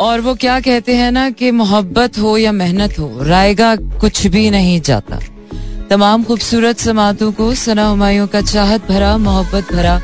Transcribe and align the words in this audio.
और 0.00 0.20
वो 0.20 0.34
क्या 0.34 0.58
कहते 0.60 0.94
हैं 0.96 1.10
ना 1.12 1.28
कि 1.30 1.50
मोहब्बत 1.50 2.18
हो 2.18 2.36
या 2.38 2.52
मेहनत 2.52 2.98
हो, 2.98 3.22
रायगा 3.22 3.74
कुछ 4.00 4.26
भी 4.26 4.50
नहीं 4.50 4.80
जाता। 4.80 5.18
तमाम 5.90 6.22
खूबसूरत 6.24 6.78
समातों 6.78 7.30
को, 7.32 7.54
सना 7.54 7.86
हमायों 7.88 8.26
का 8.26 8.40
चाहत 8.42 8.88
भरा, 8.88 9.16
मोहब्बत 9.18 9.72
भरा 9.72 10.00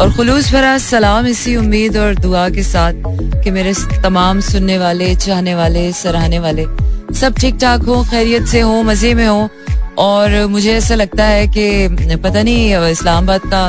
और 0.00 0.14
खुलूस 0.16 0.52
भरा 0.52 0.76
सलाम 0.78 1.26
इसी 1.26 1.54
उम्मीद 1.56 1.96
और 1.96 2.14
दुआ 2.14 2.48
के 2.50 2.62
साथ 2.62 3.02
कि 3.44 3.50
मेरे 3.50 3.74
तमाम 4.02 4.40
सुनने 4.40 4.78
वाले, 4.78 5.14
चाहने 5.16 5.54
वाले, 5.54 5.90
सराहने 5.92 6.38
वाले 6.38 6.66
सब 7.14 7.34
ठीक 7.40 7.56
ठाक 7.56 7.82
हो, 7.82 8.02
खैरियत 8.04 8.46
से 8.46 8.60
हो, 8.60 8.82
मज़े 8.82 9.14
में 9.14 9.26
हो। 9.26 9.48
और 9.98 10.46
मुझे 10.46 10.72
ऐसा 10.72 10.94
लगता 10.94 11.24
है 11.24 11.46
कि 11.48 12.16
पता 12.16 12.42
नहीं 12.42 12.90
इस्लामाबाद 12.90 13.46
का 13.46 13.62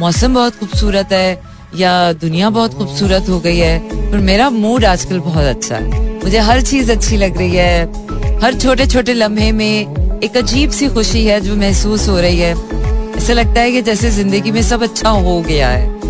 मौसम 0.00 0.34
बहुत 0.34 0.58
खूबसूरत 0.58 1.12
है 1.12 1.51
या 1.76 2.12
दुनिया 2.12 2.48
बहुत 2.50 2.74
खूबसूरत 2.74 3.28
हो 3.28 3.38
गई 3.40 3.58
है, 3.58 3.78
पर 4.10 4.18
मेरा 4.20 4.48
मूड 4.50 4.84
आजकल 4.84 5.18
बहुत 5.20 5.44
अच्छा 5.46 5.76
है। 5.76 6.00
मुझे 6.14 6.38
हर 6.38 6.60
चीज़ 6.62 6.92
अच्छी 6.92 7.16
लग 7.16 7.38
रही 7.38 7.56
है। 7.56 8.40
हर 8.40 8.54
छोटे 8.54 8.86
छोटे 8.86 9.14
लम्हे 9.14 9.50
में 9.52 10.20
एक 10.20 10.36
अजीब 10.36 10.70
सी 10.70 10.88
खुशी 10.88 11.24
है 11.26 11.40
जो 11.40 11.56
महसूस 11.56 12.08
हो 12.08 12.18
रही 12.20 12.38
है। 12.38 12.54
ऐसा 13.16 13.32
लगता 13.32 13.60
है 13.60 13.72
कि 13.72 13.82
जैसे 13.82 14.10
ज़िंदगी 14.10 14.50
में 14.50 14.62
सब 14.62 14.82
अच्छा 14.82 15.08
हो 15.08 15.40
गया 15.40 15.68
है। 15.68 16.00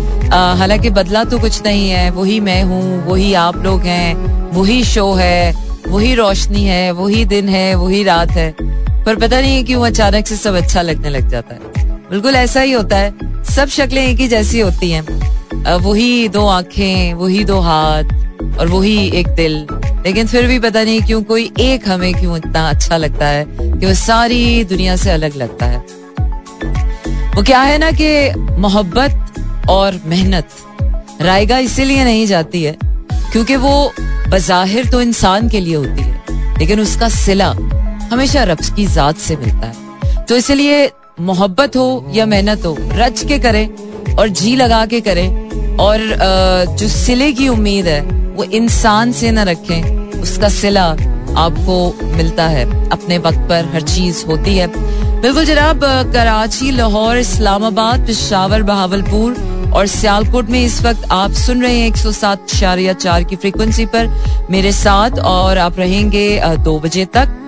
हालाँकि 0.57 0.89
बदला 0.89 1.23
तो 1.23 1.39
कुछ 1.39 1.61
नहीं 1.65 1.89
है, 1.89 2.09
वही 2.09 2.39
मैं 2.39 2.63
हूँ, 2.63 3.05
वही 3.05 3.33
आप 3.33 3.63
लोग 3.63 3.81
हैं, 3.81 4.15
वही 4.51 4.83
शो 4.83 5.11
है, 5.13 5.53
वही 5.87 6.13
रोशनी 6.15 6.63
है, 6.65 6.91
वही 6.91 7.25
दिन 7.25 7.49
है, 7.49 7.73
वही 7.75 8.03
रात 8.03 8.31
है। 8.31 8.51
पर 9.05 9.15
पता 9.15 9.39
नहीं 9.41 9.63
क्यों 9.65 9.85
अचानक 9.85 10.27
से 10.27 10.35
सब 10.35 10.55
अच्छा 10.55 10.81
लगने 10.81 11.09
लग 11.09 11.29
जाता 11.29 11.55
है। 11.55 11.82
बिल्कुल 12.13 12.35
ऐसा 12.35 12.61
ही 12.61 12.71
होता 12.71 12.97
है। 12.97 13.43
सब 13.43 13.67
शक्लें 13.67 14.01
एक 14.01 14.17
ही 14.17 14.27
जैसी 14.27 14.59
होती 14.59 14.91
हैं। 14.91 15.77
वही 15.77 16.27
दो 16.29 16.45
आँखें, 16.47 17.13
वही 17.13 17.43
दो 17.43 17.59
हाथ 17.59 18.03
और 18.59 18.67
वही 18.67 19.09
एक 19.11 19.27
दिल। 19.27 19.55
लेकिन 20.05 20.27
फिर 20.27 20.47
भी 20.47 20.59
पता 20.59 20.83
नहीं 20.83 21.01
क्यों 21.01 21.21
कोई 21.23 21.51
एक 21.59 21.87
हमें 21.89 22.13
क्यों 22.13 22.37
इतना 22.37 22.69
अच्छा 22.69 22.97
लगता 22.97 23.27
है 23.27 23.45
कि 23.45 23.85
वो 23.85 23.93
सारी 23.93 24.63
दुनिया 24.63 24.95
से 24.95 25.11
अलग 25.11 25.35
लगता 25.37 25.65
है। 25.65 25.77
वो 27.35 27.43
क्या 27.43 27.61
है 27.61 27.77
ना 27.77 27.91
कि 27.91 28.31
मोहब्बत 28.61 29.67
और 29.69 29.99
मेहनत 30.05 31.21
रायगा 31.21 31.57
इसीलिए 31.57 32.03
नहीं 32.03 32.25
जाती 32.27 32.63
है 32.63 32.77
क्योंकि 33.31 33.55
वो 33.55 33.93
बजाहिर 34.29 34.91
तो 34.91 35.01
इंसान 35.01 35.49
के 35.49 35.59
लिए 35.59 35.75
होती 35.75 36.01
है, 36.01 36.57
लेकिन 36.59 36.79
उसका 36.79 37.09
सिला 37.09 37.49
हमेशा 38.11 38.43
रब्स 38.43 38.73
की 38.73 38.85
जात 38.85 39.17
से 39.17 39.35
मिलता 39.35 39.67
है। 39.67 40.25
तो 40.25 40.35
इसलिए 40.35 40.91
मोहब्बत 41.21 41.75
हो 41.77 42.11
या 42.13 42.25
मेहनत 42.25 42.65
हो 42.65 42.77
रच 42.79 43.25
के 43.25 43.39
करें 43.39 43.69
और 44.15 44.27
जी 44.29 44.55
लगा 44.55 44.85
के 44.85 45.01
करें। 45.01 45.43
और 45.77 45.99
जो 46.79 46.87
सिले 46.87 47.31
की 47.33 47.47
उम्मीद 47.47 47.87
है, 47.87 48.01
वो 48.37 48.43
इंसान 48.43 49.11
से 49.11 49.31
न 49.31 49.39
रखें। 49.39 49.83
उसका 50.21 50.49
सिला 50.49 50.85
आपको 51.37 51.95
मिलता 52.03 52.47
है। 52.47 52.89
अपने 52.89 53.17
वक्त 53.17 53.39
पर 53.39 53.69
हर 53.73 53.81
चीज़ 53.81 54.25
होती 54.25 54.57
है। 54.57 54.67
बिल्कुल 55.21 55.45
जनाब 55.45 55.79
कराची, 56.13 56.71
लाहौर, 56.71 57.17
इस्लामाबाद, 57.17 58.07
पिशावर, 58.07 58.63
बहावलपुर 58.63 59.35
और 59.75 59.87
सियालकोट 59.87 60.49
में 60.49 60.65
इस 60.65 60.81
वक्त 60.81 61.07
आप 61.11 61.31
सुन 61.31 61.61
रहे 61.61 61.79
हैं 61.79 61.87
एक 61.87 61.97
सौ 61.97 62.11
सात 62.11 62.47
चार 62.49 63.23
की 63.23 63.35
फ्रीक्वेंसी 63.35 63.85
पर। 63.85 64.11
मेरे 64.51 64.71
साथ 64.71 65.11
और 65.11 65.57
आप 65.57 65.79
रहेंगे 65.79 66.41
दो 66.45 66.79
बजे 66.79 67.05
तक। 67.05 67.39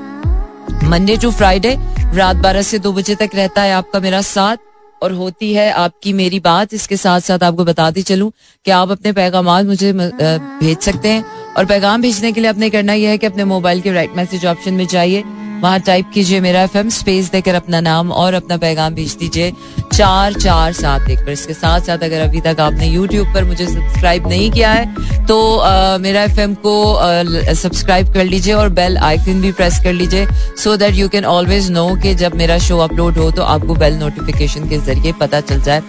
मंडे 0.83 1.17
टू 1.17 1.31
फ्राइडे 1.31 1.77
रात 2.15 2.35
बारह 2.35 2.61
से 2.61 2.77
दो 2.79 2.91
बजे 2.93 3.15
तक 3.15 3.29
रहता 3.35 3.61
है 3.61 3.71
आपका 3.73 3.99
मेरा 3.99 4.21
साथ 4.21 4.57
और 5.01 5.11
होती 5.11 5.53
है 5.53 5.69
आपकी 5.73 6.13
मेरी 6.13 6.39
बात। 6.39 6.73
इसके 6.73 6.97
साथ 6.97 7.21
साथ 7.21 7.43
आपको 7.43 7.63
बताती 7.65 8.01
चलूँ 8.01 8.31
कि 8.65 8.71
आप 8.71 8.91
अपने 8.91 9.11
पैगाम 9.13 9.49
मुझे 9.67 9.91
भेज 9.93 10.77
सकते 10.79 11.09
हैं। 11.09 11.25
और 11.57 11.65
पैगाम 11.65 12.01
भेजने 12.01 12.31
के 12.31 12.41
लिए 12.41 12.49
आपने 12.49 12.69
करना 12.69 12.93
यह 12.93 13.09
है 13.09 13.17
कि 13.17 13.25
अपने 13.25 13.43
मोबाइल 13.45 13.81
के 13.81 13.91
राइट 13.91 14.15
मैसेज 14.15 14.45
ऑप्शन 14.45 14.73
में 14.73 14.85
जाइए। 14.87 15.23
वहाँ 15.55 15.79
टाइप 15.79 16.09
कीजिए 16.13 16.39
मेरा 16.41 16.61
एफएम 16.63 16.89
स्पेस 16.89 17.29
देकर 17.31 17.55
अपना 17.55 17.79
नाम 17.81 18.11
और 18.13 18.33
अपना 18.33 18.57
पैगाम 18.57 18.95
भेज 18.95 19.15
दीजिए। 19.19 19.51
चार 19.93 20.33
चार 20.33 20.73
सात 20.73 21.09
एक 21.09 21.19
पर। 21.19 21.31
इसके 21.31 21.53
साथ 21.53 21.81
साथ 21.81 22.03
अगर 22.03 22.21
अभी 22.21 22.41
तक 22.41 22.59
आपने 22.59 22.87
यूट्यूब 22.87 23.33
पर 23.33 23.43
मुझे 23.43 23.65
सब्सक्राइब 23.65 24.27
नहीं 24.27 24.51
किया 24.51 24.71
है 24.71 25.25
तो 25.25 25.57
आ, 25.57 25.97
मेरा 25.97 26.23
एफएम 26.23 26.53
को 26.65 27.53
सब्सक्राइब 27.55 28.13
कर 28.13 28.25
लीजिए 28.25 28.53
और 28.53 28.69
बेल 28.71 28.97
आइकन 28.99 29.41
भी 29.41 29.51
प्रेस 29.51 29.79
कर 29.83 29.93
लीजिए 29.93 30.27
so 30.63 30.75
that 30.77 30.95
you 30.95 31.09
can 31.09 31.25
always 31.25 31.69
know 31.71 31.87
कि 32.03 32.13
जब 32.15 32.35
मेरा 32.35 32.57
शो 32.59 32.77
अपलोड 32.79 33.17
हो 33.17 33.29
तो 33.31 33.43
आपको 33.43 33.75
बेल 33.75 33.95
नोटिफिकेशन 33.99 34.69
के 34.69 34.77
ज़रिए 34.79 35.13
पता 35.19 35.41
चल 35.41 35.61
जाए। 35.61 35.81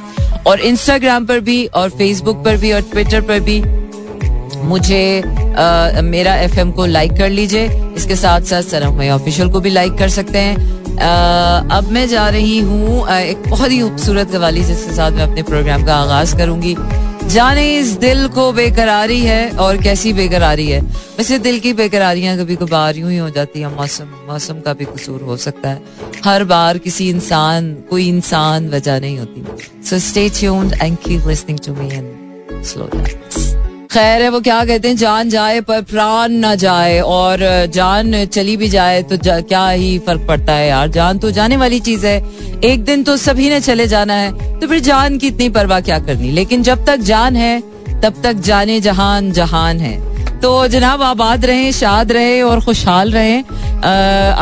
और 0.46 0.60
इंस्टाग्राम 0.60 1.26
पर 1.26 1.40
भी 1.40 1.64
और 1.66 1.90
फेसबुक 1.90 2.44
पर 2.44 2.56
भी 2.56 2.72
और 2.72 2.80
ट्विटर 2.92 3.20
पर 3.20 3.40
भी। 3.40 3.60
मुझे 4.66 5.02
आ, 5.20 6.00
मेरा 6.02 6.34
एफएम 6.36 6.70
को 6.70 6.86
लाइक 6.86 7.12
कर 7.12 7.30
लीजिए। 7.30 7.68
इसके 7.96 8.16
साथ 8.16 8.40
साथ 8.44 8.62
सनम 8.62 9.02
ऑफिशियल 9.10 9.48
को 9.50 9.60
भी 9.60 9.70
लाइक 9.70 9.92
कर 9.98 10.08
सकते 10.10 10.38
हैं। 10.38 10.98
आ, 10.98 11.76
अब 11.76 11.90
मैं 11.92 12.06
जा 12.08 12.28
रही 12.28 12.58
हूँ 12.60 13.08
एक 13.10 13.48
बहुत 13.48 13.70
ही 13.70 13.80
खूबसूरत 13.80 14.30
कवाली 14.32 14.62
जिसके 14.64 14.94
साथ 14.94 15.12
मैं 15.12 15.22
अपने 15.22 15.42
प्रोग्राम 15.42 15.84
का 15.86 15.94
आगाज़ 15.96 16.36
करूँगी। 16.36 16.76
जाने 17.26 17.62
इस 17.76 17.90
दिल 17.98 18.26
को 18.28 18.50
बेकरारी 18.52 19.20
है 19.20 19.48
और 19.58 19.76
कैसी 19.82 20.12
बेकरारी 20.12 20.68
है। 20.70 20.80
वैसे 21.18 21.38
दिल 21.38 21.58
की 21.60 21.72
बेकरारियाँ 21.72 22.36
कभी 22.38 22.56
कभार 22.56 22.96
यूँ 22.96 23.10
ही 23.10 23.16
हो 23.16 23.30
जाती 23.30 23.60
है 23.60 23.74
मौसम 23.76 24.12
मौसम 24.28 24.60
का 24.60 24.72
भी 24.72 24.84
कसूर 24.84 25.22
हो 25.22 25.36
सकता 25.36 25.70
है। 25.70 25.82
हर 26.24 26.44
बार 26.44 26.78
किसी 26.78 27.08
इंसान 27.10 27.74
कोई 27.90 28.08
इंसान 28.08 28.68
वजह 28.70 29.00
नहीं 29.00 29.18
होती। 29.18 29.44
So 29.88 29.98
stay 29.98 30.28
tuned 30.38 30.74
and 30.82 30.96
keep 30.98 31.26
listening 31.28 31.58
to 31.66 31.74
me 31.74 31.88
and 31.88 32.62
slow 32.64 32.88
dance 32.94 33.45
खैर 33.92 34.22
है 34.22 34.28
वो 34.28 34.40
क्या 34.40 34.64
कहते 34.64 34.88
हैं 34.88 34.96
जान 34.96 35.28
जाए 35.30 35.60
पर 35.60 35.82
प्राण 35.82 36.32
ना 36.34 36.54
जाए 36.54 36.98
और 37.00 37.38
जान 37.74 38.24
चली 38.26 38.56
भी 38.56 38.68
जाए 38.68 39.02
तो 39.02 39.16
जा, 39.16 39.40
क्या 39.40 39.68
ही 39.68 39.98
फ़र्क 39.98 40.26
पड़ता 40.28 40.52
है 40.52 40.68
यार। 40.68 40.88
जान 40.88 41.18
तो 41.18 41.30
जाने 41.30 41.56
वाली 41.56 41.80
चीज़ 41.80 42.06
है 42.06 42.16
एक 42.64 42.84
दिन 42.84 43.04
तो 43.04 43.16
सभी 43.16 43.48
ने 43.48 43.60
चले 43.60 43.86
जाना 43.86 44.14
है 44.14 44.58
तो 44.60 44.66
फिर 44.66 44.80
जान 44.80 45.18
की 45.18 45.26
इतनी 45.26 45.48
परवाह 45.48 45.80
क्या 45.80 45.98
करनी? 45.98 46.30
लेकिन 46.30 46.62
जब 46.62 46.84
तक 46.86 46.96
जान 47.04 47.36
है 47.36 47.60
तब 48.02 48.22
तक 48.24 48.32
जाने 48.44 48.80
जहान 48.80 49.32
जहान 49.32 49.80
है। 49.80 49.94
तो 50.40 50.66
जनाब 50.68 51.02
आबाद 51.02 51.44
रहे 51.44 51.70
शाद 51.72 52.12
रहे 52.12 52.40
और 52.42 52.60
खुशहाल 52.60 53.10
रहे। 53.12 53.38
आ, 53.38 53.90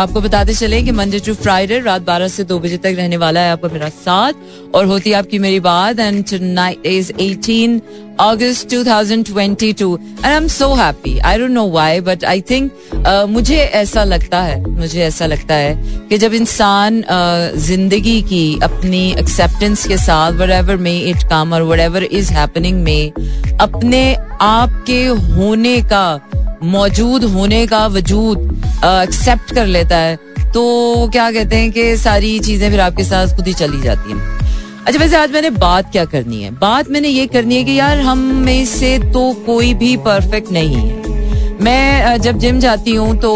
आपको 0.03 0.21
बताते 0.21 0.55
चले 0.55 0.83
कि 0.83 0.93
मंडे 0.93 1.19
टू 1.19 1.35
फ्राइडे 1.35 1.79
रात 1.81 2.03
12 2.03 2.29
से 2.29 2.45
2 2.45 2.59
बजे 2.61 2.77
तक 2.77 2.95
रहने 2.97 3.17
वाला 3.17 3.41
है 3.41 3.53
आपका 3.53 3.69
मेरा 3.69 3.89
साथ 3.89 4.75
और 4.75 4.87
होती 4.87 5.11
है 5.11 5.17
आपकी 5.17 5.39
मेरी 5.39 5.61
बात 5.61 5.99
and 5.99 6.25
tonight 6.25 6.87
is 6.87 7.13
18 7.13 7.81
August 8.19 8.71
2022 8.71 9.97
and 9.97 10.27
I'm 10.27 10.49
so 10.49 10.75
happy. 10.75 11.21
I 11.21 11.37
don't 11.37 11.53
know 11.53 11.65
why, 11.65 12.01
but 12.01 12.23
I 12.25 12.41
think 12.41 12.73
uh, 13.07 13.27
मुझे 13.27 13.57
ऐसा 13.57 14.05
लगता 14.05 14.41
है, 14.43 14.61
मुझे 14.65 15.03
ऐसा 15.03 15.27
लगता 15.27 15.55
है 15.55 16.09
कि 16.09 16.19
जब 16.19 16.35
इंसान 16.35 17.01
uh, 17.03 17.59
ज़िंदगी 17.59 18.21
की 18.23 18.59
अपनी 18.63 19.03
एक्सेप्टेंस 19.13 19.87
के 19.87 19.97
साथ 19.97 20.33
what 20.33 20.51
ever 20.51 20.77
may 20.77 20.99
it 20.99 21.23
come 21.31 21.55
और 21.55 21.63
वट 21.63 21.81
एवर 21.81 22.05
इज़ 22.05 22.33
हैपनिंग 22.33 22.83
में 22.85 23.13
अपने 23.61 24.15
आप 24.41 24.85
के 24.87 25.05
होने 25.07 25.81
का, 25.83 26.21
मौजूद 26.63 27.25
होने 27.25 27.67
का 27.67 27.87
वजूद 27.87 28.49
uh, 28.85 29.03
एक्सेप्ट 29.03 29.55
कर 29.55 29.67
लेता 29.67 29.97
है 29.97 30.17
तो 30.55 31.09
क्या 31.13 31.31
कहते 31.33 31.57
हैं 31.57 31.71
कि 31.73 31.97
सारी 31.97 32.39
चीज़ें 32.41 32.71
फिर 32.71 32.81
आपके 32.81 33.05
साथ 33.05 33.37
खुद 33.37 33.47
ही 33.47 33.55
चली 33.55 33.81
जाती 33.83 34.13
हैं 34.13 34.44
अच्छा 34.87 34.99
वैसे 35.01 35.17
आज 35.17 35.31
मैंने 35.33 35.51
बात 35.51 35.91
क्या 35.93 36.05
करनी 36.05 36.43
है? 36.43 36.51
बात 36.51 36.89
मैंने 36.91 37.09
ये 37.09 37.27
करनी 37.27 37.57
है 37.57 37.65
कि 37.65 37.75
यार, 37.75 38.01
हम 38.01 38.19
में 38.19 38.65
से 38.67 38.99
तो 39.13 39.33
कोई 39.47 39.73
भी 39.75 39.97
परफेक्ट 39.97 40.51
नहीं 40.53 40.75
है। 40.75 41.59
मैं 41.61 42.21
जब 42.21 42.39
जिम 42.39 42.59
जाती 42.61 42.95
हूँ 42.95 43.17
तो 43.17 43.33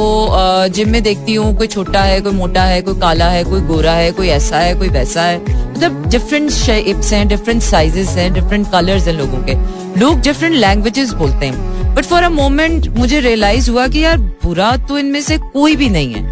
जिम 0.69 0.91
में 0.91 1.03
देखती 1.03 1.35
हूँ, 1.35 1.57
कोई 1.57 1.67
छोटा 1.67 2.03
है, 2.03 2.21
कोई 2.21 2.33
मोटा 2.33 2.65
है, 2.65 2.81
कोई 2.83 2.99
काला 3.01 3.29
है, 3.29 3.45
कोई 3.45 3.61
गोरा 3.61 3.93
है, 3.93 4.11
कोई 4.13 4.29
ऐसा 4.29 4.59
है, 4.59 4.75
कोई 4.75 4.89
वैसा 4.89 5.23
है। 5.23 5.39
मतलब 5.71 6.05
डिफरेंट 6.09 6.51
शेप्स 6.51 7.13
हैं 7.13 7.27
डिफरेंट 7.29 7.63
साइजेस 7.63 8.09
हैं 8.09 8.33
डिफरेंट 8.35 8.71
कलर्स 8.73 9.07
हैं 9.07 9.15
लोगों 9.15 9.43
के। 9.45 9.55
लोग 10.01 10.21
डिफरेंट 10.21 10.55
लैंग्वेजेस 10.55 11.13
बोलते 11.13 11.47
हैं। 11.47 11.95
बट 11.95 12.05
फॉर 12.05 12.23
अ 12.23 12.29
मोमेंट 12.29 12.89
मुझे 12.97 13.21
रियलाइज़ 13.21 13.71
हुआ 13.71 13.87
कि 13.87 14.05
यार, 14.05 14.19
बुरा 14.19 14.77
तो 14.77 14.99
इनमें 14.99 15.21
से 15.23 15.39
कोई 15.53 15.77
भी 15.77 15.89
नहीं 15.89 16.13
है। 16.13 16.23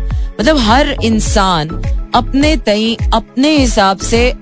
मतलब 0.41 0.59
हर 0.59 0.97
इंसान 1.05 1.69
अपने 2.15 2.57
तई, 2.57 2.97
अपने 3.15 3.57
हिसाब 3.59 3.99
से 4.01 4.33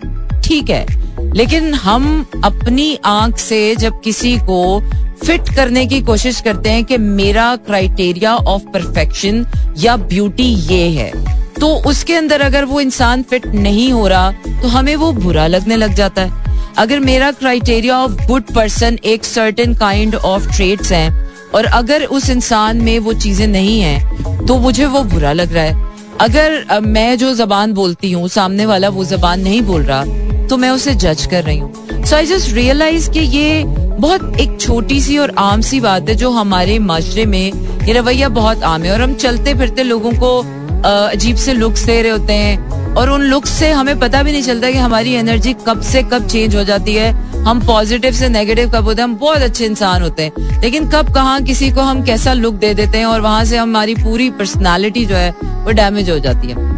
ठीक 0.44 0.70
है। 0.70 1.32
लेकिन 1.34 1.72
हम 1.74 2.04
अपनी 2.44 2.98
आँख 3.04 3.38
से 3.38 3.74
जब 3.76 4.00
किसी 4.00 4.36
को 4.40 4.80
फिट 5.24 5.54
करने 5.56 5.84
की 5.86 6.00
कोशिश 6.02 6.40
करते 6.40 6.70
हैं 6.70 6.84
कि 6.84 6.96
मेरा 6.98 7.54
क्राइटेरिया 7.56 8.34
ऑफ़ 8.36 8.62
परफेक्शन 8.72 9.44
या 9.78 9.96
ब्यूटी 9.96 10.48
ये 10.64 10.88
है 10.90 11.10
तो 11.54 11.68
उसके 11.88 12.14
अंदर 12.14 12.40
अगर 12.40 12.64
वो 12.64 12.80
इंसान 12.80 13.22
फिट 13.22 13.46
नहीं 13.46 13.90
हो 13.92 14.06
रहा 14.08 14.30
तो 14.62 14.68
हमें 14.68 14.94
वो 14.96 15.12
बुरा 15.14 15.46
लगने 15.46 15.76
लग 15.76 15.94
जाता 15.94 16.22
है। 16.22 16.42
अगर 16.78 17.00
मेरा 17.00 17.30
क्राइटेरिया 17.32 17.98
ऑफ़ 17.98 18.26
गुड 18.26 18.52
पर्सन 18.54 18.98
एक 19.04 19.24
सर्टेन 19.24 19.74
काइंड 19.74 20.14
ऑफ़ 20.14 20.48
ट्रेड्स 20.48 20.92
हैं, 20.92 21.10
और 21.54 21.64
अगर 21.64 22.04
उस 22.04 22.28
इंसान 22.30 22.80
में 22.82 22.98
वो 22.98 23.12
चीज़ें 23.14 23.46
नहीं 23.46 23.80
हैं 23.80 24.46
तो 24.46 24.58
मुझे 24.58 24.86
वो 24.86 25.02
बुरा 25.04 25.32
लग 25.32 25.52
रहा 25.52 25.64
है। 25.64 25.92
अगर 26.20 26.80
मैं 26.82 27.16
जो 27.18 27.34
जबान 27.34 27.72
बोलती 27.72 28.10
हूँ, 28.12 28.28
सामने 28.28 28.66
वाला 28.66 28.88
वो 28.88 29.04
जबान 29.04 29.40
नहीं 29.40 29.62
बोल 29.62 29.82
रहा 29.82 30.04
तो 30.48 30.56
मैं 30.56 30.70
उसे 30.70 30.94
जज 30.94 31.26
कर 31.30 31.42
रही 31.44 31.58
हूँ। 31.58 32.04
सो 32.04 32.16
आई 32.16 32.26
जस्ट 32.26 32.52
रियलाइज़ 32.54 33.10
कि 33.10 33.20
ये 33.20 33.64
बहुत 33.98 34.40
एक 34.40 34.60
छोटी 34.60 35.00
सी 35.00 35.18
और 35.18 35.34
आम 35.38 35.60
सी 35.60 35.80
बात 35.80 36.08
है 36.08 36.14
जो 36.14 36.30
हमारे 36.30 36.78
माशरे 36.80 37.24
में 37.26 37.84
ये 37.86 37.92
रवैया 37.92 38.28
बहुत 38.30 38.62
आम 38.64 38.82
है 38.82 38.92
और 38.92 39.00
हम 39.00 39.14
चलते 39.16 39.54
फिरते 39.54 39.82
लोगों 39.82 40.12
को 40.14 40.38
अजीब 40.84 41.36
से 41.36 41.52
लुक्स 41.52 41.84
दे 41.84 42.00
रहे 42.02 42.12
होते 42.12 42.32
हैं 42.32 42.94
और 42.94 43.10
उन 43.10 43.22
लुक्स 43.22 43.50
से 43.50 43.70
हमें 43.70 43.98
पता 44.00 44.22
भी 44.22 44.32
नहीं 44.32 44.42
चलता 44.42 44.70
कि 44.70 44.78
हमारी 44.78 45.12
एनर्जी 45.14 45.52
कब 45.66 45.80
से 45.82 46.02
कब 46.02 46.26
चेंज 46.28 46.56
हो 46.56 46.64
जाती 46.64 46.94
है। 46.94 47.10
हम 47.44 47.60
पॉजिटिव 47.66 48.12
से 48.12 48.28
नेगेटिव 48.28 48.70
कब 48.70 48.84
होते 48.84 49.02
हैं? 49.02 49.08
हम 49.08 49.16
बहुत 49.16 49.42
अच्छे 49.42 49.64
इंसान 49.66 50.02
होते 50.02 50.22
हैं। 50.22 50.60
लेकिन 50.62 50.88
कब, 50.90 51.12
कहा, 51.14 51.38
किसी 51.40 51.70
को 51.70 51.80
हम 51.80 52.02
कैसा 52.04 52.32
लुक 52.32 52.54
दे 52.54 52.72
देते 52.74 52.98
हैं 52.98 53.06
और 53.06 53.20
वहाँ 53.20 53.44
से 53.44 53.56
हमारी 53.56 53.94
पूरी 53.94 54.30
पर्सनैलिटी 54.32 55.04
जो 55.06 55.16
है 55.16 55.30
वो 55.64 55.70
डैमेज 55.72 56.10
हो 56.10 56.18
जाती 56.18 56.48
है। 56.48 56.72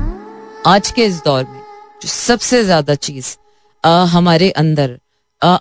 आज 0.67 0.91
के 0.91 1.05
इस 1.05 1.23
दौर 1.25 1.45
में 1.45 1.61
जो 2.03 2.09
सबसे 2.09 2.65
ज़्यादा 2.65 2.95
चीज़ 2.97 3.37
हमारे 4.13 4.51
अंदर 4.63 4.99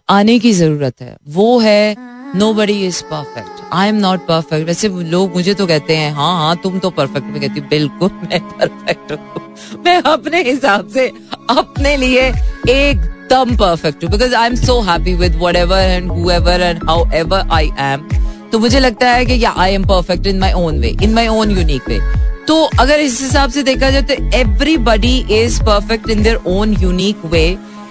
आने 0.09 0.37
की 0.39 0.51
ज़रूरत 0.53 1.01
है। 1.01 1.15
वो 1.29 1.57
है 1.59 1.95
nobody 2.53 2.85
is 2.85 3.01
perfect 3.03 3.61
I 3.73 3.89
am 3.89 3.95
not 3.95 4.25
perfect 4.27 4.67
वैसे 4.67 4.87
लोग 5.11 5.35
मुझे 5.35 5.53
तो 5.53 5.67
कहते 5.67 5.95
हैं 5.97 6.11
हाँ 6.13 6.33
हाँ 6.37 6.55
तुम 6.63 6.79
तो 6.79 6.89
परफेक्ट 6.89 7.27
मैं 7.27 7.41
कहती 7.41 7.61
बिल्कुल, 7.61 8.09
मैं 8.23 8.39
परफेक्ट 8.49 9.11
हूँ। 9.11 9.81
मैं 9.85 10.01
अपने 10.03 10.41
हिसाब 10.43 10.87
से, 10.89 11.07
अपने 11.49 11.95
लिए 11.97 12.27
एकदम 12.69 13.55
परफेक्ट 13.57 14.03
हूँ। 14.03 14.11
Because 14.11 14.35
I 14.35 14.47
am 14.47 14.55
so 14.55 14.79
happy 14.81 15.13
with 15.13 15.35
whatever 15.55 15.79
and 15.79 16.11
whoever 16.31 16.61
and 16.61 16.83
however 17.13 17.47
I 17.51 17.69
am 17.79 18.07
तो 18.51 18.59
मुझे 18.59 18.79
लगता 18.79 19.11
है 19.11 19.25
कि 19.25 19.43
I 19.43 19.73
am 19.73 19.85
perfect 19.85 20.27
in 20.27 20.39
my 20.39 20.51
own 20.53 20.79
way 20.79 20.95
in 21.03 21.13
my 21.13 21.27
own 21.27 21.51
unique 21.51 21.89
way 21.89 21.99
तो 22.47 22.61
अगर 22.79 22.99
इस 22.99 23.21
हिसाब 23.21 23.49
से 23.49 23.63
देखा 23.63 23.89
जाए 23.91 24.01
तो 24.01 24.13
everybody 24.37 25.17
is 25.39 25.61
perfect 25.63 26.09
in 26.09 26.23
their 26.23 26.39
own 26.47 26.73
unique 26.81 27.25
way 27.25 27.45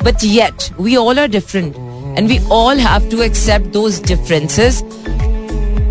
but 0.04 0.24
yet 0.24 0.64
we 0.80 0.96
all 0.96 1.18
are 1.18 1.28
different 1.28 1.76
and 2.18 2.28
we 2.28 2.38
all 2.52 2.78
have 2.78 3.10
to 3.10 3.22
accept 3.22 3.72
those 3.72 4.02
differences 4.06 4.82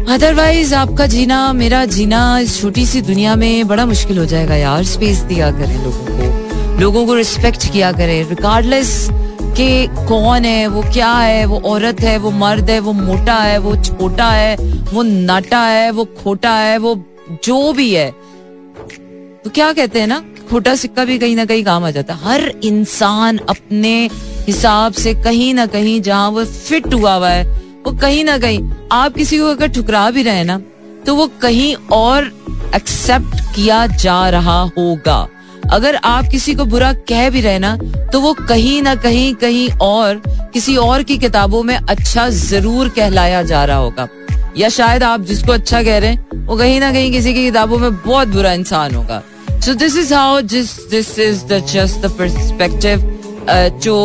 otherwise 0.10 0.76
आपका 0.76 1.06
जीना, 1.06 1.54
मेरा 1.54 1.86
जीना, 1.86 2.40
इस 2.40 2.62
छोटी 2.62 2.86
सी 2.86 3.02
दुनिया 3.02 3.36
में 3.36 3.68
बड़ा 3.68 3.86
मुश्किल 3.86 4.18
हो 4.18 4.26
जाएगा 4.26 4.56
यार। 4.56 4.84
स्पेस 4.84 5.18
दिया 5.18 5.52
करें 5.52 5.84
लोगों 5.84 6.06
को। 6.08 6.80
लोगों 6.80 7.06
को 7.06 7.16
रिस्पेक्ट 7.16 7.72
किया 7.72 7.92
करें। 7.92 8.30
रिगार्डलेस 8.30 9.10
के 9.42 9.88
कौन 9.88 10.46
है, 10.46 10.68
वो 10.68 10.82
क्या 10.82 11.12
है, 11.12 11.46
वो 11.46 11.62
औरत 11.66 12.02
है, 12.02 12.18
वो 12.18 12.32
मर्द 12.32 12.70
है, 12.70 12.80
वो 12.80 12.94
मोटा 12.94 13.34
है, 13.34 13.58
वो 13.58 13.76
छोटा 13.76 14.30
है, 14.32 14.56
वो 14.94 15.04
नाटा 15.04 15.60
है, 15.60 15.92
वो 15.92 16.06
खोटा 16.06 16.54
है, 16.54 16.78
वो 16.78 16.96
जो 17.44 17.74
भी 17.74 17.94
है। 17.94 18.12
तो 19.44 19.50
क्या 19.50 19.72
कहते 19.74 20.00
हैं 20.00 20.08
ना, 20.08 20.20
खोटा 20.50 20.76
सिक्का 20.76 21.04
भी 21.06 21.18
कहीं 21.20 21.36
ना 21.36 21.46
कहीं 21.46 21.64
काम 21.64 21.86
आ 21.86 21.90
जाता 21.92 22.14
है। 22.14 22.24
हर 22.24 22.42
इंसान 22.64 23.38
अपने 23.50 24.10
हिसाब 24.48 24.94
से 24.94 25.14
कहीं 25.16 25.54
ना 25.54 25.66
कहीं 25.68 26.02
जहाँ 26.02 26.30
वो 26.30 26.46
फिट 26.46 26.94
हुआ 26.94 27.14
हुआ 27.16 27.30
है, 27.30 27.44
वो 27.86 27.92
कहीं 27.94 28.24
ना 28.24 28.38
कहीं, 28.38 28.70
आप 28.92 29.14
किसी 29.14 29.40
को 29.40 29.46
अगर 29.48 29.68
ठुकरा 29.70 30.10
भी 30.12 30.24
रहे 30.24 30.44
ना 30.44 30.62
तो 31.06 31.16
वो 31.16 31.28
कहीं 31.42 31.76
और 31.92 32.32
एक्सेप्ट 32.76 33.40
किया 33.56 33.86
जा 33.88 34.30
रहा 34.30 34.60
होगा। 34.78 35.28
अगर 35.72 35.96
आप 35.96 36.28
किसी 36.28 36.54
को 36.56 36.66
बुरा 36.66 36.92
कह 37.10 37.30
भी 37.30 37.42
रहे 37.42 37.60
ना 37.60 37.76
तो 38.14 38.20
वो 38.22 38.34
कहीं 38.40 38.82
ना 38.82 38.96
कहीं 38.96 39.34
कहीं 39.36 39.70
और, 39.82 40.22
किसी 40.54 40.76
और 40.78 41.04
की 41.04 41.18
किताबों 41.18 41.64
में 41.64 41.76
अच्छा 41.76 42.28
ज़रूर 42.30 42.90
कहलाया 42.90 43.44
जा 43.44 43.64
रहा 43.66 43.78
होगा। 43.78 44.08
या 44.58 44.70
शायद 44.70 45.04
आप 45.04 45.22
जिसको 45.22 45.52
अच्छा 45.52 45.84
कह 45.84 45.98
रहे 45.98 46.10
हैं, 46.10 46.46
वो 46.46 46.58
कहीं 46.58 46.80
ना 46.80 46.92
कहीं 46.92 47.12
किसी 47.12 47.34
की 47.34 47.46
किताबों 47.46 47.78
में 47.80 47.96
बहुत 47.98 48.28
बुरा 48.28 48.52
इंसान 48.54 48.96
होगा। 48.96 49.22
सो 49.64 49.74
दिस 49.74 49.96
इज़ 49.98 50.14
हाउ 50.14 50.40
जिस 50.44 50.72
this 50.90 51.18
is 51.20 51.44
the 51.48 51.58
just 51.66 52.00
the 52.02 52.10
perspective 52.12 53.02
जो 53.84 53.96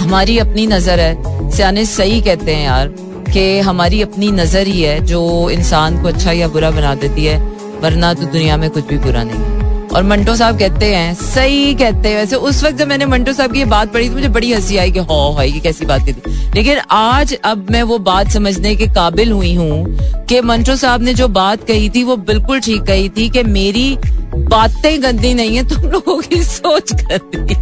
हमारी 0.00 0.36
अपनी 0.38 0.66
नज़र 0.66 1.00
है। 1.00 1.50
सियाने 1.50 1.84
सही 1.86 2.20
कहते 2.20 2.54
हैं 2.54 2.64
यार 2.64 2.88
कि 3.32 3.58
हमारी 3.60 4.00
अपनी 4.02 4.30
नज़र 4.32 4.66
ही 4.66 4.80
है 4.80 4.98
जो 5.06 5.22
इंसान 5.50 6.00
को 6.02 6.08
अच्छा 6.08 6.32
या 6.32 6.48
बुरा 6.48 6.70
बना 6.70 6.94
देती 6.94 7.24
है, 7.24 7.38
वरना 7.82 8.12
तो 8.14 8.26
दुनिया 8.26 8.56
में 8.56 8.68
कुछ 8.70 8.86
भी 8.86 8.98
बुरा 8.98 9.22
नहीं 9.22 9.38
है। 9.38 9.88
और 9.88 10.02
मंटो 10.02 10.34
साहब 10.36 10.58
कहते 10.58 10.86
हैं, 10.86 11.14
सही 11.14 11.74
कहते 11.74 12.08
हैं। 12.08 12.16
वैसे 12.16 12.36
उस 12.36 12.62
वक्त 12.64 12.76
जब 12.76 12.88
मैंने 12.88 13.06
मंटो 13.06 13.32
साहब 13.32 13.52
की 13.52 13.58
ये 13.58 13.64
बात 13.66 13.92
पढ़ी 13.92 14.08
तो 14.08 14.14
मुझे 14.14 14.28
बड़ी 14.28 14.52
हँसी 14.52 14.76
आई 14.76 14.90
कि 14.90 14.98
हो 15.00 15.36
है 15.38 15.50
कि 15.52 15.60
कैसी 15.60 15.86
बात 15.86 16.06
थी। 16.08 16.14
लेकिन 16.54 16.78
आज 16.90 17.34
अब 17.44 17.70
मैं 17.70 17.82
वो 17.84 17.98
बात 18.04 18.30
समझने 18.30 18.74
के 18.76 18.86
काबिल 18.94 19.32
हुई 19.32 19.54
हूँ 19.54 20.26
कि 20.26 20.40
मंटो 20.42 20.76
साहब 20.76 21.02
ने 21.02 21.14
जो 21.14 21.28
बात 21.30 21.64
कही 21.64 21.88
थी, 21.90 22.02
वो 22.04 22.16
बिल्कुल 22.16 22.60
ठीक 22.60 22.82
कही 22.82 23.08
थी 23.08 23.28
कि 23.30 23.42
मेरी 23.44 23.96
बातें 24.36 25.02
गंदी 25.02 25.32
नहीं 25.34 25.56
है, 25.56 25.68
तुम 25.68 25.90
लोगों 25.90 26.20
की 26.22 26.42
सोच 26.44 26.92
गंदी 26.94 27.54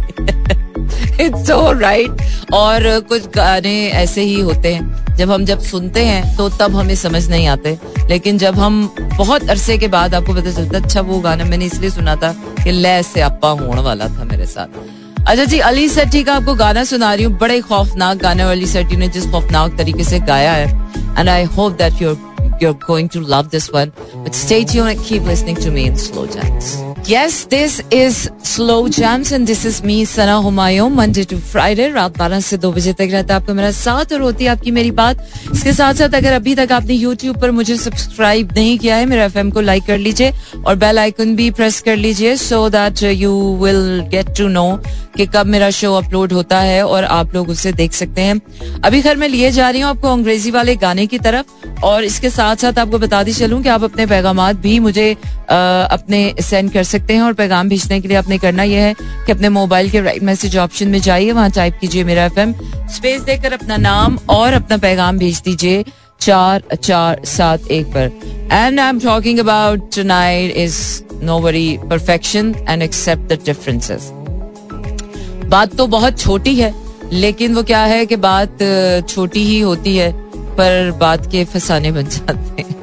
इट्स 1.23 1.49
राइट 1.49 2.21
और 2.53 2.99
कुछ 3.09 3.27
गाने 3.35 3.75
ऐसे 3.89 4.21
ही 4.21 4.39
होते 4.39 4.73
हैं, 4.73 5.15
जब 5.17 5.31
हम 5.31 5.45
जब 5.45 5.59
सुनते 5.61 6.03
हैं 6.05 6.35
तो 6.37 6.49
तब 6.51 6.75
हमें 6.75 6.95
समझ 6.95 7.27
नहीं 7.29 7.47
आते। 7.47 7.77
लेकिन 8.09 8.37
जब 8.37 8.59
हम 8.59 8.83
बहुत 9.17 9.49
अरसे 9.49 9.77
के 9.77 9.87
बाद 9.87 10.15
आपको 10.15 10.33
पता 10.33 10.51
चलता 10.51 10.77
अच्छा 10.77 11.01
वो 11.01 11.19
गाना 11.19 11.45
मैंने 11.45 11.65
इसलिए 11.65 11.89
सुना 11.89 12.15
था 12.15 12.31
कि 12.63 12.71
लय 12.71 13.01
से 13.03 13.21
अपा 13.21 13.49
होने 13.51 13.81
वाला 13.81 14.07
था 14.09 14.23
मेरे 14.23 14.45
साथ। 14.45 14.67
अच्छा 15.19 15.43
जी, 15.45 15.59
अली 15.59 15.87
सेट्टी 15.89 16.23
का 16.23 16.33
आपको 16.33 16.53
गाना 16.55 16.83
सुना 16.83 17.13
रही 17.13 17.23
हूँ, 17.25 17.37
बड़े 17.37 17.59
खौफनाक 17.61 18.17
गाने 18.17 18.43
अली 18.43 18.65
सेट्टी 18.67 18.95
ने 18.95 19.07
जिस 19.07 19.29
खौफनाक 19.31 19.77
तरीके 19.77 20.03
से 20.03 20.19
गाया 20.21 20.53
है। 20.53 20.67
And 21.19 21.29
I 21.29 21.43
hope 21.45 21.77
that 21.77 22.01
your 22.01 22.34
you're 22.59 22.73
going 22.73 23.09
to 23.09 23.21
love 23.21 23.51
this 23.51 23.71
one. 23.71 23.91
But 24.23 24.35
stay 24.35 24.63
tuned 24.63 24.89
and 24.89 24.99
keep 24.99 25.23
listening 25.23 25.55
to 25.57 25.71
me 25.71 25.85
in 25.85 25.97
slow 25.97 26.27
jams. 26.27 26.94
Yes, 27.07 27.45
this 27.45 27.83
is 27.91 28.31
Slow 28.41 28.87
Jams 28.87 29.31
and 29.31 29.45
this 29.45 29.63
is 29.63 29.83
me, 29.83 30.05
Sana 30.05 30.41
Humayun, 30.41 30.91
Monday 30.91 31.23
to 31.25 31.37
Friday, 31.37 31.91
रात 31.93 32.17
बारह 32.17 32.39
से 32.39 32.57
दो 32.57 32.71
बजे 32.71 32.93
तक 32.93 33.09
रहता 33.11 33.33
है 33.33 33.41
आपका 33.41 33.53
मेरा 33.53 33.69
साथ 33.71 34.13
और 34.13 34.21
होती 34.21 34.43
है 34.43 34.49
आपकी 34.51 34.71
मेरी 34.71 34.91
बात। 34.91 35.21
इसके 35.53 35.73
साथ 35.73 35.93
साथ 35.93 36.15
अगर 36.15 36.33
अभी 36.33 36.55
तक 36.55 36.71
आपने 36.71 36.97
YouTube 36.97 37.39
पर 37.41 37.51
मुझे 37.51 37.75
सब्सक्राइब 37.77 38.53
नहीं 38.55 38.77
किया 38.79 38.95
है 38.97 39.05
मेरा 39.05 39.25
एफएम 39.25 39.51
को 39.51 39.61
लाइक 39.61 39.83
कर 39.87 39.97
लीजिए 39.97 40.31
और 40.65 40.75
बेल 40.75 40.99
आइकन 40.99 41.35
भी 41.35 41.49
प्रेस 41.51 41.79
कर 41.81 41.95
लीजिए 41.97 42.35
so 42.35 42.69
that 42.69 43.03
you 43.03 43.33
will 43.61 43.99
get 44.11 44.35
to 44.37 44.47
know 44.47 44.65
कि 45.17 45.25
कब 45.35 45.45
मेरा 45.47 45.69
शो 45.69 45.93
अपलोड 45.95 46.33
होता 46.33 46.59
है 46.59 46.83
और 46.85 47.03
आप 47.03 47.35
लोग 47.35 47.49
उसे 47.49 47.71
देख 47.73 47.93
सकते 47.93 48.21
हैं। 48.21 48.81
अभी 48.85 49.01
खैर 49.01 49.17
मैं 49.17 49.27
लिए 49.29 49.51
जा 49.51 49.69
रही 49.69 49.81
हूँ 49.81 49.89
आपको 49.89 50.11
अंग्रेज़ी 50.13 50.51
वाले 50.51 50.75
गाने 50.75 51.05
की 51.07 51.19
तरफ़ 51.19 51.83
और 51.85 52.03
इसके 52.03 52.29
साथ 52.29 52.55
साथ 52.55 52.79
आपको 52.79 52.99
बता 52.99 53.23
दी 53.23 53.33
चलूँ 53.33 53.61
कि 53.63 53.69
आप 53.69 53.83
अपने 53.83 54.05
पैगाम 54.05 54.51
भी 54.61 54.77
मुझे 54.79 55.11
आ, 55.13 55.55
अपने 55.83 56.33
सेंड 56.41 56.71
कर 56.73 56.83
सकते 56.83 56.94
हैं 56.99 57.21
और 57.21 57.33
पैगाम 57.33 57.69
भेजने 57.69 57.99
के 58.01 58.07
लिए 58.07 58.17
आपने 58.17 58.37
करना 58.37 58.63
यह 58.63 58.83
है 58.83 58.93
कि 59.25 59.31
अपने 59.31 59.49
मोबाइल 59.49 59.89
के 59.89 60.01
राइट 60.01 60.23
मैसेज 60.23 60.57
ऑप्शन 60.57 60.87
में 60.87 60.99
जाइए, 60.99 61.31
वहाँ 61.31 61.49
टाइप 61.51 61.77
कीजिए 61.81 62.03
मेरा 62.03 62.25
एफएम 62.25 62.53
स्पेस 62.95 63.21
देकर 63.21 63.53
अपना 63.53 63.77
नाम 63.77 64.17
और 64.29 64.53
अपना 64.53 64.77
पैगाम 64.77 65.17
भेज 65.17 65.41
दीजिए 65.45 65.83
चार 66.21 66.63
चार, 66.75 67.21
सात, 67.25 67.67
एक 67.67 67.87
पर। 67.87 68.11
And 68.51 68.79
I 68.79 68.89
am 68.89 68.99
talking 68.99 69.39
about 69.39 69.99
night 69.99 70.55
is 70.57 70.77
no 71.23 71.39
worry 71.39 71.77
perfection 71.89 72.53
and 72.69 72.81
accept 72.81 73.33
the 73.33 73.39
differences 73.45 74.09
बात 75.45 75.75
तो 75.75 75.87
बहुत 75.87 76.19
छोटी 76.19 76.55
है, 76.55 76.73
लेकिन 77.13 77.53
वो 77.55 77.63
क्या 77.63 77.83
है 77.85 78.05
कि 78.05 78.15
बात 78.15 78.57
छोटी 79.09 79.43
ही 79.43 79.59
होती 79.59 79.95
है, 79.97 80.11
पर 80.55 80.91
बात 80.91 81.31
के 81.31 81.43
फसाने 81.45 81.91
बन 81.91 82.03
जाते 82.03 82.61
हैं। 82.61 82.75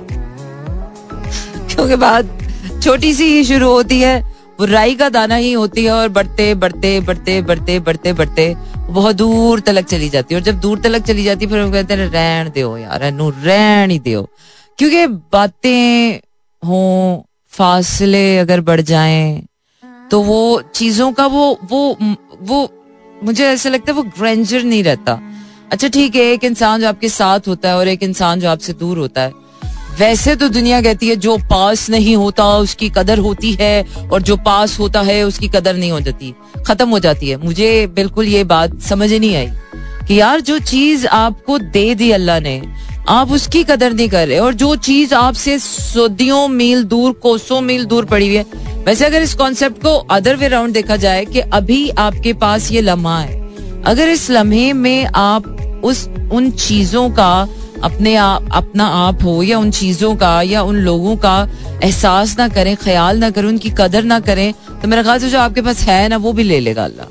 क्योंकि 1.74 1.96
बात 1.96 2.38
छोटी 2.82 3.12
सी 3.14 3.24
ही 3.24 3.44
शुरू 3.44 3.68
होती 3.68 4.00
है। 4.00 4.20
वो 4.60 4.66
राई 4.66 4.94
का 4.94 5.08
दाना 5.08 5.34
ही 5.34 5.52
होती 5.52 5.84
है 5.84 5.90
और 5.92 6.08
बढ़ते 6.08 6.54
बढ़ते 6.54 6.98
बढ़ते 7.00 7.40
बढ़ते 7.42 7.78
बढ़ते 7.80 8.12
बढ़ते 8.12 8.54
बहुत 8.88 9.16
दूर 9.16 9.60
तलक 9.60 9.84
चली 9.86 10.08
जाती 10.08 10.34
है। 10.34 10.40
और 10.40 10.44
जब 10.44 10.60
दूर 10.60 10.78
तलक 10.80 11.02
चली 11.02 11.24
जाती 11.24 11.44
है, 11.44 11.50
फिर 11.50 11.60
वो 11.60 11.70
कहते 11.72 11.94
हैं, 11.94 12.08
रहन 12.08 12.48
दो 12.50 12.76
यार 12.78 13.10
नू 13.12 13.28
रहन 13.38 13.90
ही 13.90 13.98
दो। 14.00 14.22
क्योंकि 14.78 15.06
बातें 15.06 16.18
हो, 16.62 17.26
फासले 17.52 18.38
अगर 18.38 18.60
बढ़ 18.60 18.80
जाएँ 18.82 19.46
तो 20.10 20.20
वो 20.22 20.62
चीज़ों 20.74 21.12
का 21.12 21.26
वो 21.26 21.58
वो 21.64 21.96
वो, 22.40 22.68
मुझे 23.16 23.46
ऐसा 23.46 23.70
लगता 23.70 23.92
है 23.92 23.96
वो 23.96 24.02
ग्रेंजर 24.18 24.62
नहीं 24.62 24.82
रहता। 24.84 25.18
अच्छा 25.72 25.88
ठीक 25.88 26.14
है, 26.16 26.22
एक 26.22 26.44
इंसान 26.44 26.80
जो 26.80 26.88
आपके 26.88 27.08
साथ 27.08 27.48
होता 27.48 27.68
है 27.68 27.76
और 27.76 27.88
एक 27.88 28.02
इंसान 28.02 28.40
जो 28.40 28.48
आपसे 28.48 28.72
दूर 28.72 28.98
होता 28.98 29.22
है 29.22 29.41
वैसे 29.98 30.34
तो 30.36 30.48
दुनिया 30.48 30.80
कहती 30.82 31.08
है, 31.08 31.16
जो 31.16 31.36
पास 31.50 31.88
नहीं 31.90 32.14
होता 32.16 32.44
उसकी 32.58 32.88
कदर 32.88 33.18
होती 33.18 33.52
है, 33.52 33.86
और 34.12 34.22
जो 34.22 34.36
पास 34.36 34.78
होता 34.78 35.00
है 35.00 35.22
उसकी 35.22 35.48
कदर 35.48 35.76
नहीं 35.76 35.90
हो 35.90 36.00
जाती। 36.00 36.34
खत्म 36.66 36.88
हो 36.88 36.98
जाती 36.98 37.28
है। 37.28 37.36
मुझे 37.36 37.86
बिल्कुल 37.86 38.28
ये 38.28 38.44
बात 38.44 38.80
समझ 38.80 39.12
नहीं 39.12 39.34
आई 39.36 39.48
कि 40.08 40.20
यार, 40.20 40.40
जो 40.40 40.58
चीज़ 40.58 41.06
आपको 41.06 41.58
दे 41.58 41.94
दी 41.94 42.10
अल्लाह 42.10 42.40
ने, 42.40 42.60
आप 43.08 43.32
उसकी 43.32 43.62
कदर 43.64 43.92
नहीं 43.92 44.08
कर 44.08 44.26
रहे, 44.28 44.38
और 44.38 44.54
जो 44.54 44.74
चीज़ 44.78 45.14
आपसे 45.14 45.58
सदियों 45.58 46.46
मील 46.48 46.84
दूर, 46.84 47.12
कोसों 47.12 47.60
मील 47.60 47.84
दूर 47.84 48.04
पड़ी 48.04 48.26
हुई 48.26 48.36
है। 48.36 48.44
वैसे 48.86 49.04
अगर 49.04 49.22
इस 49.22 49.34
कॉन्सेप्ट 49.34 49.82
को 49.82 49.94
अदर 50.10 50.36
वे 50.36 50.48
राउंड 50.48 50.74
देखा 50.74 50.96
जाए 50.96 51.24
कि 51.24 51.40
अभी 51.40 51.88
आपके 51.98 52.32
पास 52.34 52.70
ये 52.72 52.80
लम्हा 52.80 53.18
है, 53.20 53.40
अगर 53.86 54.08
इस 54.08 54.30
लम्हे 54.30 54.72
में 54.72 55.04
आप 55.06 55.46
उस, 55.84 56.08
उन 56.32 56.50
चीज़ों 56.50 57.08
का 57.10 57.48
अपने 57.82 58.14
आप 58.16 58.48
अपना 58.52 58.86
आप 58.86 59.22
हो 59.24 59.42
या 59.42 59.58
उन 59.58 59.70
चीज़ों 59.70 60.14
का 60.16 60.42
या 60.42 60.62
उन 60.62 60.76
लोगों 60.76 61.16
का 61.16 61.48
एहसास 61.82 62.38
ना 62.38 62.48
करें 62.48 62.76
ख्याल 62.76 63.18
ना 63.18 63.30
करें 63.30 63.48
उनकी 63.48 63.70
कदर 63.70 64.04
ना 64.04 64.20
करें 64.20 64.52
तो 64.82 64.88
मेरा 64.88 65.02
ख्याल 65.02 65.18
से 65.18 65.30
जो 65.30 65.38
आपके 65.38 65.62
पास 65.62 65.80
है 65.80 66.08
ना 66.08 66.16
वो 66.16 66.32
भी 66.32 66.42
ले 66.42 66.60
लेगा 66.60 66.84
अल्लाह। 66.84 67.06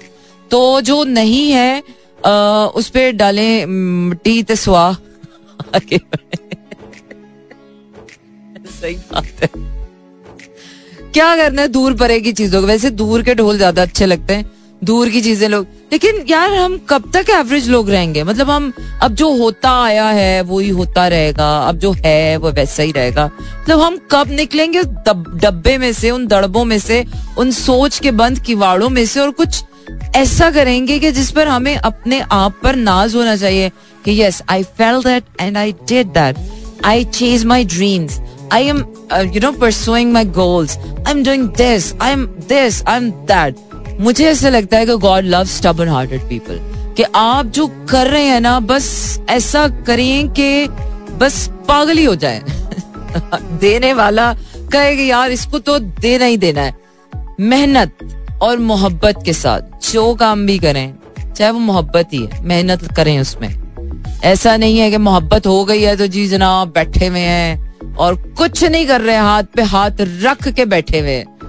तो 0.51 0.81
जो 0.81 1.03
नहीं 1.03 1.51
है 1.51 1.83
आ, 2.25 2.31
उस 2.75 2.89
पर 2.89 3.11
डालें 3.11 3.65
मिट्टी 3.65 4.43
तस्वा 4.43 4.97
सही 8.71 8.95
बात 8.95 9.25
है। 9.25 9.49
क्या 11.13 11.35
करना 11.35 11.61
है? 11.61 11.67
दूर 11.67 11.95
की 12.01 12.31
चीज़ों 12.33 12.61
को। 12.61 12.67
वैसे 12.67 12.89
दूर 12.89 13.23
के 13.23 13.35
ढोल 13.35 13.57
ज़्यादा 13.57 13.81
अच्छे 13.81 14.05
लगते 14.05 14.33
हैं। 14.33 14.45
दूर 14.83 15.09
की 15.09 15.21
चीज़ें 15.21 15.47
लोग। 15.49 15.65
लेकिन 15.91 16.23
यार 16.29 16.53
हम 16.53 16.77
कब 16.89 17.11
तक 17.13 17.29
एवरेज 17.29 17.69
लोग 17.69 17.89
रहेंगे? 17.89 18.23
मतलब 18.23 18.49
हम 18.49 18.71
अब 19.03 19.13
जो 19.15 19.29
होता 19.37 19.71
आया 19.83 20.05
है 20.09 20.41
वो 20.41 20.59
ही 20.59 20.69
होता 20.69 21.07
रहेगा। 21.07 21.57
अब 21.59 21.77
जो 21.77 21.91
है, 21.91 22.37
वो 22.37 22.51
वैसा 22.51 22.83
ही 22.83 22.91
रहेगा। 22.91 23.25
मतलब 23.25 23.81
हम 23.81 23.97
कब 24.11 24.31
निकलेंगे 24.31 24.83
डब्बे 24.83 25.77
में 25.77 25.91
से, 25.93 26.11
उन 26.11 26.27
दड़बों 26.27 26.65
में 26.65 26.79
से, 26.79 27.05
उन 27.37 27.51
सोच 27.51 27.99
के 27.99 28.11
बंद 28.11 28.39
किवाड़ों 28.39 28.89
में 28.89 29.05
से, 29.05 29.19
और 29.19 29.31
कुछ 29.31 29.63
ऐसा 30.15 30.49
करेंगे 30.51 30.97
कि 30.99 31.11
जिस 31.11 31.31
पर 31.31 31.47
हमें 31.47 31.75
अपने 31.75 32.19
आप 32.31 32.59
पर 32.63 32.75
नाज 32.75 33.15
होना 33.15 33.35
चाहिए 33.35 33.71
कि 34.05 34.21
yes 34.21 34.41
I 34.49 34.63
fail 34.77 35.01
that 35.03 35.23
and 35.41 35.57
I 35.57 35.71
did 35.87 36.07
that 36.07 36.37
I 36.85 37.03
chase 37.03 37.45
my 37.45 37.65
dreams 37.65 38.19
I 38.53 38.67
am 38.67 38.79
you 39.33 39.41
know 39.41 39.51
pursuing 39.51 40.13
my 40.13 40.25
goals 40.37 40.77
I 40.77 41.11
am 41.11 41.23
doing 41.23 41.47
this 41.57 41.93
I 42.01 42.11
am 42.11 42.25
this 42.49 42.83
I 42.85 42.97
am 42.97 43.11
that 43.11 43.70
मुझे 44.01 44.25
ऐसा 44.25 44.49
लगता 44.49 44.77
है 44.77 44.85
कि 44.85 44.95
God 44.95 45.23
love 45.23 45.43
stubborn 45.45 45.87
hearted 45.87 46.21
people 46.29 46.59
कि 46.97 47.03
आप 47.15 47.45
जो 47.45 47.67
कर 47.67 48.07
रहे 48.07 48.23
हैं 48.23 48.41
ना, 48.41 48.59
बस 48.59 49.19
ऐसा 49.29 49.67
करें 49.67 50.29
कि 50.29 50.67
बस 51.17 51.49
पागल 51.67 51.97
ही 51.97 52.05
हो 52.05 52.15
जाए। 52.15 52.41
देने 53.59 53.93
वाला 53.93 54.33
कहे 54.73 54.95
कि 54.95 55.11
यार, 55.11 55.31
इसको 55.31 55.59
तो 55.59 55.79
देना 55.79 56.25
ही 56.25 56.37
देना 56.37 56.61
है। 56.61 56.75
मेहनत 57.39 57.97
और 58.41 58.59
मोहब्बत 58.59 59.21
के 59.25 59.33
साथ 59.33 59.91
जो 59.91 60.15
काम 60.15 60.45
भी 60.45 60.59
करें, 60.59 60.93
चाहे 61.35 61.51
वो 61.51 61.59
मोहब्बत 61.59 62.09
ही 62.13 62.25
है, 62.25 62.45
मेहनत 62.45 62.93
करें 62.95 63.19
उसमें। 63.19 63.61
ऐसा 64.23 64.57
नहीं 64.57 64.79
है 64.79 64.91
कि 64.91 64.97
मोहब्बत 64.97 65.47
हो 65.47 65.65
गई 65.65 65.81
है 65.81 65.95
तो 65.95 66.07
जी 66.07 66.27
जनाब 66.27 66.67
बैठे 66.67 67.07
हुए 67.07 67.19
हैं 67.19 67.95
और 67.95 68.15
कुछ 68.37 68.63
नहीं 68.63 68.87
कर 68.87 69.01
रहे, 69.01 69.17
हाथ 69.17 69.43
पे 69.43 69.61
हाथ 69.61 69.91
रख 70.01 70.47
के 70.47 70.65
बैठे 70.65 70.99
हुए 70.99 71.11
हैं। 71.11 71.40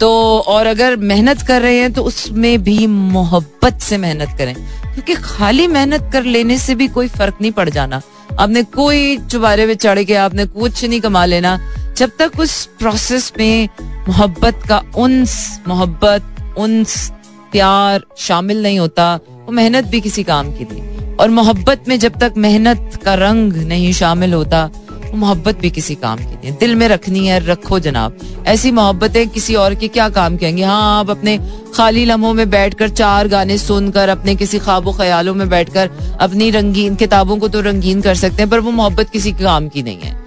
तो 0.00 0.38
और 0.40 0.66
अगर 0.66 0.96
मेहनत 0.96 1.42
कर 1.42 1.62
रहे 1.62 1.78
हैं 1.78 1.92
तो 1.92 2.02
उसमें 2.02 2.62
भी 2.62 2.86
मोहब्बत 2.86 3.78
से 3.78 3.98
मेहनत 3.98 4.28
करें। 4.38 4.54
क्योंकि 4.94 5.14
खाली 5.14 5.66
मेहनत 5.66 6.10
कर 6.12 6.24
लेने 6.24 6.58
से 6.58 6.74
भी 6.74 6.88
कोई 6.88 7.08
फ़र्क 7.08 7.38
नहीं 7.40 7.52
पड़ 7.52 7.68
जाना। 7.70 8.00
आपने 8.40 8.62
कोई 8.62 9.16
चुबारे 9.18 9.66
में 9.66 9.74
चढ़ 9.74 10.02
के 10.02 10.14
आपने 10.14 10.44
कुछ 10.46 10.84
नहीं 10.84 11.00
कमा 11.00 11.24
लेना। 11.24 11.58
जब 11.96 12.10
तक 12.18 12.40
उस 12.40 12.64
प्रोसेस 12.78 13.32
में 13.38 13.68
मोहब्बत 14.08 14.62
का 14.68 14.82
उन्स, 14.96 15.60
मोहब्बत, 15.68 16.54
उन्स, 16.58 17.12
प्यार 17.52 18.04
शामिल 18.18 18.62
नहीं 18.62 18.78
होता, 18.78 19.14
वो 19.16 19.52
मेहनत 19.52 19.84
भी 19.84 20.00
किसी 20.00 20.22
काम 20.22 20.52
की 20.52 20.64
थी 20.64 21.14
और 21.16 21.30
मोहब्बत 21.30 21.84
में 21.88 21.98
जब 21.98 22.18
तक 22.18 22.34
मेहनत 22.36 23.00
का 23.04 23.14
रंग 23.14 23.52
नहीं 23.52 23.92
शामिल 23.92 24.34
होता 24.34 24.70
मोहब्बत 25.14 25.58
भी 25.58 25.70
किसी 25.70 25.94
काम 25.94 26.16
की 26.16 26.24
नहीं 26.24 26.52
दिल 26.52 26.74
में 26.74 26.88
रखनी 26.88 27.26
है, 27.26 27.46
रखो 27.46 27.78
जनाब। 27.78 28.18
ऐसी 28.46 28.70
मोहब्बतें 28.70 29.28
किसी 29.28 29.54
और 29.54 29.74
के 29.74 29.88
क्या 29.88 30.08
काम 30.08 30.36
कहेंगे? 30.36 30.62
हाँ 30.62 31.00
आप 31.00 31.10
अपने 31.10 31.38
खाली 31.74 32.04
लम्हों 32.04 32.34
में 32.34 32.50
बैठकर 32.50 32.88
चार 32.88 33.28
गाने 33.28 33.58
सुनकर, 33.58 34.08
अपने 34.08 34.34
किसी 34.34 34.58
ख्वाबों 34.58 34.92
ख्यालों 34.92 35.34
में 35.34 35.48
बैठकर, 35.48 35.90
अपनी 36.20 36.50
रंगीन 36.50 36.94
किताबों 36.94 37.36
को 37.36 37.48
तो 37.48 37.60
रंगीन 37.60 38.00
कर 38.00 38.14
सकते 38.14 38.42
हैं, 38.42 38.50
पर 38.50 38.60
वो 38.60 38.70
मोहब्बत 38.70 39.10
किसी 39.10 39.32
के 39.32 39.44
काम 39.44 39.68
की 39.68 39.82
नहीं 39.82 39.98
है। 39.98 40.24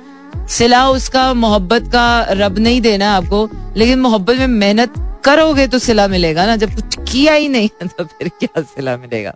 सिला 0.49 0.89
उसका 0.89 1.33
मोहब्बत 1.33 1.81
का 1.87 2.27
रब 2.29 2.59
नहीं 2.59 2.81
देना 2.81 3.15
आपको, 3.15 3.49
लेकिन 3.77 3.99
मोहब्बत 3.99 4.35
में 4.35 4.47
मेहनत 4.47 5.21
करोगे 5.25 5.67
तो 5.67 5.79
सिला 5.79 6.07
मिलेगा 6.07 6.45
ना, 6.45 6.55
जब 6.55 6.75
कुछ 6.75 7.11
किया 7.11 7.33
ही 7.33 7.47
नहीं 7.47 7.69
तो 7.87 8.03
फिर 8.03 8.27
क्या 8.27 8.61
सिला 8.61 8.97
मिलेगा? 8.97 9.35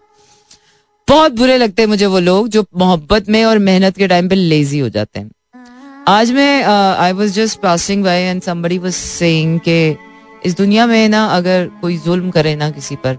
बहुत 1.09 1.31
बुरे 1.31 1.57
लगते 1.57 1.81
हैं 1.81 1.89
मुझे 1.89 2.05
वो 2.05 2.19
लोग 2.19 2.47
जो 2.47 2.65
मोहब्बत 2.77 3.29
में 3.29 3.45
और 3.45 3.59
मेहनत 3.59 3.97
के 3.97 4.07
टाइम 4.07 4.29
पे 4.29 4.35
लेजी 4.35 4.79
हो 4.79 4.89
जाते 4.89 5.19
हैं। 5.19 5.31
आज 6.09 6.31
मैं 6.31 6.63
I 6.63 7.11
was 7.11 7.31
just 7.33 7.59
passing 7.59 8.03
by 8.03 8.21
and 8.21 8.41
somebody 8.41 8.77
was 8.77 8.91
saying 8.93 9.59
के 9.59 9.97
इस 10.45 10.55
दुनिया 10.57 10.85
में 10.87 11.09
ना 11.09 11.25
अगर 11.27 11.65
कोई 11.81 11.97
जुल्म 12.05 12.29
करे 12.31 12.55
ना 12.55 12.69
किसी 12.71 12.95
पर, 12.95 13.17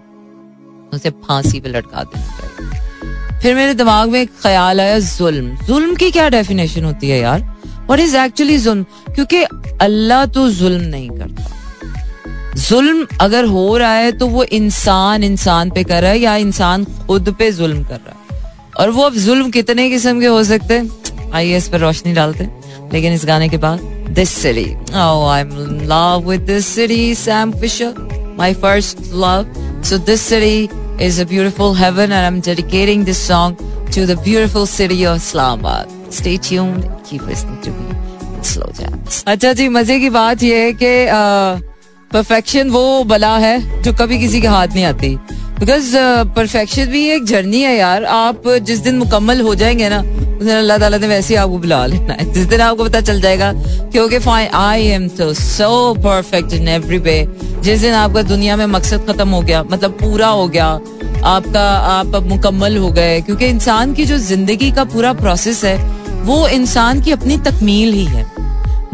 उसे 0.93 1.11
फांसी 1.11 1.61
पे 1.61 1.69
लटका 1.69 2.03
देना 2.05 3.39
फिर 3.41 3.55
मेरे 3.55 3.75
दिमाग 3.75 4.09
में 4.09 4.21
एक 4.21 4.31
ख्याल 4.43 4.81
आया, 4.81 4.99
जुल्म। 4.99 5.57
जुल्म 5.67 5.95
की 5.95 6.11
क्या 6.11 6.29
डेफिनेशन 6.29 6.85
होती 6.85 7.11
है 7.11 7.19
यार? 7.21 7.41
व्हाट 7.87 8.01
इज़ 8.01 8.17
एक्चुअली 8.17 8.59
जुल्म? 8.59 8.85
क्योंकि 9.15 9.43
अल्लाह 9.81 10.25
तो 10.27 10.49
जुल्म 10.51 10.85
नहीं 10.85 11.11
करता। 11.11 12.55
जुल्म 12.59 13.07
अगर 13.21 13.45
हो 13.45 13.77
रहा 13.79 13.93
है 13.93 14.13
तो 14.13 14.27
वो 14.27 14.45
इंसान 14.45 15.25
इंसान 15.25 15.71
पे 15.71 15.85
कर 15.85 16.03
रहा 16.03 16.11
है 16.11 16.19
या 16.19 16.37
इंसान 16.37 16.85
खुद 17.07 17.35
पे 17.39 17.51
जुल्म 17.53 17.83
कर 17.83 18.01
रहा 18.07 18.11
है। 18.11 18.41
और 18.79 18.91
वो 18.91 19.03
अब 19.03 19.15
जुल्म 19.17 19.51
कितने 19.51 19.89
किस्म 19.91 20.21
के 20.21 20.27
हो 20.27 20.43
सकते 20.45 20.79
हैं? 20.79 21.31
आइए 21.33 21.57
इस 21.57 21.69
पर 21.69 21.81
रोशनी 21.81 22.13
डालते 22.13 22.45
हैं। 22.45 22.57
लेकिन 22.93 23.13
इस 23.13 23.25
गाने 23.27 23.49
के 23.49 23.57
बाद 23.65 23.81
this 24.19 24.31
city 24.43 24.67
oh 25.03 25.27
I'm 25.31 25.51
in 25.65 25.89
love 25.89 26.29
with 26.33 26.47
this 26.51 26.67
city 26.67 27.15
Sam 27.15 27.53
Fisher 27.63 27.93
my 28.41 28.53
first 28.65 29.03
love 29.25 29.47
so 29.83 29.99
this 30.11 30.23
city 30.33 30.71
is 31.09 31.19
a 31.25 31.27
beautiful 31.33 31.75
heaven 31.75 32.13
and 32.13 32.29
I'm 32.29 32.41
dedicating 32.51 33.05
this 33.05 33.21
song 33.31 33.57
to 33.97 34.07
the 34.07 34.17
beautiful 34.29 34.67
city 34.67 35.01
of 35.07 35.17
Islamabad 35.23 35.97
stay 36.21 36.37
tuned 36.49 36.89
keep 37.11 37.27
listening 37.33 37.61
to 37.69 37.75
me 37.79 37.89
slow 38.53 38.71
jams 38.81 39.23
अच्छा 39.27 39.53
जी 39.53 39.69
मज़े 39.69 39.99
की 40.01 40.11
बात 40.11 40.43
ये 40.43 40.63
है 40.65 40.73
कि 40.83 40.93
perfection 42.13 42.71
वो 42.71 43.05
बला 43.05 43.37
है 43.39 43.83
जो 43.83 43.93
कभी 44.01 44.19
किसी 44.19 44.41
के 44.41 44.49
हाथ 44.49 44.69
नहीं 44.75 44.85
आती 44.85 45.15
बिकॉज़ 45.59 45.97
परफेक्शन 46.37 46.85
uh, 46.85 46.91
भी 46.91 47.07
एक 47.11 47.25
जर्नी 47.27 47.61
है 47.63 47.77
यार 47.77 48.05
आप 48.05 48.49
जिस 48.69 48.79
दिन 48.81 48.99
मुकम्मल 48.99 49.41
हो 49.41 49.55
जाएँगे 49.63 49.89
ना 49.93 50.03
उस 50.39 50.45
दिन 50.45 50.55
अल्लाह 50.57 50.79
ताला 50.79 50.99
ने 50.99 51.07
वैसे 51.09 51.35
ही 51.35 51.39
आपको 51.39 51.59
बुला 51.59 51.85
लेना 51.87 52.15
है। 52.15 52.33
जिस 52.33 52.47
दिन 52.47 52.61
आपको 52.61 52.85
पता 52.85 53.01
चल 53.01 53.21
जाएगा 53.21 53.53
क्योंकि 53.93 54.19
फाइन 54.21 54.49
आई 54.55 54.87
एम 54.89 55.09
तो 55.19 55.33
सो 55.35 55.95
परफेक्ट 55.97 56.53
इन 56.55 56.69
एवरी 56.69 56.99
वे 57.01 57.19
जिस 57.61 57.81
दिन 57.81 57.95
आपका 57.95 58.23
दुनिया 58.25 58.57
में 58.57 58.67
मकसद 58.69 59.07
खत्म 59.07 59.29
हो 59.29 59.41
गया 59.43 59.63
मतलब 59.65 59.91
पूरा 60.01 60.29
हो 60.29 60.47
गया, 60.49 60.67
आपका, 61.27 61.63
आप 61.71 62.15
अब 62.15 62.27
मुकम्मल 62.27 62.77
हो 62.77 62.91
गए, 62.91 63.21
क्योंकि 63.21 63.47
इंसान 63.47 63.95
की 63.95 64.05
जो 64.05 64.19
ज़िंदगी 64.19 64.71
का 64.71 64.85
पूरा 64.87 65.13
प्रोसेस 65.15 65.65
है, 65.65 65.77
वो 66.25 66.47
इंसान 66.51 67.01
की 67.01 67.13
अपनी 67.13 67.37
तकमील 67.41 67.93
ही 67.93 68.05
है। 68.07 68.27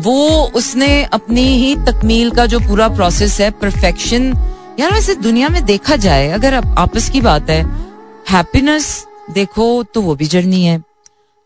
वो 0.00 0.16
उसने 0.56 1.02
अपनी 1.12 1.46
ही 1.58 1.74
तकमील 1.86 2.30
का 2.30 2.46
जो 2.46 2.60
पूरा 2.60 2.88
प्रोसेस 2.90 3.40
है 3.40 3.50
परफेक्शन 3.60 4.32
यार 4.80 4.92
वैसे 4.92 5.14
दुनिया 5.16 5.48
में 5.48 5.64
देखा 5.64 5.96
जाए, 5.98 6.28
अगर 6.30 6.54
आपस 6.54 7.08
की 7.10 7.20
बात 7.20 7.50
है 7.50 7.62
हैप्पीनेस 8.30 9.06
देखो 9.34 9.82
तो 9.84 10.00
वो 10.02 10.14
भी 10.14 10.26
जर्नी 10.26 10.64
है। 10.64 10.82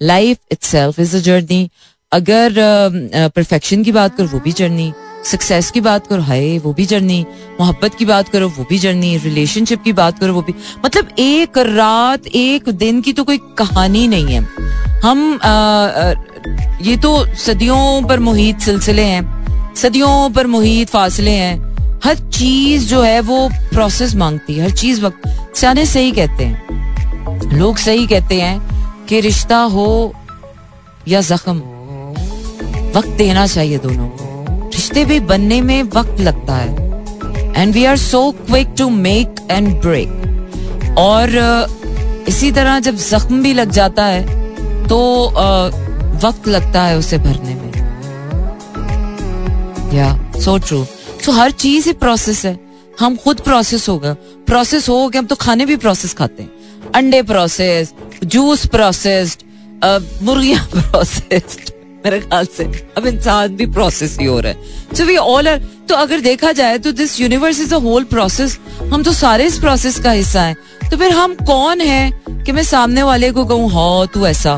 Life 0.02 0.38
itself 0.62 1.00
is 1.00 1.16
a 1.16 1.20
journey 1.20 1.70
अगर 2.12 2.54
परफेक्शन 3.36 3.82
की 3.84 3.92
बात 3.92 4.16
करो 4.16 4.26
वो 4.26 4.40
भी 4.40 4.52
जर्नी 4.52 4.92
सक्सेस 5.24 5.70
की 5.70 5.80
बात 5.80 6.06
करो 6.06 6.22
हाय 6.22 6.58
वो 6.58 6.72
भी 6.72 6.86
जर्नी 6.86 7.26
मोहब्बत 7.60 7.94
की 7.94 8.04
बात 8.04 8.28
करो 8.28 8.48
वो 8.48 8.66
भी 8.68 8.78
जर्नी 8.78 9.16
रिलेशनशिप 9.16 9.82
की 9.82 9.92
बात 9.92 10.18
करो 10.18 10.34
वो 10.34 10.42
भी. 10.42 10.54
मतलब 10.84 11.08
एक 11.18 11.58
रात 11.58 12.26
एक 12.26 12.68
दिन 12.68 13.00
की 13.00 13.12
तो 13.12 13.24
कोई 13.24 13.38
कहानी 13.58 14.08
नहीं 14.08 14.34
है. 14.34 14.40
हम 15.04 15.38
आ, 15.42 15.50
आ, 15.50 16.14
ये 16.80 16.96
तो 16.96 17.34
सदियों 17.34 18.02
पर 18.08 18.18
मुहित 18.18 18.60
सिलसिले 18.60 19.02
हैं. 19.02 19.74
सदियों 19.74 20.30
पर 20.30 20.46
मुहित 20.46 20.88
फासले 20.88 21.30
हैं. 21.30 22.00
हर 22.04 22.14
चीज़ 22.14 22.86
जो 22.86 23.02
है 23.02 23.20
वो 23.20 23.48
प्रोसेस 23.52 24.14
मांगती 24.14 24.54
है. 24.54 24.64
हर 24.64 24.70
चीज़ 24.70 25.00
वक्त 25.02 25.28
सियाने 25.56 25.86
सही 25.86 26.12
कहते 26.12 26.44
हैं. 26.44 27.58
लोग 27.58 27.76
सही 27.76 28.06
कहते 28.06 28.40
हैं. 28.40 28.77
कि 29.08 29.20
रिश्ता 29.20 29.58
हो 29.72 30.12
या 31.08 31.20
जख्म, 31.22 31.58
वक्त 32.94 33.08
देना 33.18 33.46
चाहिए 33.46 33.78
दोनों। 33.78 34.08
रिश्ते 34.68 35.04
भी 35.04 35.18
बनने 35.20 35.60
में 35.60 35.82
वक्त 35.84 36.20
लगता 36.20 36.54
है। 36.54 36.86
And 37.56 37.74
we 37.74 37.84
are 37.84 37.96
so 37.96 38.30
quick 38.46 38.74
to 38.78 38.88
make 38.90 39.34
and 39.50 39.68
break 39.82 40.94
और 40.98 41.36
इसी 42.28 42.50
तरह 42.52 42.78
जब 42.80 42.96
जख्म 42.98 43.42
भी 43.42 43.52
लग 43.54 43.70
जाता 43.70 44.04
है 44.04 44.86
तो 44.88 44.98
वक्त 46.24 46.48
लगता 46.48 46.82
है 46.82 46.96
उसे 46.98 47.18
भरने 47.18 47.54
में। 47.54 47.66
या 49.94 50.08
सो 50.40 50.56
ट्रू 50.58 50.84
सो 51.24 51.32
हर 51.32 51.50
चीज़ 51.52 51.86
ही 51.86 51.92
प्रोसेस 51.94 52.44
है। 52.46 52.58
हम 53.00 53.16
खुद 53.16 53.40
प्रोसेस 53.40 53.88
होगा 53.88 54.12
प्रोसेस 54.46 54.88
हो 54.88 55.08
गया 55.08 55.20
हम 55.20 55.26
तो 55.26 55.34
खाने 55.36 55.66
भी 55.66 55.76
प्रोसेस 55.76 56.14
खाते 56.14 56.42
हैं। 56.42 56.50
अंडे 56.94 57.22
प्रोसेस 57.22 57.92
जूस 58.24 58.66
प्रोसेस्ड 58.66 59.42
मुर्गियाँ 60.22 60.64
प्रोसेस्ड 60.66 61.72
मेरे 62.04 62.20
ख्याल 62.20 62.46
से 62.46 62.64
अब 62.96 63.06
इंसान 63.06 63.56
भी 63.56 63.66
प्रोसेस 63.66 64.16
ही 64.20 64.26
हो 64.26 64.38
रहा 64.40 64.52
है। 64.52 64.94
सो 64.96 65.04
वी 65.04 65.16
ऑल 65.16 65.48
आर 65.48 65.58
तो 65.88 65.94
अगर 65.94 66.20
देखा 66.20 66.52
जाए 66.52 66.78
तो 66.78 66.92
this 66.92 67.20
universe 67.20 67.60
is 67.60 67.74
a 67.74 67.78
whole 67.78 68.04
process 68.04 68.58
हम 68.92 69.02
तो 69.02 69.12
सारे 69.12 69.46
इस 69.46 69.58
प्रोसेस 69.58 69.98
का 70.00 70.10
हिस्सा 70.10 70.42
हैं। 70.42 70.56
तो 70.90 70.96
फिर 70.96 71.12
हम 71.12 71.34
कौन 71.46 71.80
है 71.80 72.10
कि 72.28 72.52
मैं 72.52 72.62
सामने 72.62 73.02
वाले 73.02 73.30
को 73.32 73.44
कहूँ, 73.44 73.70
हो, 73.70 74.06
तू 74.06 74.26
ऐसा। 74.26 74.52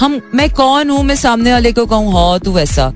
हम, 0.00 0.20
मैं 0.34 0.48
कौन 0.50 0.90
हूँ, 0.90 1.02
मैं 1.04 1.16
सामने 1.16 1.52
वाले 1.52 1.72
को 1.72 1.84
कहूँ, 1.86 2.12
हो, 2.12 2.38
तू 2.38 2.58
ऐसा 2.58 2.86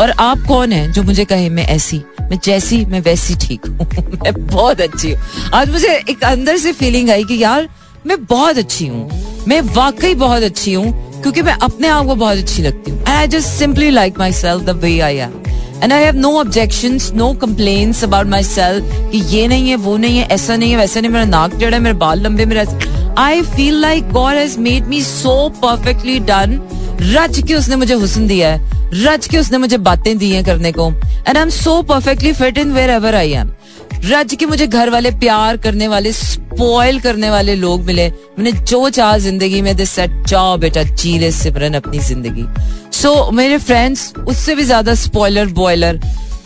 और 0.00 0.10
आप 0.10 0.44
कौन 0.48 0.72
है 0.72 0.90
जो 0.92 1.02
मुझे 1.02 1.24
कहे, 1.24 1.48
मैं 1.48 1.66
ऐसी, 1.66 2.02
मैं 2.20 2.38
जैसी, 2.44 2.84
मैं 2.84 3.00
वैसी 3.00 3.34
ठीक 3.36 3.66
हूँ। 3.66 3.86
मैं 4.22 4.34
बहुत 4.46 4.80
अच्छी 4.80 5.10
हूँ। 5.10 5.50
आज 5.54 5.70
मुझे 5.70 5.94
एक 6.10 6.24
अंदर 6.24 6.56
से 6.56 6.72
फीलिंग 6.72 7.10
आई 7.10 7.24
कि 7.24 7.42
यार 7.42 7.68
मैं 8.06 8.24
बहुत 8.24 8.58
अच्छी 8.58 8.86
हूँ। 8.86 9.44
मैं 9.48 9.60
वाकई 9.74 10.14
बहुत 10.14 10.42
अच्छी 10.42 10.72
हूँ, 10.72 10.92
क्योंकि 11.22 11.42
मैं 11.42 11.52
अपने 11.62 11.88
आप 11.88 12.06
को 12.06 12.14
बहुत 12.14 12.38
अच्छी 12.38 12.62
लगती 12.62 12.90
हूँ। 12.90 13.04
I 13.08 13.26
just 13.26 13.48
simply 13.48 13.90
like 13.90 14.18
myself 14.32 14.62
the 14.62 14.70
way 14.78 14.98
I 15.00 15.16
am 15.16 15.32
and 15.82 15.92
I 15.92 16.02
have 16.02 16.16
no 16.16 16.32
objection 16.40 16.98
no 17.14 17.32
complain 17.34 17.92
about 18.04 18.26
myself 18.44 18.92
कि 19.12 19.18
ये 19.36 19.46
नहीं 19.48 19.70
है, 19.70 19.76
वो 19.76 19.96
नहीं 19.96 20.18
है, 20.18 20.26
ऐसा 20.26 20.56
नहीं 20.56 20.70
है, 20.70 20.76
वैसा 20.76 21.00
नहीं 21.00 21.10
मेरा 21.10 21.24
नाक 21.24 21.58
टेढ़ा 21.58 21.76
है, 21.76 21.82
मेरे 21.82 21.96
बाल 21.96 22.20
लंबे, 22.20 22.46
मेरे 22.46 22.66
I 23.18 23.42
feel 23.46 23.80
like 23.80 24.10
God 24.12 24.34
has 24.34 24.58
made 24.60 24.86
me 24.86 25.02
so 25.02 25.48
perfectly 25.62 26.18
done 26.20 26.60
रच 27.02 27.40
के 27.40 27.54
उसने 27.54 27.76
मुझे 27.76 27.94
हुसन 27.94 28.26
दिया 28.26 28.52
है। 28.52 28.72
रच 28.94 29.26
के 29.28 29.38
उसने 29.38 29.58
मुझे 29.58 29.78
बातें 29.78 30.16
दी 30.18 30.30
हैं 30.30 30.44
करने 30.44 30.72
को। 30.72 30.88
And 30.88 31.36
I 31.36 31.42
am 31.42 31.50
so 31.50 31.80
perfectly 31.82 32.32
fit 32.32 32.58
in 32.58 32.72
wherever 32.90 33.14
I 33.14 33.32
am 33.32 33.50
रज 34.04 34.34
के 34.34 34.46
मुझे 34.46 34.66
घर 34.66 34.90
वाले 34.90 35.10
प्यार 35.10 35.56
करने 35.56 35.88
वाले 35.88 36.12
स्पॉइल 36.54 37.00
करने 37.00 37.30
वाले 37.30 37.54
लोग 37.54 37.84
मिले। 37.84 38.08
मैंने 38.38 38.52
जो 38.52 38.88
चाह 38.90 39.16
ज़िंदगी 39.18 39.60
में 39.62 39.74
दिस 39.76 39.90
सेट 39.90 40.26
जाओ 40.28 40.56
बेटा 40.58 40.82
जी 40.82 41.30
सिमरन 41.32 41.74
अपनी 41.74 41.98
ज़िंदगी. 41.98 42.44
सो 42.92 43.14
so, 43.14 43.32
मेरे 43.32 43.58
फ्रेंड्स 43.58 44.12
उससे 44.28 44.54
भी 44.54 44.64
ज़्यादा 44.64 44.94
spoiler 44.94 45.46
boiler 45.52 46.00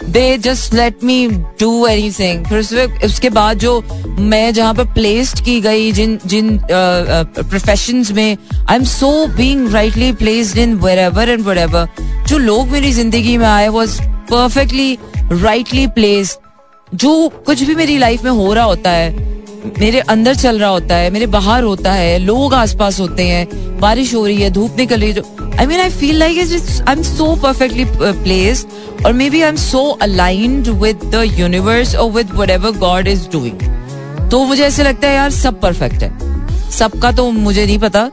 they 0.04 0.36
just 0.38 0.74
let 0.74 1.04
me 1.04 1.26
do 1.60 1.86
anything 2.10 2.44
फिर 2.46 2.58
उसके 2.58 3.06
उसके 3.06 3.30
बाद 3.30 3.58
जो 3.58 3.80
मैं 4.18 4.52
जहाँ 4.54 4.74
पर 4.74 4.84
प्लेस्ड 4.94 5.44
की 5.44 5.60
गई 5.60 5.92
जिन 5.92 6.18
जिन 6.26 6.58
प्रोफेशन 6.70 8.02
uh, 8.02 8.08
uh, 8.08 8.16
में 8.16 8.36
I 8.68 8.76
am 8.76 8.84
so 8.84 9.26
being 9.36 9.72
rightly 9.72 10.12
placed 10.12 10.58
in 10.58 10.74
wherever 10.98 11.30
and 11.30 11.44
wherever 11.58 11.88
जो 12.28 12.38
लोग 12.38 12.68
मेरी 12.68 12.92
ज़िंदगी 12.92 13.36
में 13.38 13.46
आए 13.46 13.68
वॉज़ 13.68 14.00
परफेक्टली 14.30 14.98
राइटली 15.32 15.86
प्लेस्ड 15.86 16.96
जो 16.96 17.28
कुछ 17.46 17.62
भी 17.62 17.74
मेरी 17.74 17.98
लाइफ 17.98 18.24
में 18.24 18.30
हो 18.30 18.52
रहा 18.54 18.64
होता 18.64 18.90
है 18.90 19.37
मेरे 19.78 20.00
अंदर 20.00 20.34
चल 20.34 20.58
रहा 20.58 20.70
होता 20.70 20.96
है, 20.96 21.10
मेरे 21.10 21.26
बाहर 21.26 21.62
होता 21.62 21.92
है, 21.92 22.18
लोग 22.18 22.54
आसपास 22.54 23.00
होते 23.00 23.26
हैं, 23.26 23.46
बारिश 23.80 24.14
हो 24.14 24.24
रही 24.26 24.40
है, 24.42 24.50
धूप 24.50 24.76
निकल 24.78 25.00
रही 25.00 25.12
है 25.12 25.56
I 25.58 25.66
mean 25.66 25.80
I 25.80 25.90
feel 25.90 26.18
like 26.18 26.38
I 26.38 26.92
am 26.92 27.02
so 27.04 27.34
perfectly 27.36 27.84
placed 27.90 29.04
और 29.06 29.12
maybe 29.30 29.42
I 29.42 29.48
am 29.48 29.56
so 29.56 29.88
aligned 30.02 30.68
with 30.82 31.10
the 31.14 31.24
universe 31.38 31.94
और 31.94 32.10
with 32.10 32.30
whatever 32.50 32.78
God 32.78 33.08
is 33.08 33.28
doing 33.32 34.30
तो 34.30 34.44
मुझे 34.44 34.62
ऐसे 34.64 34.82
लगता 34.82 35.08
है, 35.08 35.14
यार, 35.14 35.30
सब 35.30 35.60
परफेक्ट 35.60 36.02
है। 36.02 36.70
सबका 36.70 37.12
तो 37.12 37.30
मुझे 37.30 37.64
नहीं 37.66 37.78
पता। 37.78 38.10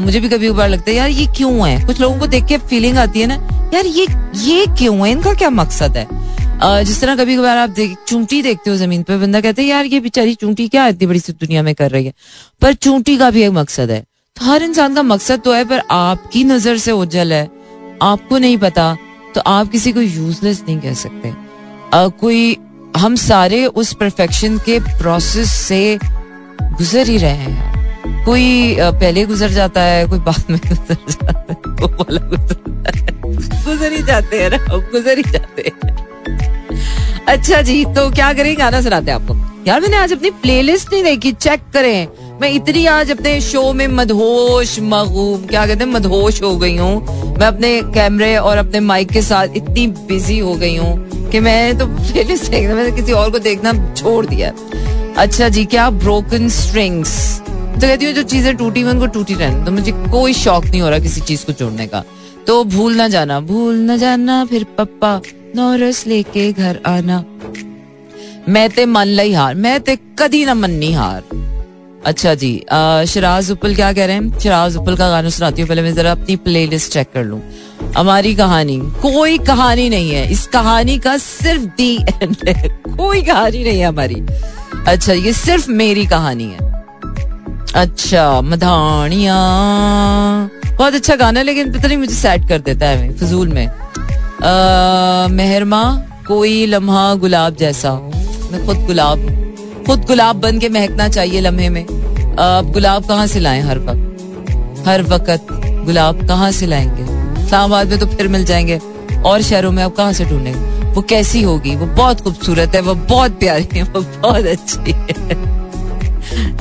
मुझे 0.00 0.20
भी 0.20 0.28
कभी 0.28 0.48
कभार 0.48 0.68
लगता 0.68 0.90
है, 0.90 0.96
यार, 0.96 1.10
ये 1.10 1.26
क्यों 1.36 1.68
है? 1.68 1.84
कुछ 1.86 2.00
लोगों 2.00 2.18
को 2.18 2.26
देख 2.26 2.44
के 2.44 2.58
फीलिंग 2.58 2.98
आती 2.98 3.20
है 3.20 3.26
ना, 3.26 3.34
यार, 3.74 3.86
ये 3.86 4.06
ये 4.44 4.66
क्यों 4.78 4.96
है? 4.98 5.10
इनका 5.12 5.34
क्या 5.34 5.50
मकसद 5.50 5.96
है? 5.96 6.06
जिस 6.62 7.00
तरह 7.00 7.16
कभी 7.16 7.36
कभार 7.36 7.58
आप 7.58 7.70
देख 7.70 7.96
चूंटी 8.08 8.42
देखते 8.42 8.70
हो 8.70 8.76
ज़मीन 8.76 9.02
पर 9.02 9.18
बंदा 9.18 9.40
कहते 9.40 9.62
हैं 9.62 9.68
यार 9.68 9.84
ये 9.84 10.00
बेचारी 10.00 10.34
चूंटी 10.34 10.68
क्या 10.68 10.88
इतनी 10.88 11.06
बड़ी 11.06 11.20
सी 11.20 11.32
दुनिया 11.32 11.62
में 11.62 11.74
कर 11.74 11.90
रही 11.90 12.06
है? 12.06 12.12
पर 12.62 12.74
चूंटी 12.74 13.16
का 13.16 13.30
भी 13.30 13.42
एक 13.42 13.52
मकसद 13.52 13.90
है। 13.90 14.04
तो 14.36 14.44
हर 14.44 14.62
इंसान 14.62 14.94
का 14.94 15.02
मकसद 15.02 15.40
तो 15.40 15.52
है 15.52 15.64
पर 15.64 15.82
आपकी 15.90 16.44
नज़र 16.44 16.78
से 16.78 16.92
उज्जवल 16.92 17.32
है। 17.32 17.50
आपको 18.02 18.38
नहीं 18.38 18.58
पता 18.58 18.96
तो 19.34 19.40
आप 19.46 19.70
किसी 19.70 19.92
को 19.92 20.00
यूजलेस 20.00 20.64
नहीं 20.68 20.80
कह 20.80 20.94
सकते। 20.94 21.34
आ, 21.94 22.08
कोई 22.08 22.56
हम 22.96 23.16
सारे 23.16 23.66
उस 23.66 23.92
परफेक्शन 23.92 24.58
के 24.58 24.98
प्रोसेस 24.98 25.52
से 25.52 25.98
गुजर 26.62 27.08
ही 27.08 27.16
रहे 27.16 27.30
हैं। 27.30 28.24
कोई 28.24 28.76
पहले 28.80 29.26
गुजर 29.26 29.50
जाता 29.50 29.82
है 29.82 30.08
कोई 30.08 30.18
बाद 30.18 30.44
में 30.50 30.60
गुजर 30.68 30.96
जाता 31.10 31.44
है 31.48 31.56
गुजर 33.64 33.92
ही 33.92 34.02
जाते 34.02 34.42
हैं 34.42 34.50
गुजर 34.92 35.18
ही 35.18 35.24
जाते 35.32 35.62
हैं। 35.62 36.01
अच्छा 37.28 37.60
जी 37.62 37.84
तो 37.86 38.08
क्या 38.10 38.32
करें? 38.32 38.56
गाना 38.58 38.80
सुनाते 38.80 39.10
हैं 39.10 39.18
आपको। 39.18 39.34
यार, 39.66 39.80
मैंने 39.80 39.96
आज 39.96 40.12
अपनी 40.12 40.30
प्लेलिस्ट 40.42 40.92
नहीं 40.92 41.02
देखी 41.02 41.32
चेक 41.32 41.60
करें। 41.74 42.08
मैं 42.40 42.50
इतनी 42.50 42.84
आज 42.86 43.10
अपने 43.10 43.40
शो 43.40 43.72
में 43.72 43.86
मदहोश 43.88 44.78
मगूम 44.82 45.46
क्या 45.46 45.66
कहते 45.66 45.84
हैं, 45.84 45.90
मदहोश 45.92 46.42
हो 46.42 46.56
गई 46.56 46.76
हूँ। 46.76 47.36
मैं 47.38 47.46
अपने 47.46 47.80
कैमरे 47.94 48.36
और 48.36 48.56
अपने 48.58 48.80
माइक 48.80 49.10
के 49.10 49.22
साथ 49.22 49.56
इतनी 49.56 49.86
बिज़ी 50.08 50.38
हो 50.38 50.54
गई 50.54 50.76
हूँ 50.76 51.30
कि 51.30 51.40
मैं 51.40 51.78
तो 51.78 51.86
प्लेलिस्ट 51.86 52.50
देखना 52.50 52.74
मैंने 52.74 52.90
किसी 52.96 53.12
और 53.12 53.30
को 53.30 53.38
देखना 53.40 53.72
छोड़ 53.94 54.24
दिया। 54.26 54.52
अच्छा 55.16 55.48
जी, 55.48 55.64
क्या 55.66 55.88
ब्रोकन 55.90 56.48
स्ट्रिंग्स 56.50 57.40
तो 57.40 57.80
कहती 57.80 58.04
हूँ, 58.04 58.12
जो 58.14 58.22
चीज़ें 58.24 58.56
टूटी 58.56 58.80
हुई 58.80 58.90
उनको 58.90 59.06
टूटी 59.08 59.34
रहने 59.34 59.64
तो 59.64 59.72
मुझे 59.72 59.92
कोई 60.10 60.32
शौक 60.34 60.64
नहीं 60.64 60.80
हो 60.80 60.88
रहा 60.88 60.98
किसी 60.98 61.20
चीज़ 61.20 61.44
को 61.46 61.52
जोड़ने 61.52 61.86
का। 61.86 62.02
तो 62.46 62.64
भूल 62.64 62.96
ना 62.96 63.08
जाना, 63.08 63.40
भूल 63.40 63.74
ना 63.74 63.96
जाना, 63.96 64.44
फिर 64.44 64.64
पप्पा 64.64 65.20
नौरस 65.56 66.06
लेके 66.06 66.52
घर 66.52 66.80
आना। 66.86 67.24
मैं 68.48 68.70
ते 68.70 68.86
मन 68.86 69.06
लई 69.06 69.32
हार, 69.32 69.54
मैं 69.54 69.80
ते 69.80 69.98
कदी 70.18 70.44
ना 70.44 70.54
मन्नी 70.54 70.92
हार। 70.92 71.22
अच्छा 72.06 72.34
जी 72.34 72.64
शराज 73.08 73.50
उपल 73.50 73.74
क्या 73.74 73.92
कह 73.92 74.04
रहे 74.04 74.16
हैं? 74.16 74.38
शराज 74.38 74.76
उपल 74.76 74.96
का 74.96 75.08
गाना 75.08 75.28
सुनाती 75.28 75.62
हूँ, 75.62 75.68
पहले 75.68 75.82
मैं 75.82 75.94
जरा 75.94 76.12
अपनी 76.12 76.36
प्लेलिस्ट 76.36 76.92
चेक 76.92 77.06
कर 77.14 77.24
लूँ। 77.24 77.42
हमारी 77.96 78.34
कहानी, 78.34 78.78
कोई 78.78 79.38
कहानी 79.38 79.88
नहीं 79.88 80.10
है। 80.10 80.30
इस 80.32 80.46
कहानी 80.46 80.98
का 80.98 81.16
सिर्फ़ 81.18 81.62
दी 81.62 81.94
एंड 81.96 82.36
कोई 82.96 83.22
कहानी 83.22 83.64
नहीं 83.64 83.80
है 83.80 83.86
हमारी। 83.86 84.22
अच्छा 84.86 85.12
ये 85.12 85.32
सिर्फ़ 85.32 85.70
मेरी 85.70 86.06
कहानी 86.06 86.44
है। 86.44 86.81
अच्छा 87.74 88.40
मधानिया। 88.42 89.34
बहुत 90.78 90.94
अच्छा 90.94 91.14
गाना, 91.16 91.42
लेकिन 91.42 91.72
पता 91.72 91.88
नहीं 91.88 91.98
मुझे 91.98 92.14
सेट 92.14 92.48
कर 92.48 92.58
देता 92.60 92.86
है, 92.86 93.12
फजूल 93.16 93.48
में। 93.48 93.66
मेहरमा, 95.32 95.82
कोई 96.26 96.66
लम्हा 96.66 97.14
गुलाब 97.14 97.56
जैसा 97.56 97.92
मैं 98.52 98.64
खुद 98.66 98.84
गुलाब 98.86 99.18
खुद 99.86 100.04
गुलाब 100.04 100.36
बन 100.36 100.58
के 100.58 100.68
महकना 100.68 101.08
चाहिए 101.08 101.40
लम्हे 101.40 101.68
में। 101.68 101.84
अब 101.84 102.70
गुलाब 102.72 103.06
कहाँ 103.06 103.26
से 103.26 103.40
लाएँ 103.40 103.62
हर 103.62 103.78
वक्त? 103.78 104.84
हर 104.86 105.02
वक्त 105.04 105.46
गुलाब 105.86 106.26
कहाँ 106.28 106.50
से 106.52 106.66
लाएँगे? 106.66 107.02
इस्लामाबाद 107.42 107.88
में 107.88 107.98
तो 107.98 108.06
फिर 108.06 108.28
मिल 108.28 108.44
जाएँगे, 108.44 108.78
और 109.22 109.42
शहरों 109.42 109.72
में 109.72 109.82
अब 109.84 109.92
कहाँ 109.92 110.12
से 110.12 110.24
ढूंढेंगे 110.24 110.70
वो 110.92 111.02
कैसी 111.02 111.42
होगी? 111.42 111.74
वो 111.76 111.86
बहुत 111.86 112.20
खूबसूरत 112.20 112.74
है, 112.74 112.80
वो 112.80 112.94
बहुत 112.94 113.38
प्यारी 113.40 113.68
है, 113.72 113.82
वो 113.84 114.00
बहुत 114.00 114.44
अच्छी 114.46 114.92
है। 114.92 115.61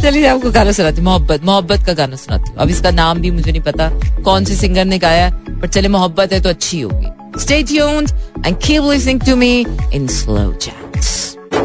चलिए, 0.02 0.26
आपको 0.28 0.52
गाना 0.52 0.72
सुनाती 0.72 1.02
मोहब्बत 1.02 1.44
मोहब्बत 1.46 1.86
का 1.86 1.94
गाना 1.94 2.16
सुनाती 2.16 2.50
हूँ। 2.50 2.58
अब 2.58 2.70
इसका 2.70 2.92
नाम 2.92 3.22
भी 3.22 3.32
मुझे 3.32 3.52
नहीं 3.52 3.62
पता 3.62 3.90
कौन 4.24 4.46
से 4.46 4.56
सिंगर 4.56 4.86
ने 4.86 5.00
गाया 5.00 5.30
पर 5.52 5.68
चले 5.68 5.88
मोहब्बत 5.88 6.34
है 6.34 6.42
तो 6.42 6.50
अच्छी 6.50 6.82
होगी। 6.82 7.08
Stay 7.40 7.64
tuned 7.66 8.12
and 8.40 8.58
keep 8.60 8.84
listening 8.84 9.20
to 9.22 9.36
me 9.36 9.52
in 9.96 10.08
slow 10.12 10.50
chats. 10.58 11.10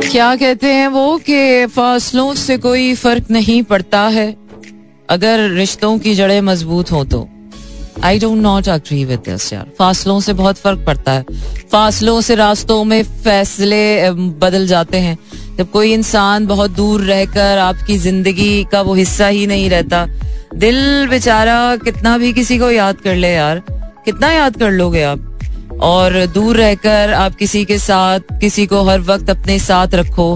क्या 0.03 0.35
कहते 0.37 0.67
हैं 0.67 0.89
वो 0.89 1.17
कि 1.21 1.67
फासलों 1.67 2.35
से 2.35 2.57
कोई 2.59 2.95
फ़र्क 2.95 3.31
नहीं 3.31 3.63
पड़ता 3.63 4.01
है, 4.09 4.35
अगर 5.09 5.49
रिश्तों 5.51 5.99
की 5.99 6.15
जड़ें 6.15 6.41
मज़बूत 6.41 6.93
हो 6.93 7.05
तो। 7.05 7.29
I 8.05 8.19
don't 8.19 8.39
not 8.39 8.69
agree 8.69 9.05
with 9.05 9.19
this 9.19 9.53
यार। 9.53 9.67
फासलों 9.79 10.21
से 10.21 10.33
बहुत 10.33 10.59
फ़र्क 10.59 10.85
पड़ता 10.87 11.13
है। 11.13 11.25
फासलों 11.73 12.21
से 12.21 12.35
रास्तों 12.35 12.83
में 12.85 13.03
फैसले 13.03 14.11
बदल 14.13 14.67
जाते 14.67 14.99
हैं। 14.99 15.17
जब 15.59 15.71
कोई 15.71 15.93
इंसान 15.93 16.47
बहुत 16.47 16.71
दूर 16.71 17.03
रहकर 17.03 17.59
आपकी 17.59 17.97
ज़िंदगी 17.99 18.65
का 18.73 18.81
वो 18.81 18.95
हिस्सा 18.95 19.27
ही 19.27 19.47
नहीं 19.47 19.69
रहता, 19.71 20.07
दिल 20.55 21.07
बेचारा 21.09 21.77
कितना 21.77 22.17
भी 22.19 22.33
किसी 22.33 22.59
को 22.59 22.71
याद 22.71 23.01
कर 23.01 23.15
ले 23.15 23.33
यार, 23.33 23.63
कितना 24.05 24.33
याद 24.33 24.57
कर 24.57 24.71
लोगे 24.71 25.03
आप? 25.03 25.33
और 25.83 26.15
दूर 26.27 26.57
रहकर 26.57 27.13
आप 27.13 27.35
किसी 27.35 27.65
के 27.65 27.79
साथ, 27.79 28.21
किसी 28.41 28.67
को 28.67 28.83
हर 28.83 29.01
वक्त 29.01 29.31
अपने 29.31 29.59
साथ 29.59 29.95
रखो 29.95 30.29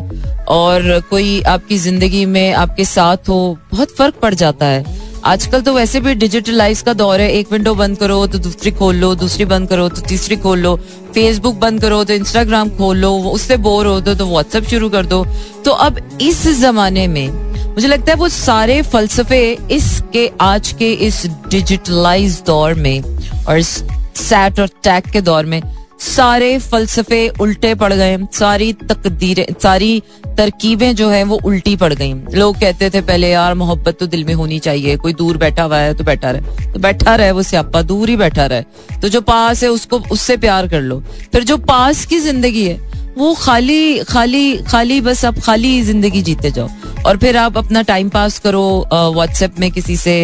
और 0.49 1.01
कोई 1.11 1.41
आपकी 1.43 1.79
ज़िंदगी 1.79 2.25
में 2.27 2.53
आपके 2.55 2.85
साथ 2.85 3.29
हो, 3.29 3.59
बहुत 3.73 3.97
फ़र्क 3.97 4.15
पड़ 4.15 4.35
जाता 4.35 4.67
है। 4.67 4.85
आजकल 5.25 5.61
तो 5.61 5.73
वैसे 5.75 6.01
भी 6.01 6.15
डिजिटलाइज 6.15 6.81
का 6.83 6.93
दौर 6.93 7.21
है। 7.21 7.31
एक 7.31 7.53
विंडो 7.53 7.75
बंद 7.75 7.99
करो 7.99 8.27
तो 8.27 8.39
दूसरी 8.39 8.71
खोल 8.71 8.97
लो, 8.97 9.15
दूसरी 9.15 9.45
बंद 9.45 9.69
करो 9.69 9.89
तो 9.89 10.01
तीसरी 10.01 10.37
खोल 10.37 10.59
लो। 10.59 10.75
फेसबुक 11.15 11.55
बंद 11.57 11.81
करो 11.81 12.03
तो 12.05 12.13
इंस्टाग्राम 12.13 12.69
खोल 12.77 12.97
लो 12.97 13.13
उससे 13.31 13.57
बोर 13.59 13.87
हो 13.87 14.01
दो 14.01 14.15
तो 14.15 14.27
व्हाट्सएप 14.27 14.65
शुरू 14.65 14.89
कर 14.91 15.07
दो। 15.07 15.25
तो 15.65 15.71
अब 15.71 16.01
इस 16.21 16.47
जमाने 16.61 17.07
में 17.09 17.29
मुझे 17.67 17.89
लगता 17.89 18.13
है 18.13 18.19
वो 18.19 18.29
सारे 18.29 18.81
फलसफे 18.83 19.43
इसके, 19.71 20.31
आज 20.41 20.73
के 20.79 20.93
इस 20.93 21.25
डिजिटलाइज 21.49 22.43
दौर 22.47 22.75
में 22.77 23.03
और 23.45 23.61
सैट 23.61 24.61
और 24.61 24.69
टैग 24.85 25.11
के 25.13 25.21
दौर 25.21 25.47
में 25.47 25.61
सारे 26.01 26.59
फलसफे 26.61 27.29
उल्टे 27.41 27.75
पड़ 27.75 27.93
गए, 27.93 28.17
सारी 28.33 28.73
तकदीरें, 28.73 29.45
सारी 29.63 30.03
तरकीबें 30.37 30.95
जो 30.97 31.09
है 31.11 31.23
वो 31.25 31.39
उल्टी 31.45 31.75
पड़ 31.77 31.93
गई। 31.93 32.13
लोग 32.35 32.59
कहते 32.61 32.91
थे 32.91 33.01
पहले, 33.03 33.31
यार, 33.31 33.55
मोहब्बत 33.55 33.99
तो 34.01 34.07
दिल 34.07 34.25
में 34.25 34.35
होनी 34.35 34.59
चाहिए, 34.59 34.97
कोई 34.97 35.13
दूर 35.15 35.37
बैठा 35.37 35.63
हुआ 35.63 35.79
है 35.79 35.95
तो 35.95 36.05
बैठा 36.05 36.31
रहे। 36.31 36.73
तो 36.73 36.81
बैठा 36.81 37.15
रहे 37.15 37.31
वो 37.31 37.43
स्यापा, 37.43 37.83
दूर 37.83 38.09
ही 38.09 38.17
बैठा 38.17 38.47
रहे। 38.47 38.99
तो 39.03 39.09
जो 39.09 39.21
पास 39.23 39.63
है 39.63 39.71
उसको, 39.71 39.99
उससे 40.13 40.37
प्यार 40.37 40.69
कर 40.69 40.81
लो। 40.81 41.01
फिर 41.33 41.45
जो 41.45 41.57
पास 41.67 42.05
की 42.07 42.19
ज़िंदगी 42.21 42.65
है, 42.65 42.79
वो 43.19 43.35
खाली 43.35 43.99
खाली 44.05 44.57
खाली, 44.65 45.01
बस 45.01 45.25
आप 45.25 45.39
खाली 45.39 45.81
ज़िंदगी 45.83 46.23
जीते 46.23 46.51
जाओ। 46.51 46.69
और 47.07 47.17
फिर 47.17 47.37
आप 47.37 47.57
अपना 47.59 47.83
टाइम 47.83 48.09
पास 48.09 48.39
करो 48.39 48.65
व्हाट्सएप 48.93 49.59
में 49.61 49.71
किसी 49.71 49.97
से 49.97 50.21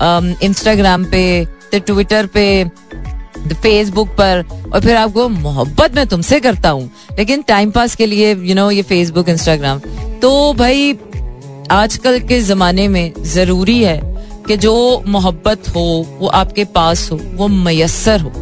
इंस्टाग्राम 0.00 1.04
पे 1.04 1.46
ट्विटर 1.76 2.26
पे 2.26 2.44
फेसबुक 3.52 4.08
पर 4.08 4.44
और 4.74 4.80
फिर 4.80 4.96
आपको 4.96 5.28
मोहब्बत 5.28 5.94
मैं 5.94 6.06
तुमसे 6.06 6.40
करता 6.40 6.68
हूँ। 6.68 6.90
लेकिन 7.18 7.42
टाइम 7.42 7.70
पास 7.70 7.94
के 7.96 8.06
लिए 8.06 8.34
यू 8.34 8.46
you 8.46 8.54
नो 8.54 8.62
know, 8.62 8.76
ये 8.76 8.82
फेसबुक 8.82 9.28
इंस्टाग्राम 9.28 9.78
तो 10.22 10.52
भाई 10.52 10.98
आजकल 11.70 12.18
के 12.20 12.40
जमाने 12.40 12.88
में 12.88 13.12
ज़रूरी 13.24 13.82
है 13.82 14.00
कि 14.46 14.56
जो 14.56 15.02
मोहब्बत 15.06 15.68
हो 15.68 16.06
वो 16.18 16.26
आपके 16.28 16.64
पास 16.64 17.10
हो 17.12 17.20
वो 17.34 17.48
मैसर 17.48 18.20
हो। 18.20 18.28
आ, 18.28 18.34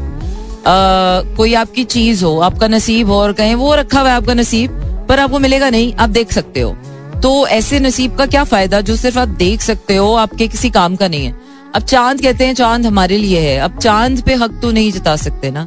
कोई 1.37 1.55
आपकी 1.55 1.85
चीज़ 1.85 2.25
हो 2.25 2.39
आपका 2.41 2.69
नसीब 2.69 3.11
हो 3.11 3.15
और 3.15 3.33
कहें 3.33 3.55
वो 3.55 3.75
रखा 3.75 4.01
हुआ 4.01 4.11
है 4.11 4.17
आपका 4.17 4.35
नसीब 4.35 4.71
पर 5.09 5.21
आपको 5.21 5.39
मिलेगा 5.39 5.71
नहीं 5.71 5.95
आप 5.95 6.11
देख 6.11 6.33
सकते 6.33 6.61
हो। 6.61 6.77
तो 7.23 7.47
ऐसे 7.47 7.81
नसीब 7.81 8.17
का 8.17 8.27
क्या 8.27 8.45
फ़ायदा 8.45 8.81
जो 8.81 8.97
सिर्फ़ 8.97 9.19
आप 9.19 9.29
देख 9.29 9.63
सकते 9.63 9.97
हो 9.97 10.15
आपके 10.15 10.49
किसी 10.49 10.71
काम 10.71 10.97
का 10.97 11.09
नहीं 11.09 11.27
है। 11.27 11.44
अब 11.75 11.83
चाँद 11.83 12.21
कहते 12.23 12.47
हैं 12.47 12.55
चाँद 12.55 12.87
हमारे 12.87 13.17
लिए 13.19 13.41
है। 13.41 13.59
अब 13.59 13.79
चाँद 13.79 14.23
पे 14.23 14.35
हक 14.35 14.59
तो 14.63 14.71
नहीं 14.71 14.91
जता 14.93 15.15
सकते 15.17 15.51
ना। 15.51 15.67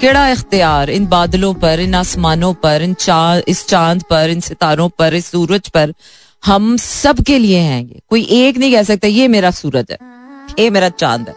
केड़ा 0.00 0.28
इख्तियार 0.28 0.90
इन 0.90 1.06
बादलों 1.06 1.52
पर, 1.54 1.80
इन 1.80 1.94
आसमानों 1.94 2.52
पर, 2.54 2.82
इन 2.82 2.94
चाँद 2.96 3.42
इस 3.48 3.66
चाँद 3.66 4.02
पर, 4.10 4.30
इन 4.30 4.40
सितारों 4.40 4.88
पर, 4.88 5.14
इस 5.14 5.26
सूरज 5.26 5.68
पर 5.68 5.92
हम 6.42 6.76
सब 6.76 7.20
के 7.20 7.38
लिए 7.38 7.58
हैं 7.58 7.82
ये। 7.82 8.00
कोई 8.10 8.22
एक 8.22 8.58
नहीं 8.58 8.72
कह 8.72 8.82
सकता, 8.82 9.08
ये 9.08 9.28
मेरा 9.28 9.50
सूरज 9.52 9.86
है, 9.90 9.98
ये 10.58 10.68
मेरा 10.70 10.88
चाँद 10.90 11.28
है। 11.28 11.34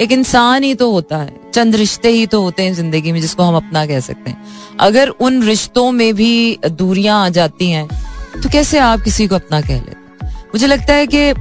एक 0.00 0.12
इंसान 0.12 0.64
ही 0.64 0.74
तो 0.74 0.90
होता 0.92 1.16
है, 1.16 1.36
चंद 1.54 1.76
रिश्ते 1.76 2.08
ही 2.10 2.26
तो 2.26 2.42
होते 2.42 2.62
हैं 2.62 2.74
ज़िंदगी 2.74 3.12
में 3.12 3.20
जिसको 3.20 3.42
हम 3.42 3.56
अपना 3.56 3.84
कह 3.86 4.00
सकते 4.00 4.30
हैं। 4.30 4.76
अगर 4.80 5.08
उन 5.08 5.42
रिश्तों 5.42 5.90
में 5.92 6.14
भी 6.14 6.58
दूरियाँ 6.64 7.24
आ 7.24 7.28
जाती 7.30 7.70
हैं 7.70 7.86
तो 8.34 8.48
कैसे 8.48 8.78
आप 8.78 9.00
किसी 9.00 9.26
को 9.26 9.34
अपना 9.34 9.60
कह 9.60 9.74
लेते 9.76 10.26
मुझे 10.26 10.66
लगता 10.66 10.94
है 10.94 11.06
कि 11.06 11.32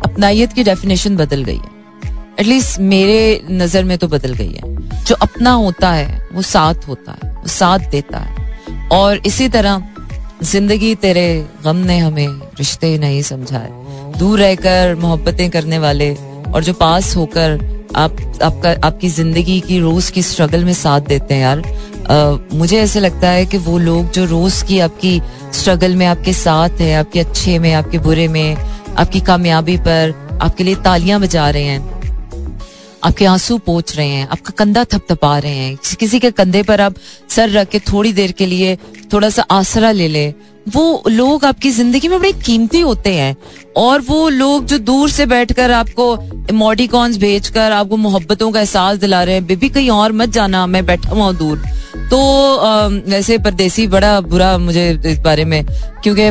अपनाइत 0.00 0.52
की 0.52 0.62
डेफिनेशन 0.64 1.16
बदल 1.16 1.42
गई 1.44 1.56
है। 1.56 1.74
एटलीस्ट 2.40 2.80
मेरे 2.82 3.18
नज़र 3.52 3.84
में 3.84 3.96
तो 3.98 4.08
बदल 4.08 4.32
गई 4.34 4.52
है। 4.52 5.04
जो 5.04 5.14
अपना 5.22 5.50
होता 5.54 5.90
है 5.92 6.28
वो 6.32 6.42
साथ 6.44 6.88
होता 6.88 7.12
है 7.14 7.32
वो 7.32 7.48
साथ 7.48 7.90
देता 7.90 8.18
है। 8.18 8.88
और 8.92 9.20
इसी 9.26 9.48
तरह 9.48 9.82
ज़िंदगी 10.42 10.94
तेरे 10.96 11.26
गम 11.64 11.76
ने 11.86 11.98
हमें 11.98 12.28
रिश्ते 12.58 12.96
नहीं 12.98 13.22
समझाए। 13.22 13.70
दूर 14.18 14.38
रहकर 14.38 14.94
मोहब्बतें 14.94 15.48
करने 15.50 15.78
वाले 15.78 16.12
और 16.46 16.64
जो 16.64 16.72
पास 16.74 17.14
होकर 17.16 17.58
आप 17.96 18.16
आपका 18.42 18.74
आपकी 18.86 19.08
ज़िंदगी 19.08 19.58
की 19.60 19.78
रोज 19.80 20.10
की 20.10 20.22
स्ट्रगल 20.22 20.64
में 20.64 20.72
साथ 20.74 21.00
देते 21.08 21.34
हैं 21.34 21.42
यार। 21.42 21.62
आ, 22.10 22.56
मुझे 22.56 22.78
ऐसे 22.80 23.00
लगता 23.00 23.28
है 23.28 23.46
कि 23.46 23.58
वो 23.58 23.78
लोग 23.78 24.10
जो 24.10 24.24
रोज 24.24 24.62
की 24.62 24.78
आपकी 24.80 25.20
स्ट्रगल 25.52 25.96
में 25.96 26.06
आपके 26.06 26.32
साथ 26.32 26.80
है 26.80 26.94
आपके 26.94 27.20
अच्छे 27.20 27.58
में 27.58 27.72
आपके 27.74 27.98
बुरे 27.98 28.26
में 28.28 28.56
आपकी 28.98 29.20
कामयाबी 29.22 29.76
पर 29.78 30.14
आपके 30.42 30.64
लिए 30.64 30.74
तालियाँ 30.84 31.20
बजा 31.20 31.48
रहे 31.50 31.62
हैं। 31.64 31.94
आपके 33.04 33.24
आँसू 33.26 33.56
पोच 33.58 33.96
रहे 33.96 34.08
हैं, 34.08 34.26
आपका 34.26 34.52
कंधा 34.58 34.84
थपथपा 34.84 35.38
रहे 35.38 35.56
हैं। 35.56 35.76
किसी 35.98 36.18
के 36.20 36.30
कंधे 36.32 36.62
पर 36.62 36.80
आप 36.80 36.94
सर 37.30 37.50
रख 37.50 37.68
के 37.68 37.78
थोड़ी 37.82 38.12
देर 38.12 38.32
के 38.32 38.46
लिए 38.46 38.76
थोड़ा 39.12 39.28
सा 39.30 39.42
आसरा 39.50 39.90
ले 39.92 40.08
ले। 40.08 40.32
वो 40.66 41.02
लोग 41.08 41.44
आपकी 41.44 41.70
ज़िंदगी 41.70 42.08
में 42.08 42.18
बड़े 42.20 42.32
कीमती 42.34 42.80
होते 42.80 43.12
हैं 43.14 43.36
और 43.76 44.00
वो 44.00 44.28
लोग 44.28 44.64
जो 44.66 44.78
दूर 44.78 45.10
से 45.10 45.26
बैठकर 45.26 45.70
आपको 45.72 46.06
इमोटिकॉन्स 46.50 47.18
भेजकर 47.18 47.72
आपको 47.72 47.96
मोहब्बतों 47.96 48.50
का 48.52 48.60
एहसास 48.60 48.98
दिला 48.98 49.22
रहे 49.22 49.34
हैं 49.34 49.46
बेबी 49.46 49.68
कहीं 49.68 49.90
और 49.90 50.12
मत 50.12 50.28
जाना, 50.28 50.66
मैं 50.66 50.84
बैठा 50.86 51.10
हुआ 51.10 51.30
दूर। 51.34 51.62
तो 52.10 52.18
वैसे 53.06 53.38
परदेसी 53.38 53.86
बड़ा 53.86 54.20
बुरा 54.22 54.56
मुझे 54.58 54.90
इस 55.06 55.18
बारे 55.20 55.44
में, 55.44 55.64
क्योंकि 56.02 56.30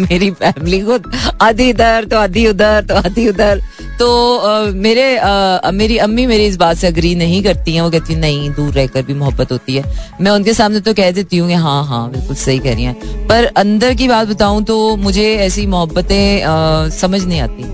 मेरी 0.00 0.30
फैमिली 0.32 0.80
को 0.80 0.98
आधी 1.44 1.68
इधर 1.70 2.04
तो 2.04 2.16
आधी 2.18 2.46
उधर 2.46 2.84
तो 2.88 2.94
आधी 2.96 3.28
उधर। 3.28 3.60
तो 3.98 4.36
आ, 4.38 4.60
मेरे 4.76 5.16
आ, 5.16 5.70
मेरी 5.70 5.96
अम्मी 5.98 6.26
मेरी 6.26 6.44
इस 6.46 6.56
बात 6.56 6.76
से 6.76 6.86
अग्री 6.86 7.14
नहीं 7.14 7.42
करती 7.42 7.74
हैं। 7.74 7.82
वो 7.82 7.90
कहती 7.90 8.12
हैं 8.12 8.20
नहीं 8.20 8.50
दूर 8.50 8.72
रहकर 8.74 9.02
भी 9.02 9.14
मोहब्बत 9.14 9.52
होती 9.52 9.76
है। 9.76 9.84
मैं 10.20 10.30
उनके 10.30 10.54
सामने 10.54 10.80
तो 10.80 10.94
कह 10.94 11.10
देती 11.10 11.38
हूँ 11.38 11.48
कि 11.48 11.54
हाँ 11.56 11.84
हाँ 11.86 12.10
बिल्कुल 12.10 12.36
सही 12.36 12.58
कह 12.58 12.74
रही 12.74 12.84
हैं। 12.84 13.26
पर 13.28 13.44
अंदर 13.56 13.94
की 13.94 14.08
बात 14.08 14.28
बताऊँ 14.28 14.62
तो 14.64 14.96
मुझे 14.98 15.34
ऐसी 15.36 15.66
मोहब्बतें 15.66 16.90
समझ 16.98 17.24
नहीं 17.24 17.40
आती। 17.40 17.64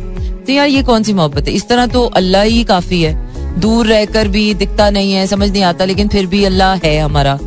तो 0.44 0.52
यार 0.52 0.68
ये 0.68 0.82
कौन 0.82 1.02
सी 1.02 1.12
मोहब्बत 1.12 1.48
है? 1.48 1.54
इस 1.54 1.68
तरह 1.68 1.86
तो 1.86 2.04
अल्लाह 2.16 2.42
ही 2.42 2.64
काफ़ी 2.64 3.02
है। 3.02 3.60
दूर 3.60 3.86
रहकर 3.86 4.28
भी 4.28 4.52
दिखता 4.54 4.88
नहीं 4.90 5.12
है 5.12 5.26
समझ 5.26 5.50
नहीं 5.50 5.62
आता 5.62 5.84
लेकिन 5.84 6.08
फिर 6.08 6.26
भी 6.26 6.44
अल्लाह 6.44 6.74
है 6.84 6.98
हमारा। 6.98 7.38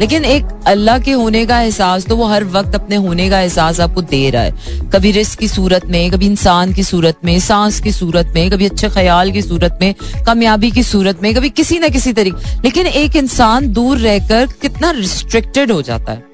लेकिन 0.00 0.24
एक 0.24 0.44
अल्लाह 0.66 0.98
के 0.98 1.12
होने 1.12 1.46
का 1.46 1.60
एहसास 1.60 2.06
तो 2.06 2.16
वो 2.16 2.24
हर 2.24 2.44
वक्त 2.44 2.74
अपने 2.74 2.96
होने 2.96 3.30
का 3.30 3.40
एहसास 3.40 3.80
आपको 3.80 4.02
दे 4.02 4.30
रहा 4.30 4.42
है। 4.42 4.52
कभी 4.90 5.10
रिस्क 5.10 5.38
की 5.38 5.48
सूरत 5.48 5.86
में, 5.86 6.10
कभी 6.10 6.26
इंसान 6.26 6.72
की 6.72 6.82
सूरत 6.82 7.18
में, 7.24 7.40
सांस 7.40 7.80
की 7.80 7.92
सूरत 7.92 8.32
में, 8.34 8.50
कभी 8.50 8.66
अच्छे 8.66 8.88
ख्याल 8.88 9.32
की 9.32 9.42
सूरत 9.42 9.78
में, 9.80 9.94
कामयाबी 10.26 10.70
की 10.70 10.82
सूरत 10.82 11.22
में, 11.22 11.34
कभी 11.34 11.50
किसी 11.50 11.78
ना 11.78 11.88
किसी 11.88 12.12
तरीके। 12.12 12.62
लेकिन 12.62 12.86
एक 12.86 13.16
इंसान 13.16 13.72
दूर 13.72 13.98
रहकर 13.98 14.46
कितना 14.62 14.90
रिस्ट्रिक्टेड 14.90 15.72
हो 15.72 15.82
जाता 15.82 16.12
है। 16.12 16.32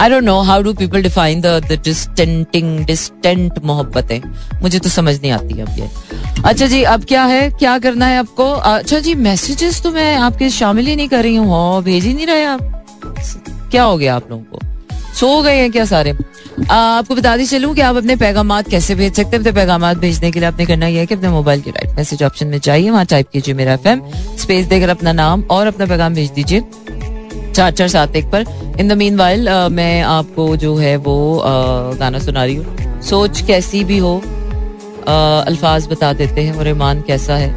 I 0.00 0.10
don't 0.10 0.22
know 0.24 0.40
how 0.40 0.62
do 0.62 0.72
people 0.74 1.02
define 1.02 1.40
the 1.40 1.80
distancing 1.84 2.84
distant 2.86 3.58
Mohabbatein? 3.64 4.20
मुझे 4.62 4.78
तो 4.78 4.88
समझ 4.88 5.14
नहीं 5.20 5.30
आती 5.32 5.60
अब 5.60 5.78
ये। 5.78 5.88
अच्छा 6.44 6.66
जी 6.66 6.82
अब 6.84 7.04
क्या 7.04 7.24
है? 7.24 7.50
क्या 7.50 7.78
करना 7.78 8.06
है 8.06 8.18
आपको? 8.18 8.50
अच्छा 8.52 8.98
जी 8.98 9.14
मैसेजेस 9.14 9.82
तो 9.82 9.90
मैं 9.90 10.14
आपके 10.16 10.50
शामिल 10.50 10.86
ही 10.86 10.96
नहीं 10.96 11.08
कर 11.08 11.22
रही 11.22 11.36
हूँ। 11.36 11.50
हाँ, 11.50 11.82
भेज 11.82 12.04
ही 12.04 12.14
नहीं 12.14 12.26
रहे 12.26 12.44
आप। 12.44 12.84
क्या 13.70 13.82
हो 13.82 13.96
गया 13.98 14.16
आप 14.16 14.30
लोगों 14.30 14.44
को? 14.44 14.66
सो 15.14 15.40
गए 15.42 15.56
हैं 15.56 15.70
क्या 15.72 15.84
सारे? 15.84 16.16
आ, 16.70 16.74
आपको 16.74 17.14
बता 17.14 17.36
दी 17.36 17.46
चलूँ 17.46 17.74
कि 17.74 17.80
आप 17.80 17.96
अपने 17.96 18.16
पैगाम 18.16 18.60
कैसे 18.62 18.94
भेज 18.94 19.12
सकते 19.16 19.36
हैं? 19.36 19.38
अपने 19.38 19.52
पैगाम 19.52 19.92
भेजने 19.94 20.30
के 20.30 20.40
लिए 20.40 20.48
आपने 20.48 20.66
करना 20.66 20.86
यह 20.86 21.00
है 21.00 21.06
कि 21.06 21.14
अपने 21.14 21.28
मोबाइल 21.28 21.60
के 21.60 21.70
राइट 21.70 21.96
मैसेज 21.96 22.22
ऑप्शन 22.22 22.46
में 22.46 22.58
जाइए। 22.60 22.90
वहाँ 22.90 23.04
टाइप 23.06 23.28
कीजिए 23.32 23.54
मेरा 23.54 23.72
एफएम 23.72 24.02
स्पेस 24.38 24.66
देकर 24.66 24.88
अपना 24.88 25.12
नाम 25.12 25.42
और 25.50 25.66
अपना 25.66 25.86
पैगाम 25.86 26.14
भेज 26.14 26.30
दीजिए। 26.30 26.60
चार 27.58 27.70
चार 27.72 27.88
सात 27.88 28.16
एक 28.16 28.26
पर। 28.32 28.44
इन 28.80 28.88
द 28.88 28.92
मीन 28.92 29.16
वाइल 29.16 29.48
मैं 29.72 30.02
आपको 30.02 30.56
जो 30.56 30.74
है 30.76 30.96
वो 30.98 31.14
uh, 31.38 31.98
गाना 32.00 32.18
सुना 32.18 32.44
रही 32.44 32.54
हूँ। 32.54 33.00
सोच 33.02 33.40
कैसी 33.46 33.82
भी 33.84 33.98
हो 33.98 34.14
uh, 34.18 35.46
अल्फाज 35.46 35.86
बता 35.90 36.12
देते 36.12 36.42
हैं 36.42 36.54
और 36.54 36.68
ईमान 36.68 37.02
कैसा 37.06 37.36
है। 37.36 37.50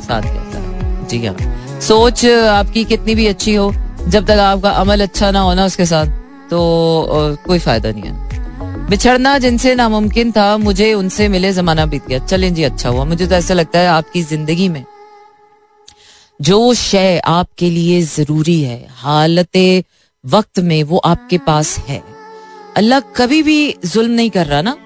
साथ 0.00 0.22
कैसा 0.22 0.58
है 0.58 1.08
जी 1.08 1.24
हाँ। 1.26 1.80
सोच 1.80 2.24
आपकी 2.26 2.84
कितनी 2.84 3.14
भी 3.14 3.26
अच्छी 3.26 3.54
हो 3.54 3.72
जब 4.08 4.26
तक 4.26 4.38
आपका 4.40 4.70
अमल 4.70 5.02
अच्छा 5.02 5.30
ना 5.30 5.40
हो 5.40 5.54
ना 5.54 5.64
उसके 5.64 5.86
साथ 5.86 6.06
तो 6.50 6.58
uh, 7.02 7.46
कोई 7.46 7.58
फ़ायदा 7.58 7.90
नहीं 7.90 8.02
है। 8.02 8.88
बिछड़ना 8.88 9.38
जिनसे 9.38 9.74
नामुमकिन 9.74 10.30
था 10.32 10.56
मुझे 10.58 10.92
उनसे 10.94 11.28
मिले 11.28 11.52
जमाना 11.52 11.86
बीत 11.86 12.06
गया। 12.08 12.18
चलें 12.26 12.52
जी 12.54 12.62
अच्छा 12.64 12.88
हुआ। 12.88 13.04
मुझे 13.04 13.26
तो 13.26 13.34
ऐसा 13.34 13.54
लगता 13.54 13.78
है 13.78 13.88
आपकी 13.90 14.22
ज़िंदगी 14.24 14.68
में 14.68 14.84
जो 16.40 16.74
शय 16.74 17.20
आपके 17.26 17.70
लिए 17.70 18.00
ज़रूरी 18.02 18.60
है, 18.62 18.86
हालत 18.92 19.84
वक्त 20.24 20.58
में 20.60 20.82
वो 20.82 20.98
आपके 20.98 21.38
पास 21.38 21.76
है। 21.78 22.02
अल्लाह 22.76 23.00
कभी 23.16 23.42
भी 23.42 23.74
जुल्म 23.84 24.12
नहीं 24.12 24.30
कर 24.30 24.46
रहा 24.46 24.60
ना 24.62 24.76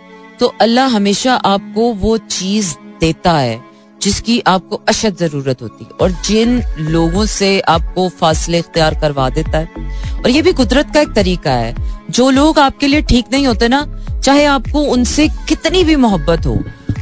तो 0.41 0.47
अल्लाह 0.61 0.87
हमेशा 0.89 1.35
आपको 1.35 1.93
वो 1.95 2.17
चीज़ 2.19 2.75
देता 3.01 3.33
है 3.33 3.59
जिसकी 4.01 4.39
आपको 4.47 4.77
अशद 4.89 5.17
ज़रूरत 5.17 5.63
होती 5.63 5.85
है 5.85 5.91
और 6.01 6.11
जिन 6.27 6.63
लोगों 6.81 7.25
से 7.27 7.49
आपको 7.69 8.09
फासले 8.21 8.59
इख्तियार 8.59 8.99
करवा 9.01 9.29
देता 9.31 9.59
है। 9.59 9.89
और 10.15 10.31
ये 10.31 10.43
भी 10.43 10.53
कुदरत 10.53 10.91
का 10.95 11.01
एक 11.01 11.13
तरीका 11.13 11.53
है। 11.53 11.75
जो 12.11 12.31
लोग 12.31 12.59
आपके 12.59 12.87
लिए 12.87 13.03
ठीक 13.03 13.27
नहीं 13.33 13.47
होते 13.47 13.69
ना, 13.69 13.85
चाहे 14.25 14.45
आपको 14.45 14.83
उनसे 14.93 15.29
कितनी 15.49 15.85
भी 15.85 15.97
मोहब्बत 15.97 16.47
हो, 16.47 16.59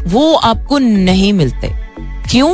वो 0.06 0.34
आपको 0.34 0.78
नहीं 0.78 1.32
मिलते। 1.32 1.70
क्यों? 2.30 2.52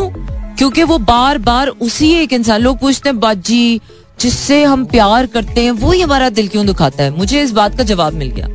क्योंकि 0.58 0.82
वो 0.82 0.98
बार 0.98 1.38
बार 1.38 1.68
उसी 1.68 2.12
एक 2.12 2.32
इंसान, 2.32 2.60
लोग 2.60 2.78
पूछते 2.78 3.08
हैं, 3.08 3.18
बाजी, 3.20 3.80
जिससे 4.20 4.62
हम 4.64 4.84
प्यार 4.84 5.26
करते 5.26 5.60
हैं, 5.60 5.70
वो 5.70 5.92
ही 5.92 6.00
हमारा 6.00 6.28
दिल 6.30 6.48
क्यों 6.48 6.66
दुखाता 6.66 7.04
है? 7.04 7.10
मुझे 7.10 7.42
इस 7.42 7.52
बात 7.52 7.76
का 7.76 7.84
जवाब 7.84 8.14
मिल 8.14 8.30
गया। 8.30 8.48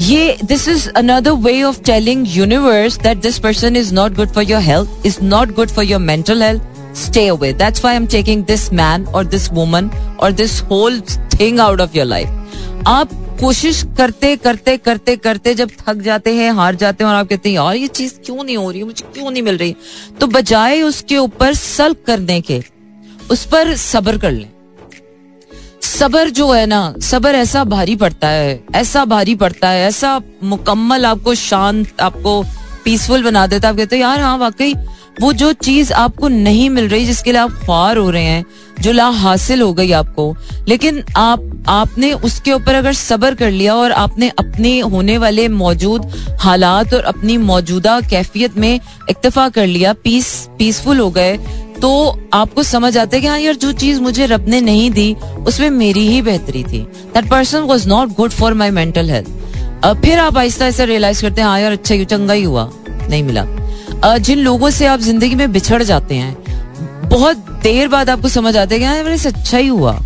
ये 0.00 0.36
this 0.44 0.68
is 0.68 0.88
another 0.88 1.30
way 1.30 1.62
of 1.62 1.80
telling 1.82 2.26
universe 2.28 2.98
that 2.98 3.18
this 3.18 3.38
person 3.38 3.76
is 3.76 3.94
not 3.94 4.14
good 4.14 4.32
for 4.32 4.44
your 4.44 4.60
health 4.60 5.06
is 5.06 5.18
not 5.22 5.54
good 5.56 5.68
for 5.68 5.84
your 5.84 6.00
mental 6.00 6.42
health 6.42 6.96
stay 6.96 7.26
away 7.28 7.52
that's 7.52 7.80
why 7.80 7.94
I 7.94 8.00
am 8.00 8.06
taking 8.06 8.44
this 8.44 8.72
man 8.72 9.04
और 9.06 9.24
this 9.24 9.50
woman 9.52 9.90
और 10.20 10.32
this 10.32 10.60
whole 10.62 11.00
thing 11.40 11.60
out 11.60 11.80
of 11.80 11.96
your 11.96 12.06
life 12.06 12.43
आप 12.86 13.10
कोशिश 13.40 13.82
करते 13.98 14.36
करते 14.36 14.76
करते 14.76 15.16
करते 15.16 15.54
जब 15.54 15.70
थक 15.80 15.94
जाते 15.94 16.34
हैं, 16.34 16.52
हार 16.52 16.74
जाते 16.74 17.04
हैं 17.04 17.10
और 17.10 17.16
आप 17.16 17.28
कहते 17.28 17.48
हैं, 17.48 17.56
यार, 17.56 17.76
ये 17.76 17.86
चीज़ 17.88 18.14
क्यों 18.24 18.44
नहीं 18.44 18.56
हो 18.56 18.70
रही? 18.70 18.82
मुझे 18.82 19.04
क्यों 19.14 19.30
नहीं 19.30 19.42
मिल 19.42 19.56
रही? 19.56 19.76
तो 20.20 20.26
बजाय 20.26 20.82
उसके 20.82 21.18
ऊपर 21.18 21.54
सल्क 21.54 21.96
करने 22.06 22.40
के, 22.40 22.62
उस 23.30 23.44
पर 23.44 23.76
सबर 23.76 24.18
कर 24.18 24.30
लें। 24.30 24.50
सबर 25.82 26.30
जो 26.30 26.50
है 26.52 26.66
ना, 26.66 26.94
सबर 27.02 27.34
ऐसा 27.34 27.64
भारी 27.64 27.96
पड़ता 27.96 28.28
है, 28.28 28.62
ऐसा 28.74 29.04
भारी 29.04 29.34
पड़ता 29.34 29.68
है, 29.68 29.88
ऐसा 29.88 30.20
मुकम्मल, 30.42 31.06
आपको 31.06 31.34
शांत, 31.34 32.00
आपको 32.00 32.42
पीसफुल 32.84 33.22
बना 33.22 33.46
देता 33.46 33.68
है। 33.68 33.72
आप 33.72 33.78
कहते 33.78 33.96
हैं, 33.96 34.02
यार 34.02 34.20
हाँ 34.20 34.38
वाकई 34.38 34.74
वो 35.20 35.32
जो 35.32 35.52
चीज़ 35.54 35.92
आपको 35.92 36.28
नहीं 36.28 36.68
मिल 36.70 36.88
रही, 36.88 37.04
जिसके 37.06 37.32
लिए 37.32 37.40
आप 37.40 37.50
ख्वार 37.64 37.96
हो 37.96 38.10
रहे 38.10 38.24
हैं, 38.24 38.44
जो 38.80 38.92
ला 38.92 39.06
हासिल 39.08 39.60
हो 39.62 39.72
गई 39.74 39.92
आपको, 39.92 40.34
लेकिन 40.68 41.02
आप, 41.16 41.50
आपने 41.68 42.12
उसके 42.12 42.52
ऊपर 42.52 42.74
अगर 42.74 42.92
सबर 42.92 43.34
कर 43.34 43.50
लिया 43.50 43.74
और 43.74 43.92
आपने 43.92 44.28
अपने 44.38 44.78
होने 44.80 45.18
वाले 45.18 45.48
मौजूद 45.48 46.10
हालात 46.40 46.94
और 46.94 47.04
अपनी 47.04 47.36
मौजूदा 47.38 48.00
कैफियत 48.00 48.56
में 48.58 48.74
इक्तफा 49.10 49.48
कर 49.48 49.66
लिया 49.66 49.92
पीस 50.04 50.32
पीसफुल 50.58 50.98
हो 50.98 51.10
गए 51.10 51.36
तो 51.80 51.92
आपको 52.34 52.62
समझ 52.62 52.96
आता 52.98 53.16
है 53.16 53.20
कि 53.22 53.28
हाँ 53.28 53.38
यार, 53.40 53.54
जो 53.54 53.72
चीज़ 53.72 54.00
मुझे 54.00 54.26
रब 54.26 54.48
ने 54.48 54.60
नहीं 54.60 54.90
दी, 54.90 55.14
उसमें 55.46 55.70
मेरी 55.70 56.06
ही 56.08 56.20
बेहतरी 56.22 56.62
थी। 56.64 56.80
That 57.14 57.30
person 57.30 57.60
was 57.62 57.88
not 57.88 58.14
good 58.16 58.30
for 58.30 58.54
my 58.54 58.70
mental 58.70 59.10
health 59.10 60.02
फिर 60.02 60.18
आप 60.18 60.36
आहिस्ता 60.38 60.64
आहिस्ता 60.64 60.84
रियलाइज़ 60.84 61.20
करते 61.22 61.40
हैं 61.40 61.48
हाँ 61.48 61.60
यार 61.60 61.72
अच्छा 61.72 62.02
चंगा 62.04 62.32
ही 62.32 62.42
हुआ, 62.42 62.70
नहीं 63.08 63.22
मिला। 63.22 63.44
जिन 64.04 64.38
लोगों 64.38 64.70
से 64.70 64.86
आप 64.86 65.00
ज़िंदगी 65.00 65.34
में 65.34 65.52
बिछड़ 65.52 65.82
जाते 65.82 66.14
हैं, 66.14 67.08
बहुत 67.08 67.36
देर 67.62 67.88
बाद 67.88 68.10
आपको 68.10 68.28
समझ 68.28 68.56
आते 68.56 68.78
हैं 68.78 68.96
कि 68.96 69.02
मेरे 69.04 69.28
अच्छा 69.28 69.58
ही 69.58 69.68
हुआ। 69.68 69.98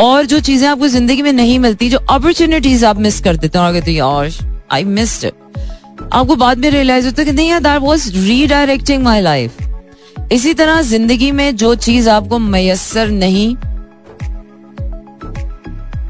और 0.00 0.26
जो 0.26 0.38
चीज़ें 0.40 0.68
आपको 0.68 0.88
ज़िंदगी 0.88 1.22
में 1.22 1.32
नहीं 1.32 1.58
मिलती, 1.58 1.88
जो 1.90 1.98
अपॉर्चुनिटीज़ 2.10 2.84
आप 2.86 2.98
मिस 2.98 3.20
कर 3.20 3.36
देते 3.36 3.58
हैं, 3.58 3.82
यार 3.88 4.30
आई 4.72 4.84
मिस्ड 4.84 5.26
आपको 6.12 6.36
बाद 6.36 6.58
में 6.58 6.70
रियलाइज़ 6.70 7.06
होता 7.06 7.22
है 7.22 7.26
कि, 7.26 7.32
नहीं 7.32 7.48
यार 7.50 7.78
वाज 7.78 8.08
रीडायरेक्टिंग 8.16 9.02
माय 9.02 9.20
लाइफ 9.20 10.30
इसी 10.32 10.54
तरह 10.54 10.80
ज़िंदगी 10.82 11.30
में 11.32 11.56
जो 11.56 11.74
चीज़ 11.76 12.08
आपको 12.10 12.38
मैसर 12.38 13.08
नहीं, 13.10 13.54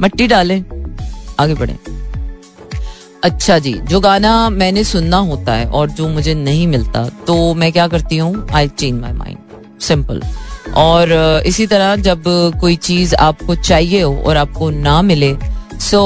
मट्टी 0.02 0.26
डालें, 0.26 0.62
आगे 1.40 1.54
बढ़े। 1.54 1.76
अच्छा 3.24 3.58
जी, 3.58 3.72
जो 3.88 3.98
गाना 4.00 4.30
मैंने 4.50 4.82
सुनना 4.84 5.16
होता 5.16 5.52
है 5.54 5.66
और 5.70 5.90
जो 5.90 6.08
मुझे 6.08 6.34
नहीं 6.34 6.66
मिलता 6.66 7.04
तो 7.26 7.54
मैं 7.54 7.70
क्या 7.72 7.86
करती 7.88 8.16
हूँ? 8.16 8.46
I 8.52 8.68
change 8.68 9.00
my 9.00 9.12
mind 9.12 9.80
simple 9.80 10.22
और 10.76 11.12
इसी 11.46 11.66
तरह 11.66 11.94
जब 11.96 12.22
कोई 12.60 12.76
चीज़ 12.76 13.14
आपको 13.14 13.54
चाहिए 13.54 14.00
हो 14.02 14.14
और 14.26 14.36
आपको 14.36 14.70
ना 14.70 15.00
मिले 15.02 15.34
so 15.80 16.00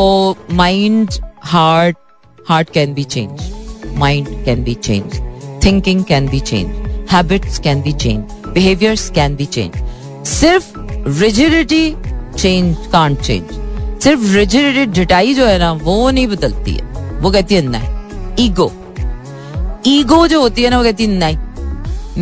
mind 0.53 1.11
heart 1.45 1.97
heart 2.49 2.71
can 2.71 2.95
be 2.95 3.05
change 3.05 3.95
mind 3.99 4.29
can 4.45 4.65
be 4.65 4.75
change 4.75 5.21
thinking 5.65 6.03
can 6.05 6.29
be 6.29 6.41
change 6.41 7.11
habits 7.13 7.59
can 7.59 7.83
be 7.83 7.93
change 7.93 8.51
behaviours 8.55 9.09
can 9.11 9.37
be 9.37 9.45
change 9.57 10.27
सिर्फ़ 10.29 10.73
रिजिडिटी 11.21 11.89
चेंज 12.39 12.77
कांट 12.93 13.21
चेंज 13.21 14.03
सिर्फ़ 14.05 14.33
रिजिडिटी 14.35 14.87
डिटाई 14.93 15.35
जो 15.35 15.47
है 15.47 15.59
ना, 15.59 15.73
वो 15.73 16.11
नहीं 16.11 16.27
बदलती 16.27 16.73
है। 16.73 16.96
वो 17.21 17.31
कहती 17.31 17.55
है, 17.55 17.61
नहीं 17.69 18.45
ईगो 18.47 18.73
ईगो 19.87 20.27
जो 20.29 20.41
होती 20.41 20.63
है 20.63 20.71
ना, 20.71 20.79
वो 20.79 20.85
कहती 20.85 21.05
है, 21.05 21.19
नहीं, 21.19 21.37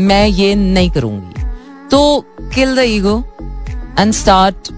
मैं 0.06 0.26
ये 0.26 0.54
नहीं 0.54 0.90
करूँगी. 0.90 1.42
तो 1.90 2.20
kill 2.54 2.74
the 2.76 2.84
ego 2.88 3.16
and 3.98 4.12
start 4.12 4.72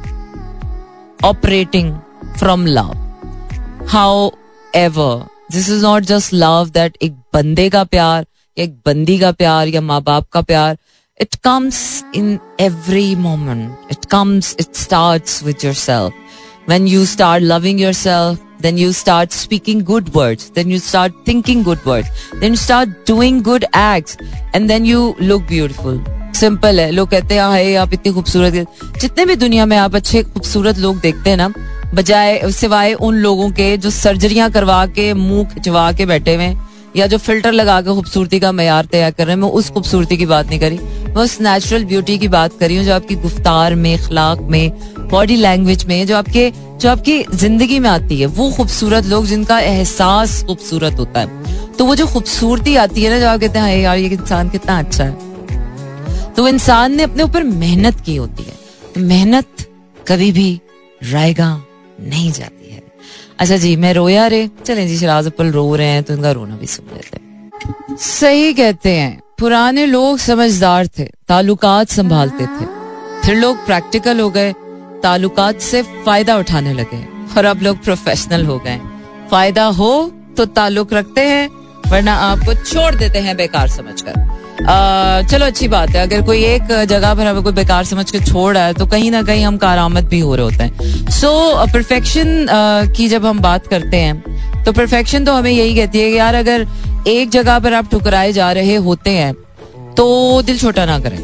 operating 1.24 1.92
from 2.38 2.66
love 2.66 2.92
however 4.74 5.24
this 5.52 5.68
is 5.70 5.82
not 5.82 6.04
just 6.04 6.34
love 6.34 6.70
that 6.74 6.96
एक 7.02 7.12
बंदे 7.34 7.68
का 7.70 7.84
प्यार, 7.84 8.26
या 8.56 8.64
एक 8.64 8.76
बंदी 8.86 9.18
का 9.18 9.32
प्यार, 9.32 9.68
या 9.68 9.80
माँ 9.80 10.02
बाप 10.02 10.28
का 10.32 10.40
प्यार 10.42 10.76
it 11.20 11.34
comes 11.44 12.04
in 12.14 12.38
every 12.60 13.14
moment 13.16 13.90
it 13.90 14.04
comes 14.10 14.56
it 14.60 14.74
start 14.76 15.42
with 15.44 15.64
yourself 15.74 16.68
when 16.68 16.86
you 16.88 17.04
start 17.06 17.42
loving 17.42 17.80
your 17.80 17.92
yourself 17.92 18.45
then 18.60 18.78
you 18.78 18.92
start 18.92 19.32
speaking 19.32 19.84
good 19.84 20.12
words. 20.14 20.50
Then 20.50 20.70
you 20.70 20.78
start 20.80 21.24
thinking 21.24 21.62
good 21.62 21.84
words. 21.84 22.08
Then 22.40 22.56
you 22.56 22.60
start 22.64 22.94
doing 23.06 23.42
good 23.42 23.66
acts. 23.74 24.16
And 24.54 24.70
then 24.70 24.84
you 24.84 25.14
look 25.20 25.48
beautiful. 25.48 25.98
Simple 26.36 26.80
है. 26.80 26.90
लोग 26.90 27.08
कहते 27.10 27.34
हैं 27.34 27.42
हाय 27.42 27.74
आप 27.76 27.92
इतनी 27.94 28.12
खूबसूरत 28.12 28.52
जितने 29.00 29.24
भी 29.26 29.36
दुनिया 29.36 29.66
में 29.66 29.76
आप 29.76 29.94
अच्छे, 29.96 30.22
खूबसूरत 30.22 30.78
लोग 30.78 31.00
देखते 31.00 31.30
हैं 31.30 31.36
ना, 31.36 31.52
बजाय 31.94 32.50
सिवाय 32.52 32.92
उन 32.94 33.14
लोगों 33.16 33.50
के 33.50 33.76
जो 33.76 33.90
सर्जरियाँ 33.90 34.50
करवा 34.50 34.84
के, 34.86 35.12
मुँह 35.14 35.44
खिंचवा 35.54 35.90
के 35.92 36.06
बैठे 36.06 36.34
हुए 36.34 36.54
या 36.96 37.06
जो 37.06 37.18
फ़िल्टर 37.18 37.52
लगा 37.52 37.80
के 37.82 37.94
खूबसूरती 37.94 38.40
का 38.40 38.50
मैार 38.52 38.84
तैयार 38.92 39.10
कर 39.10 39.26
रहे 39.26 39.34
हैं, 39.34 39.40
मैं 39.42 39.48
उस 39.50 39.70
खूबसूरती 39.70 40.16
की 40.16 40.26
बात 40.26 40.46
नहीं 40.48 40.58
करी। 40.60 40.78
मैं 41.06 41.22
उस 41.22 41.40
नेचुरल 41.40 41.84
ब्यूटी 41.84 42.18
की 42.18 42.28
बात 42.28 42.58
करी 42.60 42.76
हूँ 42.76 42.84
जो 42.84 42.94
आपकी 42.94 43.14
गुफ्तार 43.16 43.74
में 43.74 43.96
खलाक 43.98 44.40
में 44.50 44.70
बॉडी 45.10 45.36
लैंग्वेज 45.36 45.84
में, 45.84 46.06
जो 46.06 46.16
आपके 46.16 46.50
जो 46.76 46.90
आपकी 46.90 47.22
ज़िंदगी 47.34 47.78
में 47.78 47.88
आती 47.90 48.20
है, 48.20 48.26
वो 48.28 48.50
खूबसूरत 48.50 49.06
लोग 49.06 49.26
जिनका 49.26 49.58
एहसास 49.60 50.42
खूबसूरत 50.46 50.98
होता 50.98 51.20
है। 51.20 51.72
तो 51.72 51.84
वो 51.84 51.94
जो 51.94 52.06
खूबसूरती 52.06 52.76
आती 52.76 53.02
है 53.02 53.10
ना, 53.10 53.18
जो 53.18 53.28
आप 53.28 53.40
कहते 53.40 53.58
हैं 53.58 53.78
यार, 53.78 53.98
ये 53.98 54.08
इंसान 54.08 54.48
कितना 54.48 54.78
अच्छा 54.78 55.04
है। 55.04 56.34
तो 56.34 56.48
इंसान 56.48 56.96
ने 56.96 57.02
अपने 57.02 57.22
ऊपर 57.22 57.42
मेहनत 57.44 58.00
की 58.00 58.16
होती 58.16 58.42
है। 58.42 58.54
तो 58.94 59.00
मेहनत 59.02 59.66
कभी 60.08 60.30
भी 60.32 60.60
रायगा 61.02 61.50
नहीं 62.02 62.30
जाती 62.32 62.72
है। 62.72 62.82
अच्छा 63.38 63.56
जी, 63.56 63.74
मैं 63.76 63.92
रोया 63.94 64.26
रे। 64.26 64.48
चले 64.66 64.86
जी, 64.86 64.98
शराज 64.98 65.26
अपल 65.26 65.50
रो 65.52 65.74
रहे 65.76 65.86
हैं 65.86 66.02
तो 66.02 66.14
इनका 66.14 66.32
रोना 66.32 66.56
भी 66.56 66.66
सुन 66.66 66.94
लेते 66.94 67.24
सही 67.96 68.52
कहते 68.54 68.90
हैं, 68.90 69.20
पुराने 69.38 69.86
लोग 69.86 70.18
समझदार 70.18 70.86
थे, 70.98 71.04
ताल्लुकात 71.28 71.88
संभालते 71.88 72.46
थे। 72.46 72.66
फिर 73.24 73.36
लोग 73.36 73.64
प्रैक्टिकल 73.66 74.20
हो 74.20 74.30
गए 74.30 74.52
ताल्लुकात 75.06 75.60
से 75.62 75.82
फ़ायदा 76.04 76.36
उठाने 76.36 76.72
लगे 76.74 77.04
और 77.36 77.44
अब 77.44 77.62
लोग 77.62 77.82
प्रोफेशनल 77.84 78.44
हो 78.46 78.58
गए। 78.58 78.78
फ़ायदा 79.30 79.64
हो 79.74 79.90
तो 80.36 80.44
ताल्लुक 80.46 80.92
रखते 80.92 81.20
हैं 81.22 81.48
वरना 81.86 82.14
आपको 82.22 82.54
छोड़ 82.54 82.94
देते 82.94 83.18
हैं 83.18 83.36
बेकार 83.36 83.68
समझकर। 83.68 84.24
चलो 85.30 85.46
अच्छी 85.46 85.68
बात 85.68 85.90
है 85.90 86.02
अगर 86.02 86.22
कोई 86.26 86.42
एक 86.44 86.72
जगह 86.88 87.14
पर 87.14 87.26
हमें 87.26 87.42
कोई 87.42 87.52
बेकार 87.52 87.84
समझ 87.84 88.10
के 88.10 88.20
छोड़ 88.20 88.54
रहा 88.54 88.64
है 88.64 88.74
तो 88.74 88.86
कहीं 88.86 89.10
ना 89.10 89.22
कहीं 89.22 89.44
हम 89.44 89.56
कारामद 89.56 90.08
भी 90.08 90.20
हो 90.20 90.34
रहे 90.34 90.44
होते 90.44 90.64
हैं। 90.64 91.10
सो 91.10 91.28
so, 91.28 91.72
परफेक्शन 91.72 92.46
की 92.96 93.08
जब 93.08 93.26
हम 93.26 93.40
बात 93.40 93.66
करते 93.66 93.96
हैं 93.96 94.64
तो 94.64 94.72
परफेक्शन 94.72 95.24
तो 95.24 95.32
हमें 95.32 95.50
यही 95.50 95.74
कहती 95.74 96.00
है 96.00 96.10
कि 96.10 96.18
यार 96.18 96.34
अगर 96.34 96.66
एक 97.08 97.30
जगह 97.30 97.58
पर 97.58 97.74
आप 97.74 97.90
ठुकराए 97.90 98.32
जा 98.32 98.50
रहे 98.52 98.76
होते 98.88 99.10
हैं 99.12 99.32
तो 99.94 100.42
दिल 100.42 100.58
छोटा 100.58 100.84
ना 100.86 100.98
करें। 100.98 101.18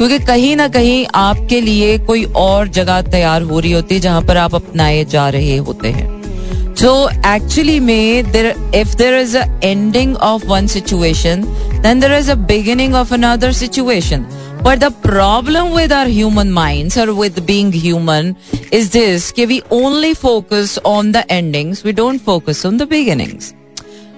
क्योंकि 0.00 0.18
कहीं 0.18 0.56
ना 0.56 0.68
कहीं 0.68 1.06
आपके 1.14 1.60
लिए 1.60 1.98
कोई 1.98 2.24
और 2.24 2.68
जगह 2.68 3.00
तैयार 3.02 3.42
हो 3.42 3.58
रही 3.60 3.72
होती 3.72 3.94
है 3.94 4.00
जहाँ 4.00 4.22
पर 4.22 4.36
आप 4.36 4.54
अपनाए 4.54 5.04
जा 5.04 5.28
रहे 5.28 5.56
होते 5.56 5.88
हैं। 5.88 6.74
तो 6.74 7.08
एक्चुअली 7.08 7.80
में 7.80 8.30
there 8.32 8.46
if 8.74 8.96
there 8.96 9.14
is 9.14 9.36
a 9.38 9.44
ending 9.64 10.16
of 10.16 10.46
one 10.46 10.66
situation 10.66 11.42
then 11.82 12.00
there 12.00 12.12
is 12.12 12.30
a 12.30 12.34
beginning 12.34 12.94
of 12.94 13.14
another 13.14 13.52
situation 13.52 14.26
But 14.64 14.80
the 14.80 14.90
problem 15.04 15.70
with 15.74 15.92
our 15.92 16.08
human 16.08 16.50
minds 16.52 16.96
or 16.98 17.14
with 17.14 17.38
being 17.46 17.70
human 17.72 18.34
is 18.70 18.90
this 18.90 19.30
कि 19.30 19.46
we 19.46 19.60
only 19.70 20.14
focus 20.14 20.78
on 20.84 21.12
the 21.12 21.22
endings, 21.30 21.84
we 21.84 21.94
don't 22.00 22.26
focus 22.26 22.64
on 22.64 22.80
the 22.82 22.88
beginnings. 22.90 23.52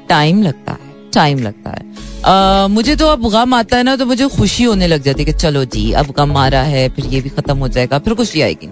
Time 0.09 0.43
लगता 0.43 0.73
है। 0.73 0.92
Time 1.15 1.39
लगता 1.39 1.71
है। 1.71 2.69
मुझे 2.69 2.97
तो 2.97 3.07
अब 3.07 3.29
गम 3.31 3.55
आता 3.55 3.77
है 3.77 3.83
ना 3.83 3.97
तो 3.97 4.07
मुझे 4.07 4.29
खुशी 4.29 4.65
होने 4.65 4.87
लग 4.87 5.03
जाती 5.03 5.23
है 5.23 5.25
कि 5.27 5.39
चलो 5.39 5.65
जी, 5.67 5.91
अब 5.93 6.15
गम 6.17 6.37
आ 6.37 6.47
रहा 6.49 6.63
है, 6.63 6.89
फिर 6.89 7.07
ये 7.07 7.21
भी 7.21 7.29
खत्म 7.29 7.59
हो 7.59 7.69
जाएगा, 7.69 7.99
फिर 7.99 8.15
खुशी 8.15 8.41
आएगी। 8.41 8.69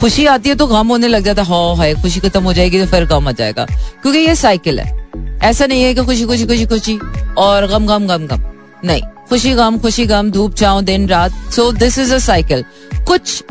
खुशी 0.00 0.26
आती 0.26 0.48
है 0.48 0.54
तो 0.54 0.66
गम 0.66 0.88
होने 0.88 1.08
लग 1.08 1.24
जाता 1.24 1.42
है 1.42 1.48
हो 1.48 1.74
है 1.74 1.94
खुशी 2.02 2.20
खत्म 2.20 2.42
हो 2.42 2.52
जाएगी 2.52 2.80
तो 2.80 2.86
फिर 2.86 3.04
गम 3.06 3.28
आ 3.28 3.32
जाएगा। 3.32 3.64
क्योंकि 4.02 4.18
ये 4.18 4.34
साइकिल 4.36 4.80
है। 4.80 4.96
ऐसा 5.42 5.66
नहीं 5.66 5.82
है 5.82 5.94
कि 5.94 6.04
खुशी 6.04 6.24
खुशी 6.24 6.46
खुशी 6.46 6.66
खुशी 6.66 6.98
और 7.38 7.66
गम 7.66 7.86
गम 7.86 8.06
गम 8.06 8.26
गम। 8.26 8.42
नहीं, 8.84 9.02
खुशी, 9.28 9.52
गम 9.54 9.78
खुशी, 9.78 10.04
गम, 10.06 10.30
धूप 10.30 10.56
छाओ 10.56 10.80
दिन, 10.80 11.08
रात। 11.08 11.32
So 11.52 11.70
this 11.72 11.98
is 11.98 12.14
a 12.14 12.18
cycle 12.18 12.64
कुछ 13.06 13.42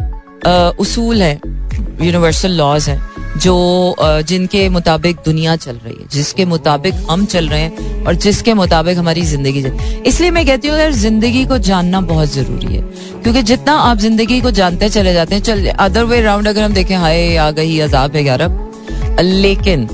उसूल 0.80 1.21
है 1.21 1.39
यूनिवर्सल 2.02 2.52
लॉज 2.52 2.89
है। 2.89 3.02
जो 3.38 3.95
जिनके 4.00 4.67
मुताबिक 4.69 5.17
दुनिया 5.26 5.56
चल 5.56 5.76
रही 5.76 5.93
है, 5.93 6.08
जिसके 6.12 6.45
मुताबिक 6.45 6.93
हम 7.10 7.26
चल 7.26 7.47
रहे 7.50 7.62
हैं 7.62 8.06
और 8.06 8.15
जिसके 8.15 8.54
मुताबिक 8.54 8.97
हमारी 8.97 9.21
ज़िंदगी 9.23 9.63
चल 9.63 10.04
इसलिए 10.08 10.32
मैं 10.32 10.45
कहती 10.45 10.67
हूँ 10.67 10.78
यार 10.78 10.91
ज़िंदगी 10.93 11.45
को 11.45 11.58
जानना 11.60 12.02
बहुत 12.04 12.30
ज़रूरी 12.30 12.76
है, 12.76 12.82
क्योंकि 13.23 13.41
जितना 13.43 13.73
आप 13.82 13.97
ज़िंदगी 13.97 14.39
को 14.41 14.52
जानते 14.52 14.89
चले 14.89 15.13
जाते 15.13 15.36
हैं, 15.36 15.41
चल 15.41 15.67
अदर 15.69 16.04
वे 16.06 16.21
राउंड 16.21 16.47
अगर 16.47 16.63
हम 16.63 16.73
देखें, 16.73 16.95
हाय, 16.95 17.36
आ 17.38 17.50
गई 17.52 17.80
अजाब 17.80 18.15
है 18.15 18.23
यार 18.26 18.50
लेकिन 19.21 19.88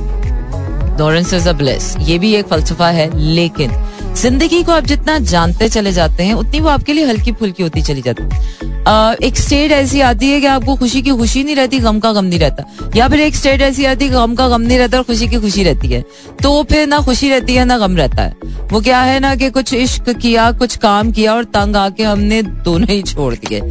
डोरेंस 0.98 1.34
इज़ 1.34 1.50
अ 1.50 1.54
ब्लेस 1.54 1.96
ये 2.00 2.18
भी 2.20 2.34
एक 2.36 2.48
फलसफा 2.48 2.90
है, 2.90 3.10
लेकिन 3.18 3.72
ज़िंदगी 4.15 4.62
को 4.63 4.71
आप 4.71 4.86
जितना 4.86 5.17
जानते 5.19 5.67
चले 5.69 5.91
जाते 5.91 6.23
हैं, 6.23 6.34
उतनी 6.34 6.60
वो 6.60 6.69
आपके 6.69 6.93
लिए 6.93 7.06
हल्की 7.06 7.32
फुल्की 7.32 7.63
होती 7.63 7.82
चली 7.82 8.02
जाती 8.02 8.23
है। 8.23 9.15
एक 9.23 9.38
स्टेट 9.38 9.71
ऐसी 9.71 10.02
आती 10.02 10.30
है 10.32 10.39
कि 10.41 10.47
आपको 10.47 10.76
खुशी 10.76 11.02
की 11.02 11.12
खुशी 11.12 11.43
नहीं 11.43 11.56
रहती, 11.56 11.80
गम 11.80 11.99
का 11.99 12.12
गम 12.13 12.26
नहीं 12.26 12.39
रहता। 12.39 12.91
या 12.95 13.08
फिर 13.10 13.19
एक 13.19 13.36
स्टेट 13.36 13.62
ऐसी 13.62 13.86
आती 13.86 14.06
है 14.06 14.12
गम 14.12 14.36
का 14.36 14.47
गम 14.49 14.62
नहीं 14.62 14.78
रहता 14.78 14.97
और 14.97 15.04
खुशी 15.04 15.28
की 15.28 15.39
खुशी 15.39 15.63
रहती 15.63 15.88
है। 15.88 16.04
तो 16.43 16.63
फिर 16.63 16.88
ना 16.88 16.99
खुशी 16.99 17.30
रहती 17.30 17.56
है, 17.56 17.65
ना 17.65 17.78
गम 17.78 17.97
रहता 17.97 18.21
है। 18.21 18.52
वो 18.71 18.82
क्या 18.82 19.02
है 19.02 19.19
ना 19.19 19.36
कि 19.36 19.49
कुछ 19.49 19.73
इश्क 19.73 20.10
किया, 20.12 20.52
कुछ 20.54 20.76
काम 20.78 21.12
किया 21.12 21.34
और 21.36 21.43
तंग 21.54 21.76
आके 21.76 22.04
हमने 22.04 22.41
दोनों 22.43 22.88
ही 22.89 23.02
छोड़ 23.04 23.34
दिए। 23.36 23.62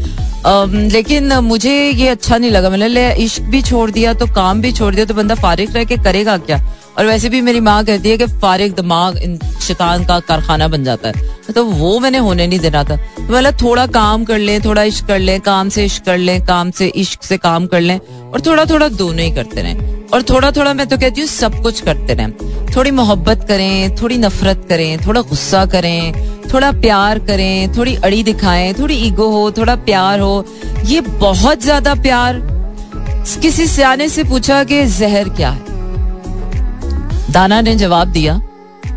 लेकिन 0.92 1.32
मुझे 1.42 1.74
ये 1.90 2.08
अच्छा 2.08 2.36
नहीं 2.38 2.50
लगा। 2.50 2.70
मैंने 2.70 3.12
इश्क 3.14 3.42
भी 3.42 3.62
छोड़ 3.62 3.90
दिया 3.90 4.14
तो 4.14 4.26
काम 4.34 4.60
भी 4.60 4.72
छोड़ 4.72 4.94
दिया 4.94 5.04
तो 5.06 5.14
बंदा 5.14 5.34
फारिग 5.34 5.76
रह 5.76 5.84
के 5.84 5.96
करेगा 5.96 6.36
क्या? 6.38 6.58
और 6.98 7.06
वैसे 7.06 7.28
भी 7.28 7.40
मेरी 7.40 7.60
माँ 7.60 7.84
कहती 7.84 8.10
है 8.10 8.16
कि 8.18 8.26
फारिग 8.40 8.74
दिमाग 8.74 9.16
इन 9.18 9.38
शैतान 9.62 10.04
का 10.04 10.18
कारखाना 10.20 10.68
बन 10.68 10.84
जाता 10.84 11.08
है। 11.08 11.52
तो 11.54 11.64
वो 11.64 11.98
मैंने 12.00 12.18
होने 12.18 12.46
नहीं 12.46 12.58
देना 12.58 12.82
था। 12.84 12.98
मतलब 13.20 13.54
थोड़ा 13.62 13.86
काम 13.86 14.24
कर 14.24 14.38
लें, 14.38 14.60
थोड़ा 14.64 14.82
इश्क 14.82 15.06
कर 15.06 15.18
लें, 15.18 15.40
काम 15.40 15.68
से 15.68 15.84
इश्क 15.84 16.04
कर 16.04 16.18
लें, 16.18 16.44
काम 16.46 16.70
से 16.70 16.86
इश्क 16.86 17.22
से 17.22 17.36
काम 17.38 17.66
कर 17.66 17.80
लें 17.80 17.98
और 17.98 18.40
थोड़ा 18.40 18.64
थोड़ा 18.64 18.88
दोनों 18.88 19.20
ही 19.20 19.30
करते 19.30 19.62
रहें। 19.62 20.08
और 20.08 20.22
थोड़ा 20.22 20.50
थोड़ा 20.50 20.74
मैं 20.74 20.86
तो 20.86 20.98
कहती 20.98 21.20
हूँ, 21.20 21.28
सब 21.28 21.62
कुछ 21.62 21.80
करते 21.80 22.14
रहें। 22.14 22.32
थोड़ी 22.76 22.90
मोहब्बत 22.90 23.44
करें, 23.48 23.96
थोड़ी 23.96 24.18
नफरत 24.18 24.66
करें, 24.68 25.06
थोड़ा 25.06 25.20
गुस्सा 25.20 25.64
करें, 25.66 26.12
थोड़ा 26.54 26.70
प्यार 26.72 27.18
करें, 27.18 27.76
थोड़ी 27.76 27.94
अड़ी 27.94 28.22
दिखाएँ, 28.22 28.72
थोड़ी 28.74 28.94
ईगो 28.96 29.30
हो, 29.30 29.50
थोड़ा 29.50 29.76
प्यार 29.76 30.20
हो, 30.20 30.44
ये 30.84 31.00
बहुत 31.00 31.62
ज़्यादा 31.62 31.94
प्यार। 31.94 32.40
किसी 33.42 33.66
सियाने 33.66 34.08
से 34.08 34.24
पूछा 34.24 34.64
कि 34.64 34.84
जहर 34.86 35.28
क्या 35.28 35.50
है? 35.50 35.71
दाना 37.30 37.60
ने 37.60 37.74
जवाब 37.76 38.08
दिया, 38.08 38.34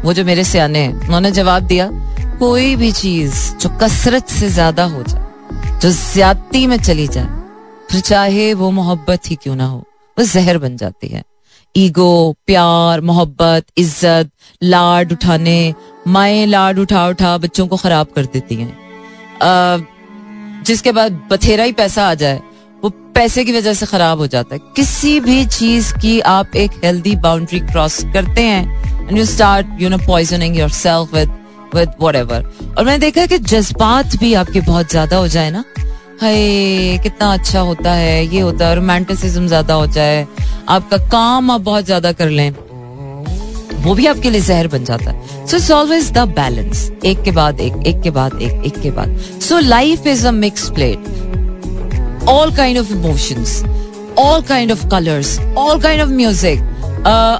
वो 0.03 0.13
जो 0.13 0.23
मेरे 0.25 0.43
सियाने 0.43 0.87
उन्होंने 0.87 1.31
जवाब 1.31 1.63
दिया, 1.63 1.89
कोई 2.39 2.75
भी 2.75 2.91
चीज़ 2.91 3.35
जो 3.57 3.69
कसरत 3.81 4.27
से 4.29 4.49
ज़्यादा 4.49 4.83
हो 4.85 5.03
जाए, 5.03 5.23
जो 5.81 5.91
ज्यादती 5.91 6.65
में 6.67 6.77
चली 6.79 7.07
जाए, 7.07 7.27
फिर 7.91 8.01
चाहे 8.01 8.53
वो 8.53 8.71
मोहब्बत 8.71 9.29
ही 9.29 9.35
क्यों 9.35 9.55
ना 9.55 9.65
हो, 9.65 9.77
वो 10.17 10.23
जहर 10.23 10.57
बन 10.57 10.77
जाती 10.77 11.07
है। 11.07 11.23
ईगो, 11.75 12.35
प्यार, 12.47 13.01
मोहब्बत, 13.01 13.65
इज़्ज़त, 13.77 14.29
लाड 14.61 15.11
उठाने, 15.11 15.73
माए 16.07 16.45
लाड 16.45 16.79
उठा 16.79 17.07
उठा 17.07 17.37
बच्चों 17.37 17.67
को 17.67 17.77
खराब 17.77 18.07
कर 18.15 18.25
देती 18.25 18.55
हैं। 18.55 18.73
जिसके 20.63 20.91
बाद 20.91 21.21
बथेरा 21.31 21.63
ही 21.63 21.71
पैसा 21.73 22.09
आ 22.09 22.13
जाए 22.13 22.39
वो 22.85 22.89
पैसे 23.13 23.43
की 23.45 23.51
वजह 23.51 23.73
से 23.73 23.85
खराब 23.85 24.17
हो 24.19 24.25
जाता 24.27 24.55
है। 24.55 24.59
किसी 24.75 25.19
भी 25.19 25.45
चीज़ 25.47 25.93
की 25.93 26.19
आप 26.31 26.55
एक 26.55 26.71
हेल्दी 26.83 27.15
बाउंड्री 27.21 27.59
क्रॉस 27.61 28.03
करते 28.13 28.41
हैं 28.41 29.07
and 29.07 29.17
you 29.17 29.25
start 29.25 29.81
you 29.81 29.89
know 29.89 29.97
poisoning 30.07 30.57
yourself 30.71 31.13
with 31.13 31.29
with 31.75 31.91
whatever 32.15 32.45
और 32.77 32.85
मैंने 32.85 32.97
देखा 32.99 33.25
कि 33.25 33.37
जज्बात 33.37 34.15
भी 34.19 34.33
आपके 34.33 34.61
बहुत 34.61 34.91
ज़्यादा 34.91 35.17
हो 35.17 35.27
जाए 35.27 35.49
ना। 35.51 35.63
हाय, 36.21 36.97
कितना 37.03 37.31
अच्छा 37.33 37.59
होता 37.61 37.93
है, 37.93 38.25
ये 38.25 38.41
होता 38.41 38.67
है 38.67 38.75
रोमांटिसिज्म 38.75 39.47
ज़्यादा 39.47 39.73
हो 39.73 39.87
जाए, 39.87 40.25
आपका 40.69 40.97
काम 41.09 41.51
आप 41.51 41.61
बहुत 41.61 41.85
ज़्यादा 41.85 42.11
कर 42.11 42.29
लें। 42.29 42.51
वो 43.83 43.93
भी 43.95 44.05
आपके 44.07 44.29
लिए 44.29 44.41
जहर 44.41 44.67
बन 44.67 44.83
जाता 44.85 45.11
है। 45.11 45.45
So 45.47 45.57
it's 45.57 45.71
always 45.71 46.11
the 46.11 46.27
balance 46.37 46.89
एक 47.05 47.23
के 47.23 47.31
बाद 47.31 47.59
एक 47.61 47.85
एक 47.87 48.01
के 48.01 48.09
बाद 48.11 48.41
एक 48.41 48.63
एक 48.65 48.81
के 48.81 48.91
बाद। 48.91 49.19
So 49.41 49.59
life 49.59 50.07
is 50.07 50.25
a 50.27 50.31
mix 50.33 50.69
plate 50.69 51.13
all 52.29 52.55
kind 52.55 52.77
of 52.77 52.91
emotions 52.91 53.61
all 54.19 54.41
kind 54.41 54.71
of 54.71 54.87
colours 54.87 55.39
all 55.57 55.79
kind 55.81 56.01
of 56.01 56.09
music 56.11 56.73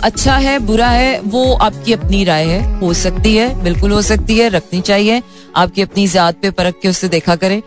अच्छा 0.03 0.35
है, 0.37 0.57
बुरा 0.59 0.87
है, 0.87 1.19
वो 1.21 1.53
आपकी 1.53 1.93
अपनी 1.93 2.23
राय 2.23 2.43
है। 2.45 2.79
हो 2.79 2.93
सकती 2.93 3.35
है, 3.35 3.63
बिल्कुल 3.63 3.91
हो 3.91 4.01
सकती 4.01 4.37
है, 4.37 4.49
रखनी 4.49 4.81
चाहिए। 4.81 5.21
आपकी 5.55 5.81
अपनी 5.81 6.07
जात 6.07 6.35
पे 6.41 6.51
परख 6.51 6.75
के 6.81 6.89
उससे 6.89 7.07
देखा 7.09 7.35
करें। 7.35 7.61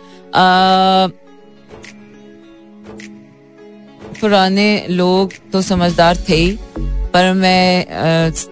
पुराने 4.21 4.87
लोग 4.91 5.33
तो 5.53 5.63
समझदार 5.63 6.17
थे 6.29 6.37
ही, 6.37 6.51
पर 6.79 7.33
मैं 7.35 7.87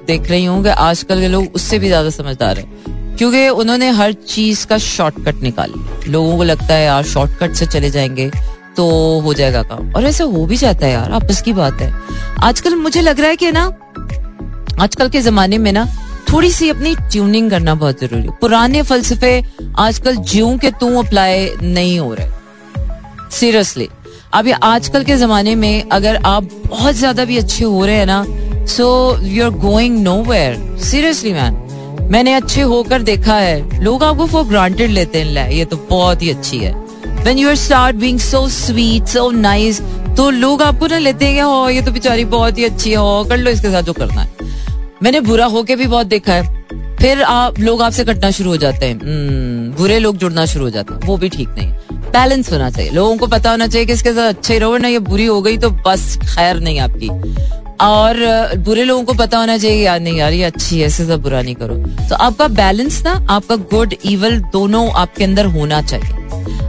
देख 0.07 0.31
रही 0.31 0.45
हूँ 0.45 0.63
कि 0.65 0.69
आजकल 0.71 1.21
के 1.21 1.29
लोग 1.29 1.55
उससे 1.55 1.79
भी 1.79 1.87
ज़्यादा 1.87 2.11
समझदार 2.11 2.59
हैं। 2.59 3.17
क्योंकि 3.17 3.49
उन्होंने 3.51 3.91
हर 3.93 4.13
चीज़ 4.13 4.67
का 4.67 4.79
शॉर्टकट 4.79 5.43
निकाली 5.43 6.11
लोगों 6.11 6.37
को 6.37 6.43
लगता 6.43 6.75
है, 6.75 6.85
यार 6.85 7.05
शॉर्टकट 7.05 7.55
से 7.55 7.67
चले 7.67 7.91
जाएँगे। 7.91 8.31
तो 8.77 8.89
हो 9.21 9.35
जाएगा 9.35 9.63
काम। 9.65 9.93
और 9.93 10.05
ऐसे 10.05 10.25
हो 10.25 10.45
भी 10.47 10.57
जाता 10.57 10.87
है 10.87 10.93
यार, 10.93 11.13
आपस 11.13 11.43
की 11.43 11.53
बात 11.53 11.81
है। 11.81 11.93
आजकल 12.43 12.75
मुझे 12.77 13.01
लग 13.01 13.21
रहा 13.21 13.31
है 13.31 13.37
कि 13.37 13.53
ना, 13.53 13.65
आजकल 14.81 15.09
के 15.09 15.21
जमाने 15.21 15.59
में 15.59 15.73
ना, 15.73 15.87
थोड़ी 16.33 16.51
सी 16.51 16.69
अपनी 16.71 16.95
ट्यूनिंग 17.03 17.51
करना 17.51 17.75
बहुत 17.75 18.01
ज़रूरी 18.01 18.23
है। 18.23 18.37
पुराने 18.41 18.83
फलसफे 18.83 19.43
आजकल 19.79 20.17
ज्यू 20.25 20.57
के 20.59 20.71
तू 20.71 20.97
अप्लाई 20.99 21.51
नहीं 21.63 21.99
हो 21.99 22.13
रहे। 22.15 22.27
सीरियसली 23.31 23.89
अभी 24.35 24.51
आजकल 24.51 25.05
के 25.05 25.17
जमाने 25.17 25.55
में 25.55 25.89
अगर 25.91 26.17
आप 26.27 26.49
बहुत 26.67 26.95
ज़्यादा 26.95 27.25
भी 27.25 27.37
अच्छे 27.39 27.65
हो 27.65 27.85
रहे 27.87 27.97
हैं 27.97 28.07
ना 28.07 28.25
so 28.67 28.87
you 29.23 29.45
are 29.45 29.51
going 29.51 29.99
nowhere 30.23 30.57
seriously 30.83 31.33
man 31.33 32.09
मैंने 32.11 32.33
अच्छे 32.35 32.63
होकर 32.63 33.03
देखा 33.03 33.35
है। 33.35 33.83
लोग 33.83 34.05
आपको 34.05 34.27
फॉर 34.27 34.45
ग्रांटेड 34.45 34.91
लेते 34.91 35.23
हैं 35.23 35.51
ये 35.51 35.65
तो 35.65 35.77
बहुत 35.91 36.23
ही 36.23 36.31
अच्छी 36.31 36.59
है। 36.59 36.73
When 37.27 37.39
you 37.39 37.49
are 37.49 37.55
start 37.57 37.97
being 37.97 38.19
so 38.19 38.47
sweet 38.49 39.07
so 39.09 39.31
nice 39.31 39.81
तो 40.17 40.29
लोग 40.31 40.63
आपको 40.63 40.87
ना 40.87 40.99
लेते 40.99 41.27
हैं 41.27 41.43
हो 41.43 41.69
ये 41.69 41.81
तो 41.83 41.93
बेचारी 41.93 42.25
बहुत 42.25 42.59
ही 42.59 42.65
अच्छी 42.65 42.91
है 42.91 42.97
हो 42.97 43.25
कर 43.29 43.37
लो 43.37 43.51
इसके 43.51 43.71
साथ 43.71 43.83
जो 43.83 43.93
करना 43.93 44.21
है। 44.21 44.29
मैंने 45.03 45.21
बुरा 45.21 45.47
होके 45.47 45.77
भी 45.77 45.87
बहुत 45.87 46.07
देखा 46.07 46.33
है। 46.33 46.97
फिर 46.97 47.23
आप 47.23 47.59
लोग 47.61 47.83
आपसे 47.83 48.05
कटना 48.05 48.31
शुरू 48.31 48.51
हो 48.51 48.57
जाते 48.57 48.87
हैं। 48.87 48.95
हम्म, 48.95 49.73
बुरे 49.77 49.99
लोग 49.99 50.17
जुड़ना 50.17 50.45
शुरू 50.47 50.65
हो 50.65 50.71
जाते 50.71 50.95
हैं। 50.95 51.01
वो 51.01 51.17
भी 51.17 51.29
ठीक 51.29 51.49
नहीं 51.49 51.73
बैलेंस 52.13 52.53
होना 52.53 52.71
चाहिए। 52.71 52.91
लोगों 52.91 53.17
को 53.17 53.27
पता 53.27 53.51
होना 53.51 53.67
चाहिए 53.67 53.87
कि 53.87 53.93
इसके 53.93 54.13
साथ 54.13 54.29
अच्छे 54.29 54.59
रहो 54.59 54.77
ना 54.77 54.89
ये 54.89 54.99
बुरी 55.09 55.27
हो 55.27 55.41
गई 55.43 55.57
तो 55.57 55.71
बस 55.87 56.17
खैर 56.25 56.61
नहीं 56.61 56.79
आपकी। 56.81 57.09
और 57.81 58.55
बुरे 58.59 58.85
लोगों 58.85 59.05
को 59.05 59.15
पता 59.15 59.39
होना 59.39 59.57
चाहिए 59.59 59.85
यार 59.85 60.01
नहीं 60.01 60.17
यार 60.17 60.33
ये 60.33 60.45
अच्छी 60.45 60.81
है 60.81 60.87
इससे 60.87 61.17
बुरा 61.17 61.43
नहीं 61.43 61.55
करो। 61.55 61.75
तो 62.09 62.15
आपका 62.15 62.49
बैलेंस 62.63 63.03
ना 63.05 63.15
आपका 63.31 63.57
गुड 63.75 63.95
इवल 64.05 64.39
दोनों 64.53 64.89
आपके 64.93 65.25
अंदर 65.25 65.47
होना 65.57 65.83
चाहिए। 65.83 66.25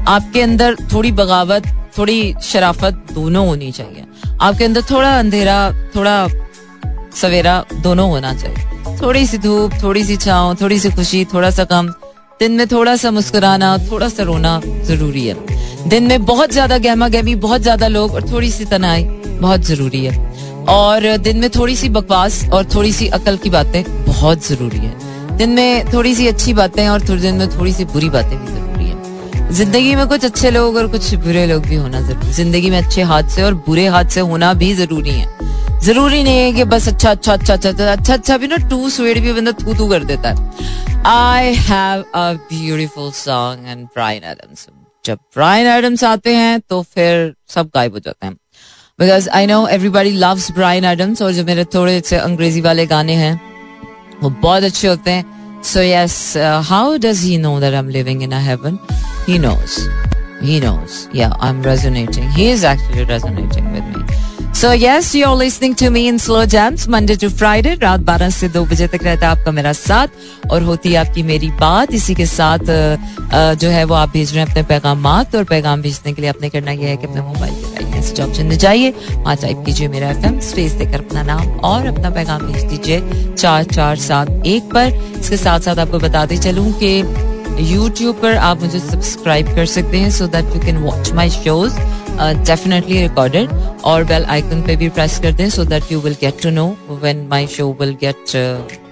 आपके 0.07 0.41
अंदर 0.41 0.75
थोड़ी 0.93 1.11
बगावत, 1.11 1.63
थोड़ी 1.97 2.33
शराफत 2.43 3.07
दोनों 3.13 3.47
होनी 3.47 3.71
चाहिए। 3.71 4.03
आपके 4.41 4.65
अंदर 4.65 4.81
थोड़ा 4.91 5.17
अंधेरा, 5.19 5.57
थोड़ा 5.95 6.27
सवेरा 7.15 7.63
दोनों 7.83 8.09
होना 8.09 8.33
चाहिए। 8.33 8.99
थोड़ी 9.01 9.25
सी 9.27 9.37
धूप, 9.37 9.71
थोड़ी 9.83 10.03
सी 10.03 10.17
छाव, 10.17 10.55
थोड़ी 10.61 10.79
सी 10.79 10.89
खुशी, 10.91 11.23
थोड़ा 11.33 11.49
सा 11.51 11.63
कम 11.65 11.89
दिन 12.39 12.51
में 12.51 12.67
थोड़ा 12.67 12.95
सा 12.95 13.11
मुस्कुराना, 13.11 13.77
थोड़ा 13.91 14.09
सा 14.09 14.23
रोना 14.23 14.59
ज़रूरी 14.85 15.25
है। 15.27 15.89
दिन 15.89 16.03
में 16.03 16.25
बहुत 16.25 16.51
ज़्यादा 16.51 16.77
गहमा 16.77 17.07
गहमी 17.09 17.35
बहुत 17.37 17.61
ज़्यादा 17.61 17.87
लोग 17.87 18.13
और 18.13 18.29
थोड़ी 18.31 18.51
सी 18.51 18.65
तनाई 18.65 19.03
बहुत 19.41 19.61
ज़रूरी 19.65 20.03
है। 20.05 20.65
और 20.69 21.15
दिन 21.17 21.37
में 21.37 21.49
थोड़ी 21.49 21.75
सी 21.75 21.89
बकवास 21.89 22.43
और 22.53 22.65
थोड़ी 22.75 22.91
सी 22.93 23.07
अकल 23.09 23.37
की 23.37 23.49
बातें 23.49 23.83
बहुत 24.05 24.47
ज़रूरी 24.47 24.77
है। 24.77 25.37
दिन 25.37 25.49
में 25.49 25.93
थोड़ी 25.93 26.15
सी 26.15 26.27
अच्छी 26.27 26.53
बातें 26.53 26.87
और 26.87 27.07
थोड़ी 27.09 27.21
दिन 27.21 27.35
में 27.35 27.49
थोड़ी 27.49 27.73
सी 27.73 27.85
बुरी 27.85 28.09
बातें 28.09 28.37
भी 28.39 28.45
ज़रूरी 28.45 28.66
ज़िंदगी 29.49 29.95
में 29.95 30.07
कुछ 30.07 30.25
अच्छे 30.25 30.49
लोग 30.51 30.75
और 30.75 30.87
कुछ 30.91 31.13
बुरे 31.15 31.45
लोग 31.47 31.65
भी 31.65 31.75
होना 31.75 32.01
ज़रूरी 32.01 32.31
ज़िंदगी 32.33 32.69
में 32.69 32.77
अच्छे 32.77 33.01
हाथ 33.01 33.29
से 33.35 33.43
और 33.43 33.53
बुरे 33.67 33.85
हाथ 33.87 34.05
से 34.13 34.19
होना 34.21 34.53
भी 34.53 34.73
ज़रूरी 34.75 35.09
है। 35.09 35.79
ज़रूरी 35.83 36.23
नहीं 36.23 36.37
है 36.37 36.51
कि 36.53 36.63
बस 36.63 36.87
अच्छा 36.87 37.11
अच्छा 37.11 37.33
अच्छा 37.33 37.53
अच्छा 37.53 37.69
अच्छा 37.69 37.91
अच्छा 37.91 38.13
अच्छा 38.13 38.37
भी 38.37 38.47
ना, 38.47 38.57
टू 38.69 38.89
स्वेड 38.89 39.21
भी 39.23 39.33
बंदा 39.33 39.51
थू 39.53 39.73
थू 39.79 39.87
कर 39.89 40.03
देता 40.03 40.29
है। 40.29 40.35
I 41.05 41.53
have 41.59 42.01
a 42.01 42.31
beautiful 42.49 43.11
song 43.11 43.67
and 43.67 43.85
Bryan 43.85 44.23
Adams 44.23 44.67
जब 45.05 45.19
ब्राइन 45.35 45.67
एडम्स 45.67 46.03
आते 46.03 46.33
हैं 46.35 46.59
तो 46.59 46.81
फिर 46.83 47.33
सब 47.49 47.69
गायब 47.75 47.93
हो 47.93 47.99
जाते 47.99 48.27
हैं। 48.27 48.33
Because 48.99 49.29
I 49.29 49.45
know 49.47 49.65
everybody 49.69 50.11
loves 50.17 50.51
Bryan 50.51 50.85
Adams 50.85 51.21
और 51.21 51.31
जो 51.31 51.43
मेरे 51.45 51.65
थोड़े 51.75 51.99
से 52.05 52.17
अंग्रेज़ी 52.17 52.61
वाले 52.61 52.85
गाने 52.85 53.13
हैं, 53.15 53.39
वो 54.21 54.29
बहुत 54.29 54.63
अच्छे 54.63 54.87
होते 54.87 55.11
हैं। 55.11 55.36
So, 55.61 55.81
yes, 55.81 56.35
uh, 56.35 56.61
how 56.61 56.97
does 56.97 57.21
he 57.21 57.37
know 57.37 57.59
that 57.59 57.73
I'm 57.73 57.89
living 57.89 58.21
in 58.21 58.31
a 58.31 58.39
heaven? 58.39 58.79
He 59.25 59.37
knows. 59.37 59.87
He 60.41 60.59
knows. 60.59 61.07
Yeah, 61.13 61.33
i'm 61.39 61.61
resonating. 61.63 62.29
He 62.31 62.49
is 62.49 62.63
actually 62.63 63.05
resonating 63.05 63.71
with 63.73 63.93
me. 63.95 64.03
So 64.57 64.71
yes 64.73 65.13
you 65.15 65.27
are 65.27 65.37
listening 65.37 65.75
to 65.75 65.89
me 65.91 66.07
in 66.07 66.17
slow 66.17 66.43
jams 66.45 66.87
Monday 66.89 67.15
to 67.15 67.27
रात 67.81 67.99
बारह 67.99 68.29
से 68.29 68.47
दो 68.49 68.63
बजे 68.65 68.87
तक 68.87 69.03
रहता 69.03 69.27
है 69.27 69.37
आपका 69.37 69.51
मेरा 69.51 69.73
साथ, 69.73 70.07
और 70.51 70.63
होती 70.63 70.91
है 70.91 70.97
आपकी 70.97 71.23
मेरी 71.23 71.49
बात। 71.59 71.93
इसी 71.93 72.15
के 72.15 72.25
साथ 72.25 72.59
जो 73.55 73.69
है 73.69 73.83
वो 73.83 73.95
आप 73.95 74.09
भेज 74.13 74.33
रहे 74.33 74.43
हैं 74.43 74.49
अपने 74.49 74.63
पैगाम 74.63 75.05
और 75.07 75.43
पैगाम 75.43 75.81
भेजने 75.81 76.13
के 76.13 76.21
लिए 76.21 76.29
आपने 76.29 76.49
करना 76.49 76.71
यह 76.71 76.87
है 76.87 76.97
कि 76.97 77.07
अपने 77.07 77.21
मोबाइल 77.21 77.53
के 77.53 77.75
राइट 77.75 78.57
जाइए। 78.57 78.89
वहाँ 79.13 79.35
टाइप 79.35 79.63
कीजिए 79.65 79.87
मेरा 79.87 80.09
एफएम 80.09 80.39
स्पेस 80.49 80.71
देकर 80.71 81.05
अपना 81.05 81.23
नाम 81.23 81.47
और 81.69 81.85
अपना 81.87 82.09
पैगाम 82.09 82.51
भेज 82.51 82.63
दीजिए 82.63 83.33
चार 83.33 83.63
चार 83.63 83.95
सात 83.99 84.45
एक 84.45 84.73
पर। 84.73 84.93
इसके 85.19 85.37
साथ 85.37 85.59
साथ 85.59 85.79
आपको 85.79 85.99
बताते 85.99 86.37
चलूँ 86.37 86.71
कि 86.83 87.01
यूट्यूब 87.59 88.15
पर 88.21 88.35
आप 88.47 88.61
मुझे 88.61 88.79
सब्सक्राइब 88.79 89.47
कर 89.55 89.65
सकते 89.65 89.97
हैं 89.97 90.09
so 90.11 90.27
that 90.27 90.55
you 90.55 90.61
can 90.61 90.77
watch 90.83 91.11
my 91.13 91.29
shows 91.29 91.79
definitely 92.19 93.01
recorded 93.01 93.51
और 93.85 94.03
बेल 94.03 94.25
आइकन 94.35 94.61
पे 94.67 94.75
भी 94.75 94.89
प्रेस 94.89 95.19
कर 95.23 95.31
दें 95.33 95.49
so 95.49 95.65
that 95.65 95.91
you 95.91 95.99
will 96.01 96.15
get 96.21 96.41
to 96.43 96.49
know 96.49 96.67
when 97.03 97.27
my 97.29 97.47
show 97.47 97.75
will 97.79 97.97
get 98.03 98.86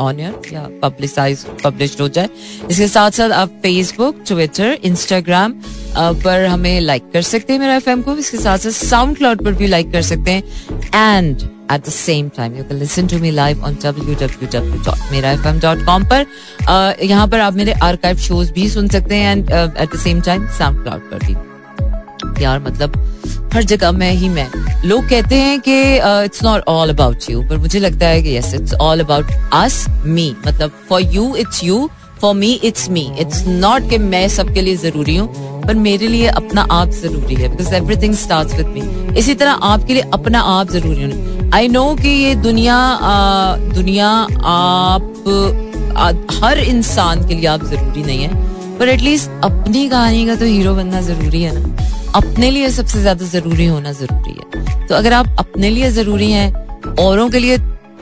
on 0.00 0.20
air 0.20 0.54
या 0.54 0.68
पब्लिसाइज 0.82 1.44
पब्लिश 1.64 1.96
हो 2.00 2.08
जाए। 2.08 2.28
इसके 2.70 2.88
साथ 2.88 3.10
साथ 3.10 3.30
आप 3.32 3.58
फेसबुक 3.62 4.22
ट्विटर 4.26 4.78
इंस्टाग्राम 4.84 5.54
पर 5.96 6.44
हमें 6.44 6.80
लाइक 6.80 7.10
कर 7.12 7.22
सकते 7.22 7.52
हैं 7.52 7.60
मेरा 7.60 7.74
एफएम 7.76 8.02
को। 8.02 8.16
इसके 8.18 8.38
साथ 8.38 8.58
साथ 8.58 8.70
साउंड 8.86 9.16
क्लाउड 9.16 9.44
पर 9.44 9.52
भी 9.52 9.66
लाइक 9.66 9.92
कर 9.92 10.02
सकते 10.02 10.30
हैं। 10.30 10.42
And 10.94 11.42
at 11.72 11.86
the 11.86 11.90
same 11.90 12.28
time 12.36 12.56
you 12.56 12.64
can 12.64 12.78
listen 12.78 13.06
to 13.06 13.18
me 13.18 13.30
live 13.30 13.64
on 13.64 13.78
W 13.84 14.14
W 14.14 14.48
W 14.52 14.82
dot 14.84 15.10
Mera 15.12 15.30
F 15.32 15.46
M 15.48 15.60
dot 15.60 15.84
com 15.86 16.04
पर 16.12 16.26
यहाँ 17.04 17.26
पर 17.28 17.40
आप 17.40 17.54
मेरे 17.54 17.72
आर्काइव 17.84 18.16
शोज़ 18.28 18.52
भी 18.52 18.68
सुन 18.70 18.88
सकते 18.88 19.14
हैं 19.14 19.36
and 19.36 19.50
at 19.50 19.94
the 19.94 19.98
same 19.98 20.20
time 20.20 20.46
SoundCloud 20.82 21.10
पर 21.10 21.26
भी। 21.26 21.34
यार 22.42 22.58
मतलब 22.60 23.02
हर 23.54 23.62
जगह 23.64 23.92
मैं 23.92 24.10
ही 24.12 24.28
मैं। 24.28 24.48
लोग 24.84 25.08
कहते 25.08 25.36
हैं 25.36 25.58
कि 25.60 25.76
it's 26.24 26.42
not 26.44 26.62
all 26.68 26.90
about 26.90 27.30
you 27.30 27.42
पर 27.48 27.56
मुझे 27.58 27.78
लगता 27.78 28.06
है 28.06 28.22
कि 28.22 28.36
yes 28.36 28.52
it's 28.54 28.74
all 28.74 29.00
about 29.00 29.30
us 29.54 29.84
me 30.06 30.34
मतलब 30.46 30.72
for 30.88 31.02
you 31.14 31.34
it's 31.36 31.62
you 31.64 31.88
for 32.20 32.34
me 32.34 32.52
it's 32.64 32.88
me 32.90 33.10
it's 33.20 33.44
not 33.46 33.88
कि 33.90 33.98
मैं 33.98 34.26
सबके 34.28 34.62
लिए 34.62 34.76
ज़रूरी 34.76 35.16
हूँ 35.16 35.62
पर 35.62 35.74
मेरे 35.74 36.08
लिए 36.08 36.26
अपना 36.28 36.66
आप 36.70 36.90
ज़रूरी 36.92 37.34
है 37.34 37.48
because 37.48 37.74
everything 37.74 38.14
start 38.14 38.54
with 38.56 38.66
me 38.66 39.18
इसी 39.18 39.34
तरह 39.34 39.66
आपके 39.70 39.94
लिए 39.94 40.02
अपना 40.14 40.40
आप 40.40 40.70
ज़रूरी 40.70 41.02
है। 41.02 41.50
आई 41.54 41.68
नो 41.68 41.94
कि 41.94 42.08
ये 42.08 42.34
दुनिया 42.34 42.76
आ, 42.76 43.56
दुनिया 43.56 44.08
आप 44.44 45.24
आ, 45.96 46.10
हर 46.42 46.58
इंसान 46.58 47.26
के 47.28 47.34
लिए 47.34 47.46
आप 47.46 47.64
ज़रूरी 47.64 48.02
नहीं 48.02 48.22
है 48.22 48.78
पर 48.78 48.88
एटलीस्ट 48.88 49.30
अपनी 49.44 49.88
कहानी 49.88 50.26
का 50.26 50.34
तो 50.34 50.44
हीरो 50.44 50.74
बनना 50.74 51.00
ज़रूरी 51.00 51.42
है 51.42 51.52
ना। 51.54 51.85
अपने 52.14 52.50
लिए 52.50 52.70
सबसे 52.70 53.00
ज़्यादा 53.00 53.26
ज़रूरी 53.26 53.66
होना 53.66 53.92
ज़रूरी 53.92 54.32
है। 54.32 54.86
तो 54.88 54.94
अगर 54.94 55.12
आप 55.12 55.36
अपने 55.38 55.70
लिए 55.70 55.90
ज़रूरी 55.90 56.30
हैं, 56.30 56.52
औरों 56.94 57.28
के 57.30 57.38
लिए 57.38 57.58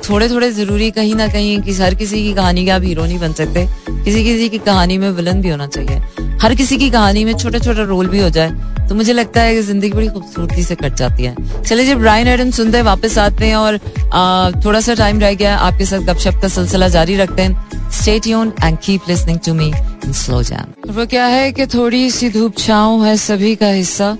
थोड़े 0.09 0.29
थोड़े 0.29 0.51
ज़रूरी 0.51 0.91
कहीं 0.91 1.15
ना 1.15 1.29
कहीं 1.29 1.61
कि 1.63 1.73
हर 1.73 1.95
किसी 1.95 2.23
की 2.23 2.33
कहानी 2.35 2.65
के 2.65 2.71
आप 2.71 2.83
हीरो 2.83 3.05
नहीं 3.05 3.19
बन 3.19 3.33
सकते। 3.33 3.67
किसी 4.05 4.25
किसी 4.25 4.49
की 4.49 4.59
कहानी 4.59 4.99
में 4.99 5.11
विलन 5.11 5.41
भी 5.41 5.49
होना 5.49 5.67
चाहिए। 5.67 6.01
हर 6.45 6.55
किसी 6.55 6.77
की 6.77 6.89
कहानी 6.91 7.25
में 7.25 7.33
छोटा 7.35 7.59
छोटा 7.59 7.83
रोल 7.85 8.09
भी 8.09 8.21
हो 8.21 8.29
जाए 8.31 8.51
तो 8.89 8.95
मुझे 8.95 9.13
लगता 9.13 9.41
है 9.41 9.55
कि 9.55 9.61
ज़िंदगी 9.63 9.91
बड़ी 9.91 10.09
खूबसूरती 10.09 10.63
से 10.63 10.75
कट 10.75 10.95
जाती 10.95 11.25
है। 11.25 11.63
चले 11.63 11.87
जब 11.87 11.99
ब्राइन 11.99 12.29
एडम 12.29 12.51
सुनते 12.51 12.77
हैं 12.77 12.85
वापस 12.85 13.17
आते 13.19 13.47
हैं 13.47 13.57
और 13.57 13.79
आ, 14.15 14.51
थोड़ा 14.65 14.81
सा 14.81 14.95
टाइम 14.95 15.21
रह 15.21 15.35
गया 15.35 15.57
आपके 15.59 15.85
साथ 15.85 16.01
गपशप 16.09 16.41
का 16.43 16.49
सिलसिला 16.49 16.89
जारी 16.89 17.17
रखते 17.17 17.43
हैं। 17.43 17.91
Stay 17.93 18.19
tune 18.21 18.53
and 18.65 18.79
keep 18.85 19.09
listening 19.09 19.39
to 19.47 19.55
me 19.55 19.69
in 20.05 20.13
slow 20.15 20.43
jam 20.43 20.93
वो 20.93 21.07
क्या 21.07 21.27
है 21.27 21.51
कि 21.53 21.67
थोड़ी 21.67 22.11
सी 22.11 22.31
धूप 22.31 22.59
छाँव 22.59 23.05
है 23.05 23.17
सभी 23.17 23.55
का 23.57 23.71
हिस्सा 23.71 24.17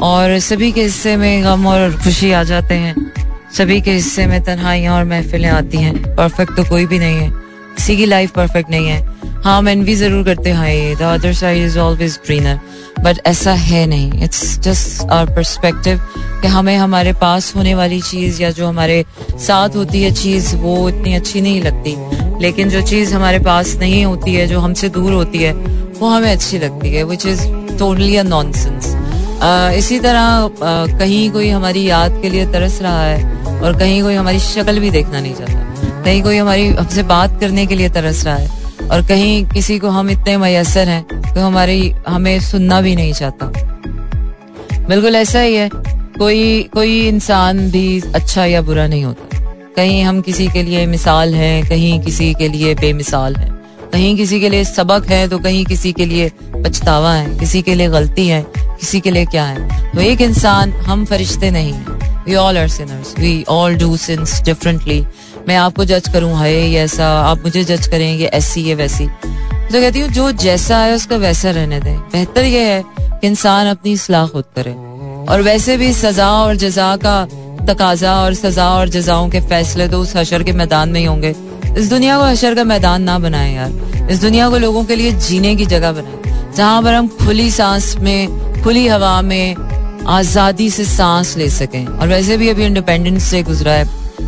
और 0.00 0.38
सभी 0.40 0.70
के 0.72 0.82
हिस्से 0.82 1.16
में 1.16 1.44
गम 1.44 1.66
और 1.66 1.96
खुशी 2.02 2.32
आ 2.32 2.42
जाते 2.44 2.74
हैं। 2.74 2.94
सभी 3.56 3.80
के 3.80 3.92
हिस्से 3.92 4.26
में 4.26 4.42
तन्हाइयाँ 4.44 4.96
और 4.96 5.04
महफिलें 5.06 5.48
आती 5.50 5.78
हैं। 5.78 5.94
परफेक्ट 6.16 6.56
तो 6.56 6.64
कोई 6.64 6.86
भी 6.86 6.98
नहीं 6.98 7.16
है। 7.16 7.45
किसी 7.76 7.96
की 7.96 8.06
लाइफ 8.06 8.30
परफेक्ट 8.34 8.70
नहीं 8.70 8.88
है। 8.88 9.04
हाँ 9.44 9.60
मैं 9.62 9.78
भी 9.84 9.94
ज़रूर 9.94 10.24
करते 10.24 10.50
हैं। 10.50 10.96
The 10.96 11.02
other 11.02 11.32
side 11.34 11.64
is 11.64 11.78
always 11.78 12.18
greener 12.26 12.60
but 13.00 13.18
ऐसा 13.26 13.52
है 13.52 13.84
नहीं। 13.86 14.22
इट्स 14.24 14.58
जस्ट 14.60 15.02
आवर 15.02 15.34
परस्पेक्टिव 15.34 16.00
कि 16.42 16.48
हमें 16.48 16.76
हमारे 16.76 17.12
पास 17.20 17.54
होने 17.56 17.74
वाली 17.74 18.00
चीज़ 18.02 18.42
या 18.42 18.50
जो 18.50 18.66
हमारे 18.66 19.04
साथ 19.46 19.76
होती 19.76 20.02
है 20.02 20.10
चीज़ 20.14 20.54
वो 20.56 20.88
इतनी 20.88 21.14
अच्छी 21.14 21.40
नहीं 21.40 21.62
लगती। 21.62 21.94
लेकिन 22.42 22.70
जो 22.70 22.80
चीज़ 22.82 23.14
हमारे 23.14 23.38
पास 23.40 23.74
नहीं 23.80 24.04
होती 24.04 24.34
है 24.34 24.46
जो 24.46 24.60
हमसे 24.60 24.88
दूर 24.88 25.12
होती 25.12 25.38
है 25.38 25.52
वो 26.00 26.08
हमें 26.08 26.30
अच्छी 26.32 26.58
लगती 26.58 26.94
है 26.94 27.04
which 27.04 27.26
is 27.26 27.46
totally 27.78 28.16
a 28.16 28.22
nonsense 28.24 28.94
इसी 29.76 29.98
तरह 30.00 30.48
uh, 30.48 30.98
कहीं 30.98 31.30
कोई 31.30 31.48
हमारी 31.50 31.84
याद 31.84 32.18
के 32.22 32.28
लिए 32.28 32.46
तरस 32.52 32.78
रहा 32.82 33.02
है 33.02 33.60
और 33.60 33.78
कहीं 33.78 34.02
कोई 34.02 34.14
हमारी 34.14 34.38
शक्ल 34.40 34.80
भी 34.80 34.90
देखना 34.90 35.20
नहीं 35.20 35.34
चाहता। 35.34 35.75
कहीं 36.06 36.22
कोई 36.22 36.36
हमारी 36.36 36.66
हमसे 36.68 37.02
बात 37.02 37.40
करने 37.40 37.64
के 37.66 37.74
लिए 37.74 37.88
तरस 37.88 38.24
रहा 38.24 38.34
है 38.34 38.88
और 38.92 39.00
कहीं 39.06 39.46
किसी 39.46 39.78
को 39.78 39.88
हम 39.88 40.10
इतने 40.10 40.36
मैसर 40.36 40.88
हैं 40.88 41.02
तो 41.34 41.40
हमारी, 41.40 41.90
हमें 42.08 42.40
सुनना 42.40 42.80
भी 42.80 42.94
नहीं 42.96 43.12
चाहता। 43.12 43.46
बिल्कुल 44.88 45.16
ऐसा 45.16 45.40
ही 45.40 45.54
है। 45.54 45.68
कोई 46.18 46.62
कोई 46.72 47.00
इंसान 47.08 47.70
भी 47.70 48.00
अच्छा 48.14 48.44
या 48.44 48.62
बुरा 48.62 48.86
नहीं 48.86 49.04
होता। 49.04 49.40
कहीं 49.76 50.02
हम 50.02 50.20
किसी 50.20 50.46
के 50.48 50.62
लिए 50.62 50.86
मिसाल 50.86 51.34
हैं, 51.34 51.68
कहीं 51.68 52.00
किसी 52.00 52.32
के 52.34 52.48
लिए 52.48 52.74
बेमिसाल 52.74 53.36
हैं। 53.36 53.50
कहीं 53.92 54.16
किसी 54.16 54.40
के 54.40 54.48
लिए 54.48 54.64
सबक 54.64 55.10
है 55.10 55.26
तो 55.28 55.38
कहीं 55.38 55.64
किसी 55.64 55.92
के 55.92 56.06
लिए 56.06 56.30
पछतावा 56.54 57.14
है। 57.14 57.38
किसी 57.38 57.62
के 57.62 57.74
लिए 57.74 57.88
गलती 57.88 58.28
है, 58.28 58.44
किसी 58.58 59.00
के 59.00 59.10
लिए 59.10 59.26
क्या 59.26 59.44
है। 59.44 59.90
तो 59.90 60.00
एक 60.00 60.20
इंसान, 60.20 60.72
हम 60.72 61.04
फरिश्ते 61.04 61.50
नहीं 61.50 61.72
हैं। 61.72 62.24
We 62.24 62.34
all 62.34 62.58
are 62.58 62.68
sinners 62.68 63.18
we 63.18 63.44
all 63.48 63.74
do 63.74 63.96
sins 63.96 64.40
differently 64.42 65.04
मैं 65.48 65.56
आपको 65.56 65.84
जज 65.84 66.08
करूँ 66.08 66.32
है 66.34 66.52
ये 66.52 66.80
ऐसा, 66.80 67.08
आप 67.20 67.44
मुझे 67.44 67.62
जज 67.64 67.86
करें, 67.86 68.12
ये 68.12 68.26
ऐसी, 68.26 68.60
ये 68.60 68.74
वैसी। 68.74 69.06
तो 69.06 69.72
कहती 69.72 70.00
हूँ, 70.00 70.08
जो 70.08 70.30
जैसा 70.32 70.78
है, 70.78 70.94
उसका 70.94 71.16
वैसा 71.16 71.50
रहने 71.50 71.80
दें। 71.80 71.98
बेहतर 72.12 72.44
ये 72.44 72.64
है 72.64 72.82
कि 72.92 73.26
इंसान 73.26 73.66
अपनी 73.66 73.92
इसलाह 73.92 74.26
खुद 74.26 74.44
करे। 74.56 74.72
और 75.26 75.42
वैसे 75.42 75.76
भी 75.76 75.92
सजा 75.92 76.30
और 76.30 76.56
जजा 76.56 76.96
का 76.96 77.24
तकाजा 77.66 78.14
और 78.14 78.34
सजा 78.34 78.68
और 78.70 78.88
जजाओं 78.88 79.28
के 79.28 79.40
फैसले 79.40 79.88
तो 79.88 80.00
उस 80.00 80.16
हशर 80.16 80.42
के 80.42 80.52
मैदान 80.52 80.88
में 80.88 81.00
ही 81.00 81.06
होंगे। 81.06 81.34
इस 81.78 81.88
दुनिया 81.90 82.18
को 82.18 82.24
हशर 82.24 82.54
का 82.54 82.64
मैदान 82.64 83.02
ना 83.02 83.18
बनाए 83.18 83.52
यार। 83.54 84.08
इस 84.10 84.20
दुनिया 84.20 84.48
को 84.50 84.58
लोगों 84.58 84.84
के 84.84 84.96
लिए 84.96 85.12
जीने 85.12 85.54
की 85.56 85.66
जगह 85.66 85.92
बनाए। 85.92 86.52
जहाँ 86.56 86.82
पर 86.82 86.94
हम 86.94 87.08
खुली 87.24 87.50
सांस 87.50 87.94
में, 87.96 88.62
खुली 88.62 88.86
हवा 88.88 89.20
में 89.22 89.54
आज़ादी 90.08 90.70
से 90.70 90.84
सांस 90.84 91.36
ले 91.36 91.48
सकें। 91.50 91.86
और 91.86 92.08
वैसे 92.08 92.36
भी 92.36 92.48
अभी 92.48 92.64
इंडिपेंडेंस 92.64 93.22
से 93.24 93.42
गुजरा 93.42 93.72
है। 93.72 93.84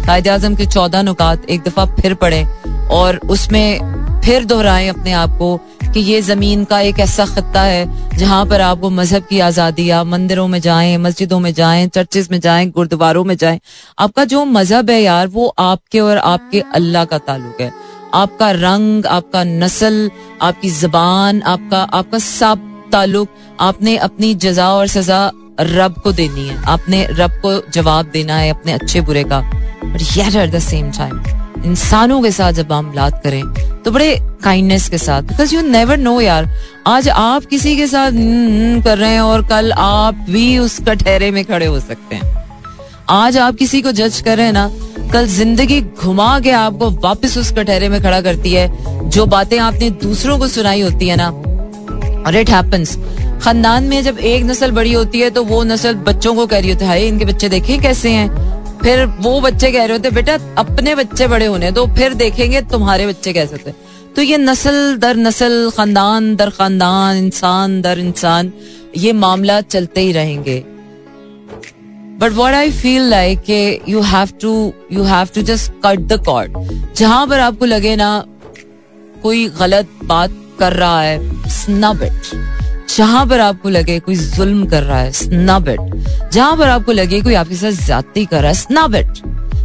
कायद 0.07 0.28
आज़म 0.28 0.55
के 0.55 0.66
चौदह 0.66 1.03
नुकात 1.03 1.45
एक 1.51 1.62
दफ़ा 1.62 1.84
फिर 1.97 2.14
पढ़े 2.14 2.45
और 2.93 3.16
उसमें 3.30 4.20
फिर 4.24 4.45
दोहराएँ 4.45 4.89
अपने 4.89 5.12
आप 5.12 5.36
को 5.39 5.57
कि 5.95 6.01
ये 6.01 6.20
ज़मीन 6.22 6.64
का 6.64 6.80
एक 6.80 6.99
ऐसा 7.01 7.24
खत्ता 7.26 7.62
है 7.62 8.16
जहाँ 8.18 8.45
पर 8.47 8.61
आपको 8.61 8.91
मज़हब 8.91 9.26
की 9.26 9.41
आज़ादी 9.41 9.89
आप 9.91 10.07
मंदिरों 10.07 10.47
में 10.49 10.61
जाएँ, 10.61 10.97
मस्जिदों 10.97 11.39
में 11.41 11.53
जाएँ 11.55 11.86
चर्चेज 11.89 12.28
में 12.30 12.39
जाएँ, 12.41 12.66
गुरुद्वारों 12.70 13.24
में 13.24 13.36
जाएँ। 13.36 13.61
आपका 13.99 14.24
जो 14.24 14.45
मज़हब 14.45 14.91
है 14.91 15.01
यार, 15.03 15.26
वो 15.26 15.47
आपके 15.59 16.01
और 16.01 16.18
आपके 16.18 16.62
अल्लाह 16.74 17.05
का 17.05 17.18
ताल्लुक 17.18 17.61
है। 17.61 17.72
आपका 18.14 18.51
रंग, 18.51 19.07
आपका 19.07 19.45
नस्ल, 19.45 20.11
आपकी 20.43 20.70
जबान, 20.70 21.43
आपका 21.43 21.82
आपका 21.82 22.18
सब 22.18 22.66
ताल्लुक 22.93 23.28
आपने 23.61 23.97
अपनी 23.97 24.34
जजा 24.36 24.68
और 24.74 24.86
सजा 24.86 25.30
रब 25.61 25.94
को 25.94 26.12
देनी 26.12 26.46
है। 26.48 26.62
आपने 26.68 27.06
रब 27.11 27.40
को 27.42 27.61
जवाब 27.72 28.11
देना 28.12 28.36
है 28.36 28.50
अपने 28.50 28.72
अच्छे 28.72 29.00
बुरे 29.00 29.24
का। 29.24 29.40
But 29.84 30.02
yet 30.16 30.34
at 30.34 30.50
the 30.50 30.59
same 30.61 30.90
time 30.92 31.20
इंसानों 31.66 32.20
के 32.22 32.30
साथ 32.30 32.52
जब 32.52 32.68
बात 32.68 33.20
करें 33.24 33.42
तो 33.82 33.90
बड़े 33.90 34.16
काइंडनेस 34.44 34.88
के 34.88 34.98
साथ। 34.98 35.22
बिकॉज़ 35.22 35.54
यू 35.54 35.61
नेवर 35.62 35.96
नो 35.98 36.20
यार, 36.20 36.48
आज 36.86 37.09
आप 37.09 37.44
किसी 37.44 37.76
के 37.76 37.86
साथ 37.86 38.12
कर 38.84 38.98
रहे 38.98 39.11
हैं 39.11 39.20
और 39.20 39.46
कल 39.46 39.72
आप 39.72 40.24
भी 40.30 40.59
उस 40.59 40.78
कटहरे 40.80 41.30
में 41.30 41.44
खड़े 41.44 41.66
हो 41.66 41.80
सकते 41.80 42.16
हैं। 42.16 42.36
आज 43.11 43.36
आप 43.38 43.56
किसी 43.56 43.80
को 43.82 43.92
जज 43.92 44.20
कर 44.20 44.36
रहे 44.36 44.46
हैं 44.46 44.52
ना, 44.52 44.70
कल 45.12 45.26
ज़िंदगी 45.26 45.80
घुमा 45.80 46.38
के 46.40 46.50
आपको 46.52 46.90
वापस 47.00 47.36
उस 47.38 47.52
कटहरे 47.52 47.88
में 47.88 48.00
खड़ा 48.02 48.20
करती 48.20 48.52
है, 48.52 48.68
जो 49.09 49.26
बातें 49.26 49.59
आपने 49.59 49.90
दूसरों 50.02 50.38
को 50.38 50.48
सुनाई 50.48 50.80
होती 50.80 51.09
है 51.09 51.16
ना। 51.16 51.28
और 52.20 52.36
इट 52.36 52.50
हैपन्स 52.50 52.96
खानदान 53.41 53.84
में 53.84 54.03
जब 54.03 54.18
एक 54.20 54.45
नस्ल 54.45 54.70
बड़ी 54.72 54.93
होती 54.93 55.20
है 55.20 55.30
तो 55.30 55.43
वो 55.45 55.62
नस्ल 55.64 55.95
बच्चों 56.07 56.34
को 56.34 56.47
कह 56.47 56.61
रही 56.61 56.70
होती 56.70 56.84
है 56.84 57.07
इनके 57.09 57.24
बच्चे 57.24 57.49
देखे 57.49 57.78
कैसे 57.78 58.11
हैं? 58.11 58.28
फिर 58.82 59.05
वो 59.20 59.41
बच्चे 59.41 59.70
कह 59.72 59.84
रहे 59.84 59.97
होते 59.97 60.11
बेटा, 60.12 60.34
अपने 60.59 60.95
बच्चे 60.95 61.26
बड़े 61.28 61.47
होने 61.47 61.70
तो 61.72 61.86
फिर 61.95 62.14
देखेंगे 62.14 62.61
तुम्हारे 62.70 63.07
बच्चे 63.07 63.32
कैसे 63.32 63.57
थे 63.57 63.72
तो 64.16 64.22
ये 64.22 64.36
नस्ल 64.39 64.97
दर 64.97 65.16
नस्ल 65.18 65.70
खानदान 65.76 66.34
दर 66.36 66.51
खानदान 66.51 67.16
इंसान 67.16 67.80
दर 67.82 67.99
इंसान, 67.99 68.53
ये 68.97 69.12
मामला 69.14 69.61
चलते 69.62 70.01
ही 70.01 70.12
रहेंगे। 70.12 70.62
But 72.20 72.32
what 72.34 72.55
I 72.55 72.70
feel 72.72 73.03
like 73.11 73.51
you 73.89 74.01
have 74.03 74.28
to 74.43 74.53
you 74.93 75.03
have 75.05 75.28
to 75.34 75.43
just 75.43 75.72
cut 75.84 76.01
the 76.09 76.22
cord 76.26 76.57
जहाँ 76.97 77.26
पर 77.26 77.41
आपको 77.41 77.64
लगे 77.64 77.95
ना, 77.97 78.24
कोई 79.22 79.49
गलत 79.61 79.89
बात 80.05 80.30
कर 80.61 80.72
रहा 80.72 81.01
है 81.03 81.49
स्नब 81.51 82.03
इट 82.03 82.36
जहाँ 82.89 83.26
पर 83.26 83.41
आपको 83.41 83.68
लगे 83.68 83.99
कोई 84.01 84.16
जुल्म 84.16 84.66
कर 84.66 84.82
रहा 84.82 84.99
है 84.99 85.12
स्नब 85.12 85.68
इट 85.68 86.30
जहाँ 86.32 86.57
पर 86.57 86.68
आपको 86.68 86.93
लगे 86.93 87.20
कोई 87.22 87.34
आपके 87.34 87.57
साथ 87.57 87.86
ज्यादती 87.86 88.24
कर 88.26 88.41
रहा 88.41 88.49
है 88.49 88.55
snub 88.57 88.95
it 88.95 89.22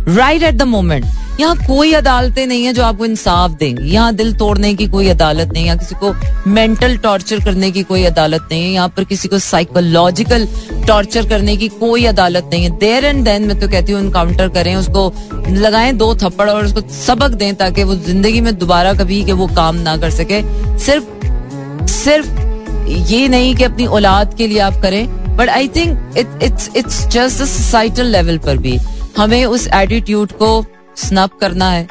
right 0.07 0.43
at 0.43 0.55
the 0.55 0.63
moment 0.63 1.05
यहाँ 1.39 1.55
कोई 1.57 1.93
अदालतें 1.93 2.45
नहीं 2.47 2.65
है 2.65 2.73
जो 2.73 2.83
आपको 2.83 3.05
इंसाफ 3.05 3.51
देंगी। 3.59 3.89
यहाँ 3.91 4.13
दिल 4.15 4.33
तोड़ने 4.37 4.73
की 4.75 4.87
कोई 4.87 5.07
अदालत 5.09 5.53
नहीं 5.53 5.67
है 5.67 5.77
किसी 5.77 5.95
को 5.95 6.13
मेंटल 6.49 6.97
टॉर्चर 7.03 7.39
करने 7.45 7.69
की 7.71 7.83
कोई 7.83 8.03
अदालत 8.05 8.47
नहीं 8.51 8.63
है। 8.63 8.71
यहाँ 8.71 8.89
पर 8.97 9.03
किसी 9.03 9.27
को 9.27 9.39
साइकोलॉजिकल 9.39 10.47
टॉर्चर 10.87 11.29
करने 11.29 11.55
की 11.57 11.67
कोई 11.69 12.05
अदालत 12.05 12.49
नहीं 12.51 12.63
है। 12.63 12.77
देर 12.79 13.05
एंड 13.05 13.23
देन 13.25 13.47
मैं 13.47 13.59
तो 13.59 13.67
कहती 13.67 13.91
हूँ 13.91 14.01
इनकाउंटर 14.01 14.49
करें, 14.49 14.75
उसको 14.75 15.13
लगाएँ 15.49 15.93
दो 15.93 16.13
थप्पड़ 16.15 16.49
और 16.49 16.65
उसको 16.65 16.81
सबक 16.95 17.31
दें 17.33 17.53
ताकि 17.55 17.83
वो 17.83 17.95
ज़िंदगी 17.97 18.41
में 18.41 18.55
दोबारा 18.57 18.93
कभी 18.93 19.23
के 19.25 19.33
वो 19.33 19.47
काम 19.55 19.75
ना 19.79 19.97
कर 19.97 20.11
सके। 20.11 20.41
सिर्फ़ 20.79 21.87
सिर्फ़ 21.91 22.52
ये 22.87 23.27
नहीं 23.27 23.55
कि 23.55 23.63
अपनी 23.63 23.85
औलाद 23.85 24.33
के 24.33 24.47
लिए 24.47 24.59
आप 24.59 24.81
करें 24.81 25.35
but 25.37 25.49
I 25.49 25.67
think 25.67 26.17
it's 26.17 26.69
it's 26.75 27.07
just 27.07 27.37
societal 27.37 28.05
level 28.05 28.37
पर 28.37 28.57
भी। 28.57 28.77
हमें 29.17 29.45
उस 29.45 29.67
एटीट्यूड 29.67 30.31
को 30.31 30.65
स्नप 30.97 31.37
करना 31.41 31.69
है। 31.69 31.87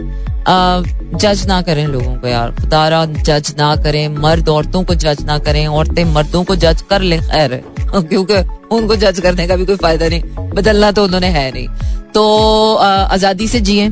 जज 1.18 1.44
ना 1.46 1.62
करें 1.62 1.86
लोगों 1.86 2.14
को 2.16 2.28
यार। 2.28 2.50
खुदारा 2.50 3.04
जज 3.04 3.54
ना 3.58 3.76
करें। 3.76 4.08
मर्द 4.08 4.48
औरतों 4.48 4.84
को 4.84 4.94
जज 4.94 5.24
ना 5.24 5.38
करें। 5.38 5.66
औरतें 5.66 6.04
मर्दों 6.04 6.44
को 6.44 6.56
जज 6.56 6.82
कर 6.90 7.00
ले। 7.00 7.18
खैर, 7.18 7.54
क्योंकि 7.94 8.34
उनको 8.74 8.96
जज 8.96 9.20
करने 9.20 9.46
का 9.46 9.56
भी 9.56 9.64
कोई 9.64 9.76
फ़ायदा 9.76 10.08
नहीं। 10.08 10.22
बदलना 10.54 10.90
तो 10.92 11.04
उन्होंने 11.04 11.26
है 11.26 11.50
नहीं। 11.52 11.68
तो 12.14 12.74
आज़ादी 12.74 13.48
से 13.48 13.60
जिए। 13.60 13.90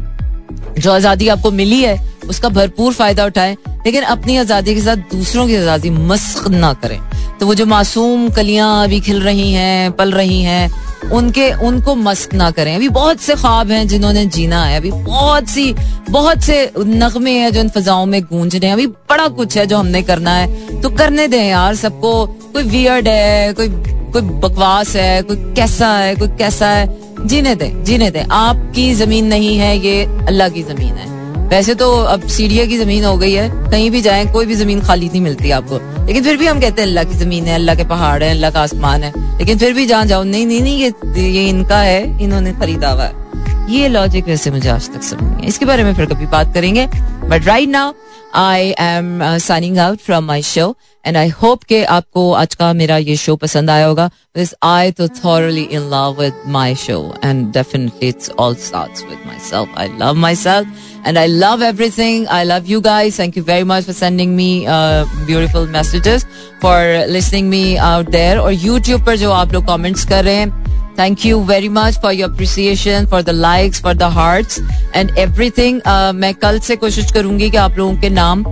जो 0.79 0.93
आज़ादी 0.93 1.29
आपको 1.29 1.51
मिली 1.51 1.83
है 1.83 2.10
उसका 2.31 2.49
भरपूर 2.49 2.93
फ़ायदा 2.93 3.25
उठाएँ, 3.25 3.57
लेकिन 3.87 4.03
अपनी 4.05 4.37
आज़ादी 4.37 4.75
के 4.75 4.81
साथ 4.81 4.97
दूसरों 5.13 5.47
की 5.47 5.57
आज़ादी 5.57 5.91
मस्क 5.91 6.49
ना 6.49 6.73
करें। 6.73 7.01
तो 7.41 7.47
वो 7.47 7.55
जो 7.55 7.67
मासूम 7.67 8.29
कलियाँ 8.31 8.85
अभी 8.85 9.01
खिल 9.01 9.21
रही 9.23 9.53
हैं, 9.53 9.93
पल 9.93 10.13
रही 10.13 10.41
हैं, 10.43 10.71
उनके, 11.13 11.51
उनको 11.67 11.95
मस्क 11.95 12.35
ना 12.35 12.51
करें। 12.51 12.75
अभी 12.75 12.89
बहुत 12.89 13.21
से 13.21 13.35
ख्वाब 13.35 13.71
हैं 13.71 13.87
जिन्होंने 13.89 14.25
जीना 14.27 14.65
है। 14.65 14.77
अभी 14.77 14.91
बहुत 14.91 15.49
सी, 15.49 15.73
बहुत 16.11 16.43
से 16.43 16.59
नगमे 16.79 17.33
हैं 17.33 17.53
जो 17.53 17.61
इन 17.61 17.69
फजाओं 17.69 18.07
में 18.07 18.23
गूंज 18.23 18.57
रहे 18.57 18.67
हैं। 18.67 18.75
अभी 18.75 18.87
बड़ा 18.87 19.29
कुछ 19.29 19.57
है 19.59 19.67
जो 19.67 19.79
हमने 19.79 20.03
करना 20.03 20.35
है। 20.35 20.81
तो 20.83 20.91
करने 20.91 21.27
दें 21.29 21.45
यार 21.45 21.75
सबको। 21.75 22.27
कोई 22.27 22.63
वियर्ड 22.63 23.09
है, 23.09 23.53
कोई 23.53 23.69
कोई 24.11 24.23
बकवास 24.23 24.95
है, 24.97 25.23
कोई 25.23 25.37
कैसा 25.57 25.89
है, 25.89 26.15
कोई 26.17 26.29
कैसा 26.29 26.69
है। 26.69 27.27
जीने 27.27 27.55
दें 27.55 27.83
जीने 27.85 28.11
दें। 28.11 28.23
आपकी 28.25 28.93
ज़मीन 28.95 29.27
नहीं 29.27 29.57
है, 29.59 29.77
ये 29.79 30.05
अल्लाह 30.27 30.49
की 30.49 30.63
ज़मीन 30.63 30.95
है। 30.95 31.09
वैसे 31.51 31.75
तो 31.75 31.91
अब 32.05 32.27
सीढ़िया 32.29 32.65
की 32.67 32.77
ज़मीन 32.79 33.05
हो 33.05 33.17
गई 33.19 33.33
है, 33.33 33.49
कहीं 33.71 33.91
भी 33.91 34.01
जाए, 34.01 34.25
कोई 34.33 34.47
भी 34.47 34.55
ज़मीन 34.55 34.81
खाली 34.81 35.09
नहीं 35.09 35.21
मिलती 35.21 35.51
आपको। 35.51 35.79
लेकिन 36.07 36.23
फिर 36.25 36.37
भी 36.37 36.47
हम 36.47 36.61
कहते 36.61 36.83
हैं, 36.83 36.89
अल्लाह 36.89 37.05
की 37.05 37.15
ज़मीन 37.15 37.45
है, 37.45 37.55
अल्लाह 37.55 37.75
के 37.75 37.85
पहाड़ 37.85 38.23
है, 38.23 38.31
अल्लाह 38.31 38.51
का 38.51 38.61
आसमान 38.63 39.03
है। 39.03 39.13
लेकिन 39.39 39.59
फिर 39.59 39.73
भी 39.73 39.87
जहाँ 39.87 40.07
जाओ, 40.07 40.23
नहीं 40.25 40.47
नहीं 40.47 40.61
नहीं, 40.63 40.79
ये 40.79 41.31
ये 41.31 41.49
इनका 41.49 41.79
है, 41.79 42.23
इन्होंने 42.23 42.53
खरीदा 42.53 42.91
हुआ 42.91 43.05
है। 43.05 43.19
ये 43.71 43.89
लॉजिक 43.89 44.27
वैसे 44.27 44.51
मुझे 44.51 44.69
आज 44.69 44.89
तक 44.91 45.03
समझ 45.03 45.23
नहीं 45.23 45.43
है 45.43 45.49
इसके 45.49 45.65
बारे 45.65 45.85
में 45.85 45.95
फिर 45.95 46.07
कभी 46.07 46.27
बात 46.27 46.55
करेंगे। 46.55 46.87
But 47.31 47.47
right 47.47 47.69
now 47.69 47.93
I 48.37 48.75
am 48.81 49.19
signing 49.39 49.79
out 49.79 49.99
from 49.99 50.25
my 50.25 50.43
show 50.43 50.75
and 51.05 51.17
I 51.17 51.29
hope 51.43 51.63
के 51.65 51.83
आपको 51.97 52.33
आज 52.33 52.55
का 52.55 52.73
मेरा 52.73 52.97
ये 52.99 53.17
शो 53.17 53.35
पसंद 53.37 53.71
आया 53.71 53.87
होगा 53.87 54.07
because 54.07 54.55
I 54.63 54.91
to 54.91 55.09
thoroughly 55.09 55.63
in 55.63 55.89
love 55.91 56.21
with 56.21 56.43
my 56.53 56.75
show 56.77 56.99
and 57.25 57.47
definitely 57.53 58.09
it's 58.09 58.31
all 58.39 58.55
starts 58.65 59.05
with 59.05 59.19
my 59.27 59.39
self 59.49 59.79
I 59.79 59.89
love 60.01 60.15
my 60.17 60.37
self 60.37 61.07
and 61.07 61.19
I 61.19 61.27
love 61.27 61.63
everything 61.65 62.27
I 62.29 62.45
love 62.45 62.65
you 62.67 62.81
guys 62.81 63.19
thank 63.21 63.37
you 63.37 63.45
very 63.45 63.65
much 63.65 63.85
for 63.85 63.95
sending 63.95 64.35
me 64.37 64.65
beautiful 64.69 65.69
messages 65.69 66.27
for 66.63 67.07
listening 67.09 67.49
me 67.49 67.77
out 67.77 68.11
there 68.11 68.39
और 68.39 68.53
YouTube 68.55 69.07
पर 69.07 69.17
जो 69.17 69.31
आप 69.33 69.53
लोग 69.53 69.67
comments 69.67 70.05
कर 70.05 70.25
रहे 70.25 70.35
हैं 70.35 70.60
thank 71.01 71.27
you 71.27 71.41
very 71.45 71.69
much 71.69 71.99
for 72.03 72.13
your 72.13 72.31
appreciation 72.31 73.07
for 73.11 73.23
the 73.23 73.31
likes 73.31 73.83
for 73.83 73.95
the 73.95 74.13
hearts 74.15 74.61
and 74.95 75.19
everything 75.19 75.81
मैं 76.15 76.35
कल 76.37 76.59
से 76.61 76.77
कोशिश 76.77 77.13
करूँगी 77.13 77.51
कि 77.51 77.57
आप 77.57 77.79
लोगों 77.79 77.97
के 78.01 78.11
नाम 78.11 78.45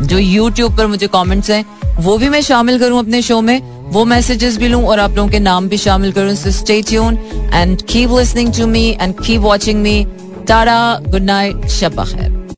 जो 0.00 0.18
यूट्यूब 0.18 0.76
पर 0.76 0.86
मुझे 0.86 1.06
कमेंट्स 1.06 1.50
हैं, 1.50 1.64
वो 2.00 2.16
भी 2.18 2.28
मैं 2.28 2.40
शामिल 2.42 2.78
करूँ 2.78 2.98
अपने 2.98 3.22
शो 3.22 3.40
में, 3.40 3.60
वो 3.92 4.04
मैसेजेस 4.04 4.56
भी 4.58 4.68
लूँ 4.68 4.82
और 4.84 5.00
आप 5.00 5.16
लोगों 5.16 5.30
के 5.30 5.38
नाम 5.38 5.68
भी 5.68 5.76
शामिल 5.76 6.12
करूँ। 6.12 6.34
So 6.36 6.50
stay 6.50 6.80
tune 6.88 7.18
and 7.54 7.82
keep 7.82 8.10
listening 8.18 8.52
to 8.58 8.66
me 8.66 8.88
and 9.00 9.14
keep 9.20 9.40
watching 9.40 9.82
me 9.82 10.04
tata 10.48 10.78
good 11.08 11.22
night 11.22 11.66
शब 11.70 12.04
खैर 12.04 12.37